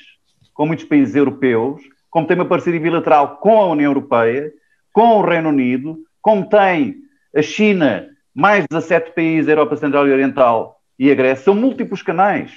com 0.53 0.65
muitos 0.65 0.85
países 0.85 1.15
europeus, 1.15 1.81
como 2.09 2.25
tem 2.25 2.35
uma 2.35 2.45
parceria 2.45 2.79
bilateral 2.79 3.37
com 3.37 3.59
a 3.59 3.67
União 3.67 3.91
Europeia, 3.91 4.51
com 4.93 5.17
o 5.17 5.21
Reino 5.21 5.49
Unido, 5.49 5.99
como 6.21 6.47
tem 6.47 6.95
a 7.35 7.41
China, 7.41 8.07
mais 8.33 8.65
17 8.69 9.11
países 9.11 9.49
Europa 9.49 9.75
Central 9.75 10.07
e 10.07 10.11
Oriental 10.11 10.79
e 10.97 11.11
a 11.11 11.15
Grécia, 11.15 11.43
são 11.43 11.53
múltiplos 11.55 12.01
canais. 12.01 12.51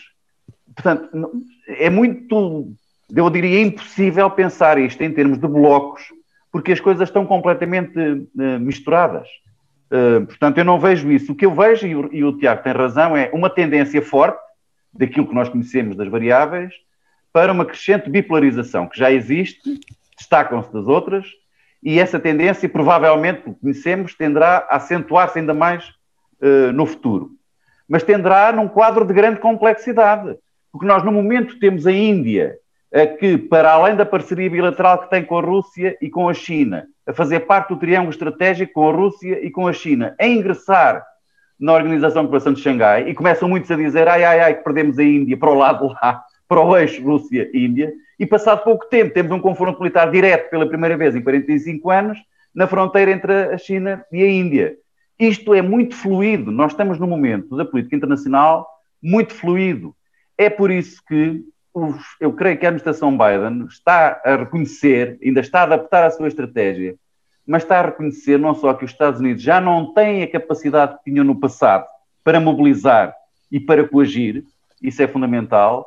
Portanto, 0.75 1.11
é 1.67 1.91
muito, 1.91 2.73
eu 3.15 3.29
diria, 3.29 3.61
impossível 3.61 4.31
pensar 4.31 4.79
isto 4.79 5.03
em 5.03 5.13
termos 5.13 5.39
de 5.39 5.49
blocos 5.49 6.05
porque 6.59 6.73
as 6.73 6.81
coisas 6.81 7.09
estão 7.09 7.25
completamente 7.25 7.97
uh, 7.97 8.59
misturadas. 8.59 9.29
Uh, 9.93 10.27
portanto, 10.27 10.59
eu 10.59 10.65
não 10.65 10.81
vejo 10.81 11.09
isso. 11.09 11.31
O 11.31 11.37
que 11.37 11.47
eu 11.47 11.55
vejo, 11.55 11.87
e 11.87 11.95
o, 11.95 12.13
e 12.13 12.25
o 12.25 12.37
Tiago 12.37 12.65
tem 12.65 12.73
razão, 12.73 13.17
é 13.17 13.31
uma 13.33 13.49
tendência 13.49 14.03
forte 14.03 14.41
daquilo 14.93 15.29
que 15.29 15.35
nós 15.37 15.49
conhecemos 15.49 15.95
das 15.95 16.09
variáveis 16.09 16.75
para 17.33 17.53
uma 17.53 17.65
crescente 17.65 18.11
bipolarização 18.11 18.89
que 18.89 18.99
já 18.99 19.09
existe, 19.13 19.79
destacam-se 20.19 20.73
das 20.73 20.89
outras, 20.89 21.27
e 21.81 22.01
essa 22.01 22.19
tendência, 22.19 22.69
provavelmente, 22.69 23.43
que 23.43 23.55
conhecemos, 23.55 24.17
tenderá 24.17 24.67
a 24.69 24.79
acentuar-se 24.79 25.39
ainda 25.39 25.55
mais 25.55 25.85
uh, 26.43 26.73
no 26.73 26.87
futuro. 26.87 27.31
mas 27.89 28.03
tenderá 28.03 28.51
num 28.51 28.67
quadro 28.67 29.07
de 29.07 29.15
grande 29.15 29.39
complexidade. 29.39 30.37
Porque 30.73 30.87
nós, 30.89 31.05
no 31.05 31.13
momento, 31.13 31.57
temos 31.61 31.87
a 31.87 31.93
Índia, 31.93 32.57
que, 33.19 33.37
para 33.37 33.73
além 33.73 33.97
da 33.97 34.07
parceria 34.07 34.49
bilateral 34.49 34.99
que 34.99 35.11
tem 35.11 35.23
com 35.23 35.39
a 35.39 35.43
Rússia 35.43 35.97
e 36.01 36.09
com 36.09 36.29
a 36.29 36.35
China, 36.35 36.87
a 37.07 37.13
fazer 37.13 37.41
parte 37.41 37.71
do 37.71 37.77
triângulo 37.77 38.11
estratégico 38.11 38.75
com 38.75 38.89
a 38.89 38.93
Rússia 38.93 39.45
e 39.45 39.51
com 39.51 39.67
a 39.67 39.73
China, 39.73 40.15
a 40.19 40.27
ingressar 40.27 41.05
na 41.59 41.75
Organização 41.75 42.23
de 42.23 42.29
Cooperação 42.29 42.53
de 42.53 42.61
Xangai, 42.61 43.09
e 43.09 43.15
começam 43.15 43.49
muitos 43.49 43.71
a 43.71 43.77
dizer, 43.77 44.09
ai, 44.09 44.25
ai, 44.25 44.41
ai, 44.41 44.55
que 44.55 44.65
perdemos 44.65 44.99
a 44.99 45.03
Índia 45.03 45.37
para 45.37 45.51
o 45.51 45.55
lado 45.55 45.89
lá, 45.89 46.23
para 46.49 46.61
o 46.61 46.77
eixo 46.77 47.03
Rússia-Índia, 47.03 47.93
e 48.19 48.27
passado 48.27 48.65
pouco 48.65 48.87
tempo 48.87 49.13
temos 49.13 49.33
um 49.33 49.41
confronto 49.41 49.81
militar 49.81 50.11
direto 50.11 50.51
pela 50.51 50.69
primeira 50.69 50.97
vez 50.97 51.15
em 51.15 51.23
45 51.23 51.91
anos, 51.91 52.19
na 52.55 52.67
fronteira 52.67 53.11
entre 53.11 53.33
a 53.33 53.59
China 53.59 54.05
e 54.11 54.23
a 54.23 54.29
Índia. 54.29 54.77
Isto 55.19 55.53
é 55.53 55.61
muito 55.61 55.95
fluido. 55.95 56.51
Nós 56.51 56.73
estamos 56.73 56.99
num 56.99 57.07
momento 57.07 57.57
da 57.57 57.65
política 57.65 57.97
internacional 57.97 58.67
muito 59.03 59.35
fluido. 59.35 59.95
É 60.37 60.49
por 60.49 60.71
isso 60.71 61.03
que 61.07 61.43
eu 62.21 62.33
creio 62.33 62.59
que 62.59 62.67
a 62.67 62.69
administração 62.69 63.17
Biden 63.17 63.67
está 63.67 64.21
a 64.25 64.37
reconhecer, 64.37 65.19
ainda 65.25 65.41
está 65.41 65.61
a 65.61 65.65
adaptar 65.65 66.05
a 66.05 66.11
sua 66.11 66.29
estratégia, 66.29 66.97
mas 67.47 67.63
está 67.63 67.79
a 67.79 67.87
reconhecer 67.87 68.39
não 68.39 68.55
só 68.55 68.75
que 68.75 68.85
os 68.85 68.91
Estados 68.91 69.21
Unidos 69.21 69.43
já 69.43 69.61
não 69.61 69.93
têm 69.93 70.23
a 70.23 70.31
capacidade 70.31 70.97
que 70.99 71.11
tinham 71.11 71.25
no 71.25 71.39
passado 71.39 71.87
para 72.23 72.41
mobilizar 72.41 73.15
e 73.51 73.59
para 73.59 73.89
coagir, 73.89 74.45
isso 74.83 75.03
é 75.03 75.09
fundamental, 75.09 75.87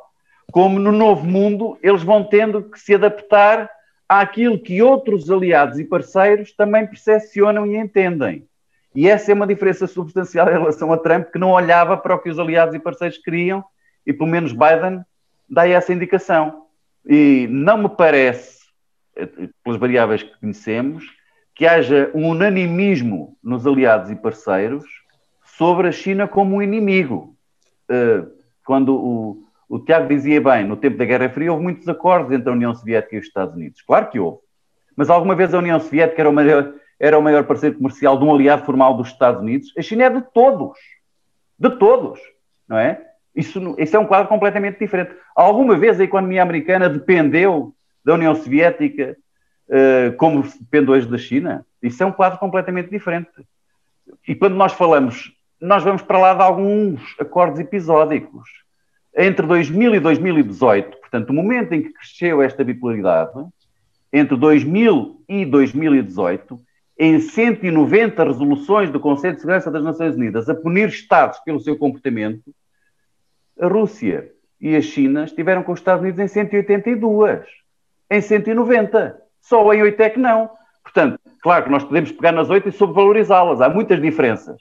como 0.50 0.78
no 0.78 0.92
novo 0.92 1.24
mundo 1.24 1.78
eles 1.82 2.02
vão 2.02 2.24
tendo 2.24 2.62
que 2.62 2.78
se 2.78 2.94
adaptar 2.94 3.70
àquilo 4.08 4.58
que 4.58 4.82
outros 4.82 5.30
aliados 5.30 5.78
e 5.78 5.84
parceiros 5.84 6.52
também 6.52 6.86
percepcionam 6.86 7.66
e 7.66 7.76
entendem. 7.76 8.46
E 8.94 9.08
essa 9.08 9.30
é 9.30 9.34
uma 9.34 9.46
diferença 9.46 9.86
substancial 9.86 10.48
em 10.48 10.52
relação 10.52 10.92
a 10.92 10.98
Trump, 10.98 11.30
que 11.30 11.38
não 11.38 11.52
olhava 11.52 11.96
para 11.96 12.14
o 12.14 12.18
que 12.18 12.28
os 12.28 12.38
aliados 12.38 12.74
e 12.74 12.78
parceiros 12.78 13.16
queriam, 13.18 13.64
e 14.06 14.12
pelo 14.12 14.28
menos 14.28 14.52
Biden 14.52 15.02
dá 15.52 15.68
essa 15.68 15.92
indicação. 15.92 16.64
E 17.06 17.46
não 17.50 17.76
me 17.76 17.88
parece, 17.90 18.60
eh, 19.14 19.28
pelas 19.62 19.78
variáveis 19.78 20.22
que 20.22 20.40
conhecemos, 20.40 21.04
que 21.54 21.66
haja 21.66 22.10
um 22.14 22.30
unanimismo 22.30 23.36
nos 23.44 23.66
aliados 23.66 24.10
e 24.10 24.16
parceiros 24.16 24.84
sobre 25.44 25.88
a 25.88 25.92
China 25.92 26.26
como 26.26 26.56
um 26.56 26.62
inimigo. 26.62 27.36
Eh, 27.90 28.24
quando 28.64 28.94
o, 28.96 29.44
o 29.68 29.78
Tiago 29.78 30.08
dizia 30.08 30.40
bem, 30.40 30.64
no 30.64 30.76
tempo 30.76 30.96
da 30.96 31.04
Guerra 31.04 31.28
Fria 31.28 31.52
houve 31.52 31.64
muitos 31.64 31.86
acordos 31.86 32.32
entre 32.32 32.48
a 32.48 32.54
União 32.54 32.74
Soviética 32.74 33.16
e 33.16 33.18
os 33.18 33.26
Estados 33.26 33.54
Unidos. 33.54 33.82
Claro 33.82 34.08
que 34.08 34.18
houve. 34.18 34.38
Mas 34.96 35.10
alguma 35.10 35.34
vez 35.34 35.52
a 35.52 35.58
União 35.58 35.78
Soviética 35.78 36.22
era 36.22 36.30
o 36.30 36.32
maior, 36.32 36.72
era 36.98 37.18
o 37.18 37.22
maior 37.22 37.44
parceiro 37.44 37.76
comercial 37.76 38.18
de 38.18 38.24
um 38.24 38.32
aliado 38.32 38.64
formal 38.64 38.96
dos 38.96 39.08
Estados 39.08 39.42
Unidos? 39.42 39.72
A 39.76 39.82
China 39.82 40.04
é 40.04 40.10
de 40.10 40.22
todos. 40.32 40.78
De 41.58 41.70
todos. 41.70 42.18
Não 42.66 42.78
é? 42.78 43.11
Isso, 43.34 43.74
isso 43.78 43.96
é 43.96 43.98
um 43.98 44.06
quadro 44.06 44.28
completamente 44.28 44.78
diferente. 44.78 45.12
Alguma 45.34 45.76
vez 45.76 45.98
a 45.98 46.04
economia 46.04 46.42
americana 46.42 46.88
dependeu 46.88 47.74
da 48.04 48.14
União 48.14 48.34
Soviética 48.34 49.16
uh, 49.68 50.16
como 50.16 50.42
depende 50.42 50.90
hoje 50.90 51.08
da 51.08 51.18
China? 51.18 51.64
Isso 51.82 52.02
é 52.02 52.06
um 52.06 52.12
quadro 52.12 52.38
completamente 52.38 52.90
diferente. 52.90 53.30
E 54.26 54.34
quando 54.34 54.54
nós 54.54 54.72
falamos, 54.72 55.32
nós 55.60 55.82
vamos 55.82 56.02
para 56.02 56.18
lá 56.18 56.34
de 56.34 56.42
alguns 56.42 57.00
acordos 57.18 57.58
episódicos 57.58 58.48
entre 59.16 59.46
2000 59.46 59.94
e 59.94 60.00
2018, 60.00 60.98
portanto, 60.98 61.30
o 61.30 61.34
momento 61.34 61.72
em 61.72 61.82
que 61.82 61.92
cresceu 61.92 62.42
esta 62.42 62.64
bipolaridade, 62.64 63.32
entre 64.12 64.36
2000 64.36 65.22
e 65.28 65.44
2018, 65.44 66.58
em 66.98 67.18
190 67.18 68.24
resoluções 68.24 68.90
do 68.90 69.00
Conselho 69.00 69.34
de 69.34 69.40
Segurança 69.40 69.70
das 69.70 69.82
Nações 69.82 70.14
Unidas 70.14 70.48
a 70.48 70.54
punir 70.54 70.88
Estados 70.88 71.38
pelo 71.40 71.60
seu 71.60 71.76
comportamento, 71.76 72.42
a 73.60 73.66
Rússia 73.66 74.30
e 74.60 74.76
a 74.76 74.80
China 74.80 75.24
estiveram 75.24 75.62
com 75.62 75.72
os 75.72 75.80
Estados 75.80 76.02
Unidos 76.02 76.20
em 76.20 76.28
182, 76.28 77.46
em 78.10 78.20
190. 78.20 79.20
Só 79.40 79.72
em 79.72 79.82
8 79.82 80.00
é 80.00 80.10
que 80.10 80.18
não. 80.18 80.50
Portanto, 80.82 81.18
claro 81.42 81.64
que 81.64 81.70
nós 81.70 81.84
podemos 81.84 82.12
pegar 82.12 82.32
nas 82.32 82.48
8 82.48 82.68
e 82.68 82.72
sobrevalorizá-las, 82.72 83.60
há 83.60 83.68
muitas 83.68 84.00
diferenças. 84.00 84.60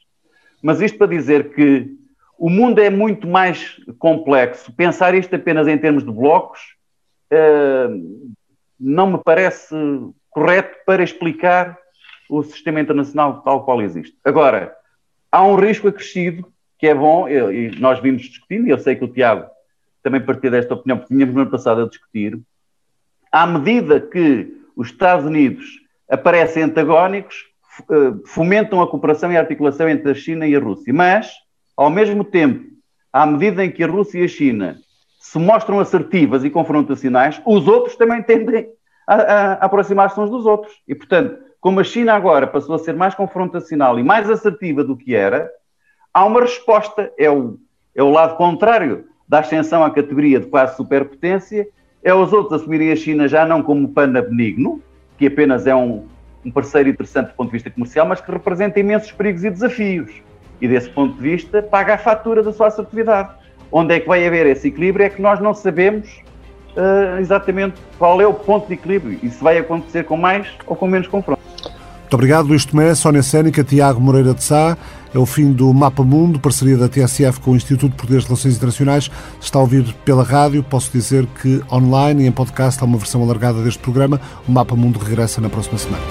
Mas 0.61 0.81
isto 0.81 0.97
para 0.97 1.07
dizer 1.07 1.53
que 1.53 1.89
o 2.37 2.49
mundo 2.49 2.79
é 2.79 2.89
muito 2.89 3.27
mais 3.27 3.79
complexo. 3.99 4.73
Pensar 4.73 5.13
isto 5.13 5.35
apenas 5.35 5.67
em 5.67 5.77
termos 5.77 6.03
de 6.03 6.11
blocos 6.11 6.59
uh, 7.31 8.31
não 8.79 9.11
me 9.11 9.19
parece 9.23 9.75
correto 10.29 10.75
para 10.85 11.03
explicar 11.03 11.77
o 12.29 12.41
sistema 12.41 12.79
internacional 12.79 13.41
tal 13.41 13.63
qual 13.63 13.81
existe. 13.81 14.17
Agora, 14.23 14.75
há 15.31 15.43
um 15.43 15.55
risco 15.55 15.87
acrescido 15.87 16.50
que 16.81 16.87
é 16.87 16.95
bom, 16.95 17.29
e 17.29 17.79
nós 17.79 17.99
vimos 17.99 18.23
discutindo, 18.23 18.65
e 18.65 18.71
eu 18.71 18.79
sei 18.79 18.95
que 18.95 19.05
o 19.05 19.07
Tiago 19.07 19.45
também 20.01 20.19
partiu 20.19 20.49
desta 20.49 20.73
opinião, 20.73 20.97
porque 20.97 21.13
tínhamos 21.13 21.35
no 21.35 21.41
ano 21.41 21.51
passado 21.51 21.83
a 21.83 21.87
discutir, 21.87 22.41
à 23.31 23.45
medida 23.45 24.01
que 24.01 24.51
os 24.75 24.87
Estados 24.87 25.23
Unidos 25.23 25.63
aparecem 26.09 26.63
antagónicos, 26.63 27.35
eh, 27.83 28.13
fomentam 28.25 28.81
a 28.81 28.87
cooperação 28.87 29.31
e 29.31 29.37
a 29.37 29.41
articulação 29.41 29.87
entre 29.87 30.09
a 30.09 30.15
China 30.15 30.47
e 30.47 30.55
a 30.55 30.59
Rússia. 30.59 30.91
Mas 30.91 31.31
ao 31.77 31.91
mesmo 31.91 32.23
tempo, 32.23 32.65
à 33.13 33.27
medida 33.27 33.63
em 33.63 33.69
que 33.69 33.83
a 33.83 33.87
Rússia 33.87 34.19
e 34.19 34.23
a 34.23 34.27
China 34.27 34.77
se 35.19 35.37
mostram 35.37 35.79
assertivas 35.79 36.43
e 36.43 36.49
confrontacionais, 36.49 37.39
os 37.45 37.67
outros 37.67 37.95
também 37.95 38.23
tendem 38.23 38.67
a, 39.07 39.15
a, 39.15 39.53
a 39.53 39.65
aproximar-se 39.65 40.19
uns 40.19 40.31
dos 40.31 40.47
outros. 40.47 40.73
E, 40.87 40.95
portanto, 40.95 41.37
como 41.59 41.79
a 41.79 41.83
China 41.83 42.15
agora 42.15 42.47
passou 42.47 42.73
a 42.73 42.79
ser 42.79 42.95
mais 42.95 43.13
confrontacional 43.13 43.99
e 43.99 44.03
mais 44.03 44.27
assertiva 44.27 44.83
do 44.83 44.97
que 44.97 45.13
era, 45.13 45.47
há 46.13 46.25
uma 46.25 46.41
resposta. 46.41 47.11
É 47.17 47.29
o, 47.29 47.57
é 47.95 48.03
o 48.03 48.09
lado 48.09 48.35
contrário 48.37 49.05
da 49.27 49.39
ascensão 49.39 49.83
à 49.83 49.89
categoria 49.89 50.39
de 50.39 50.47
quase 50.47 50.75
superpotência, 50.75 51.67
é 52.03 52.13
os 52.13 52.33
outros 52.33 52.59
assumirem 52.59 52.91
a 52.91 52.95
China 52.95 53.27
já 53.27 53.45
não 53.45 53.63
como 53.63 53.87
pana 53.87 54.21
benigno, 54.21 54.81
que 55.17 55.27
apenas 55.27 55.65
é 55.65 55.73
um, 55.73 56.05
um 56.43 56.51
parceiro 56.51 56.89
interessante 56.89 57.27
do 57.27 57.33
ponto 57.35 57.47
de 57.47 57.53
vista 57.53 57.69
comercial, 57.69 58.05
mas 58.05 58.19
que 58.19 58.29
representa 58.31 58.79
imensos 58.79 59.11
perigos 59.11 59.43
e 59.43 59.49
desafios 59.49 60.11
e, 60.59 60.67
desse 60.67 60.89
ponto 60.89 61.15
de 61.15 61.21
vista, 61.21 61.61
paga 61.61 61.95
a 61.95 61.97
fatura 61.97 62.43
da 62.43 62.51
sua 62.51 62.67
assertividade. 62.67 63.29
Onde 63.71 63.95
é 63.95 63.99
que 63.99 64.07
vai 64.07 64.25
haver 64.27 64.45
esse 64.47 64.67
equilíbrio 64.67 65.05
é 65.05 65.09
que 65.09 65.21
nós 65.21 65.39
não 65.39 65.53
sabemos 65.53 66.09
uh, 66.75 67.19
exatamente 67.19 67.75
qual 67.97 68.19
é 68.19 68.27
o 68.27 68.33
ponto 68.33 68.67
de 68.67 68.73
equilíbrio 68.73 69.17
e 69.23 69.29
se 69.29 69.41
vai 69.41 69.57
acontecer 69.57 70.03
com 70.03 70.17
mais 70.17 70.47
ou 70.67 70.75
com 70.75 70.87
menos 70.87 71.07
confronto. 71.07 71.41
Muito 72.01 72.13
obrigado, 72.13 72.47
Luís 72.47 72.65
Tomé, 72.65 72.93
Sónia 72.93 73.23
Sénica, 73.23 73.63
Tiago 73.63 74.01
Moreira 74.01 74.33
de 74.33 74.43
Sá. 74.43 74.77
É 75.13 75.19
o 75.19 75.25
fim 75.25 75.51
do 75.51 75.73
Mapa 75.73 76.03
Mundo, 76.03 76.39
parceria 76.39 76.77
da 76.77 76.87
TSF 76.87 77.41
com 77.41 77.51
o 77.51 77.55
Instituto 77.55 77.95
Português 77.95 78.23
de 78.23 78.27
Relações 78.29 78.55
Internacionais. 78.55 79.11
Está 79.41 79.59
a 79.59 79.61
ouvir 79.61 79.93
pela 80.05 80.23
rádio. 80.23 80.63
Posso 80.63 80.89
dizer 80.91 81.27
que 81.41 81.61
online 81.71 82.23
e 82.23 82.27
em 82.27 82.31
podcast 82.31 82.81
há 82.81 82.85
uma 82.85 82.97
versão 82.97 83.21
alargada 83.21 83.61
deste 83.61 83.79
programa. 83.79 84.21
O 84.47 84.51
Mapa 84.51 84.75
Mundo 84.75 84.99
regressa 84.99 85.41
na 85.41 85.49
próxima 85.49 85.77
semana. 85.77 86.03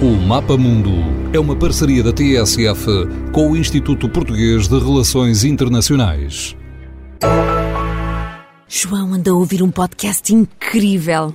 O 0.00 0.10
Mapa 0.16 0.56
Mundo 0.56 0.90
é 1.32 1.40
uma 1.40 1.56
parceria 1.56 2.02
da 2.02 2.12
TSF 2.12 2.86
com 3.32 3.50
o 3.50 3.56
Instituto 3.56 4.08
Português 4.08 4.68
de 4.68 4.78
Relações 4.78 5.44
Internacionais. 5.44 6.54
João 8.68 9.14
anda 9.14 9.30
a 9.30 9.34
ouvir 9.34 9.62
um 9.62 9.70
podcast 9.70 10.32
incrível. 10.34 11.34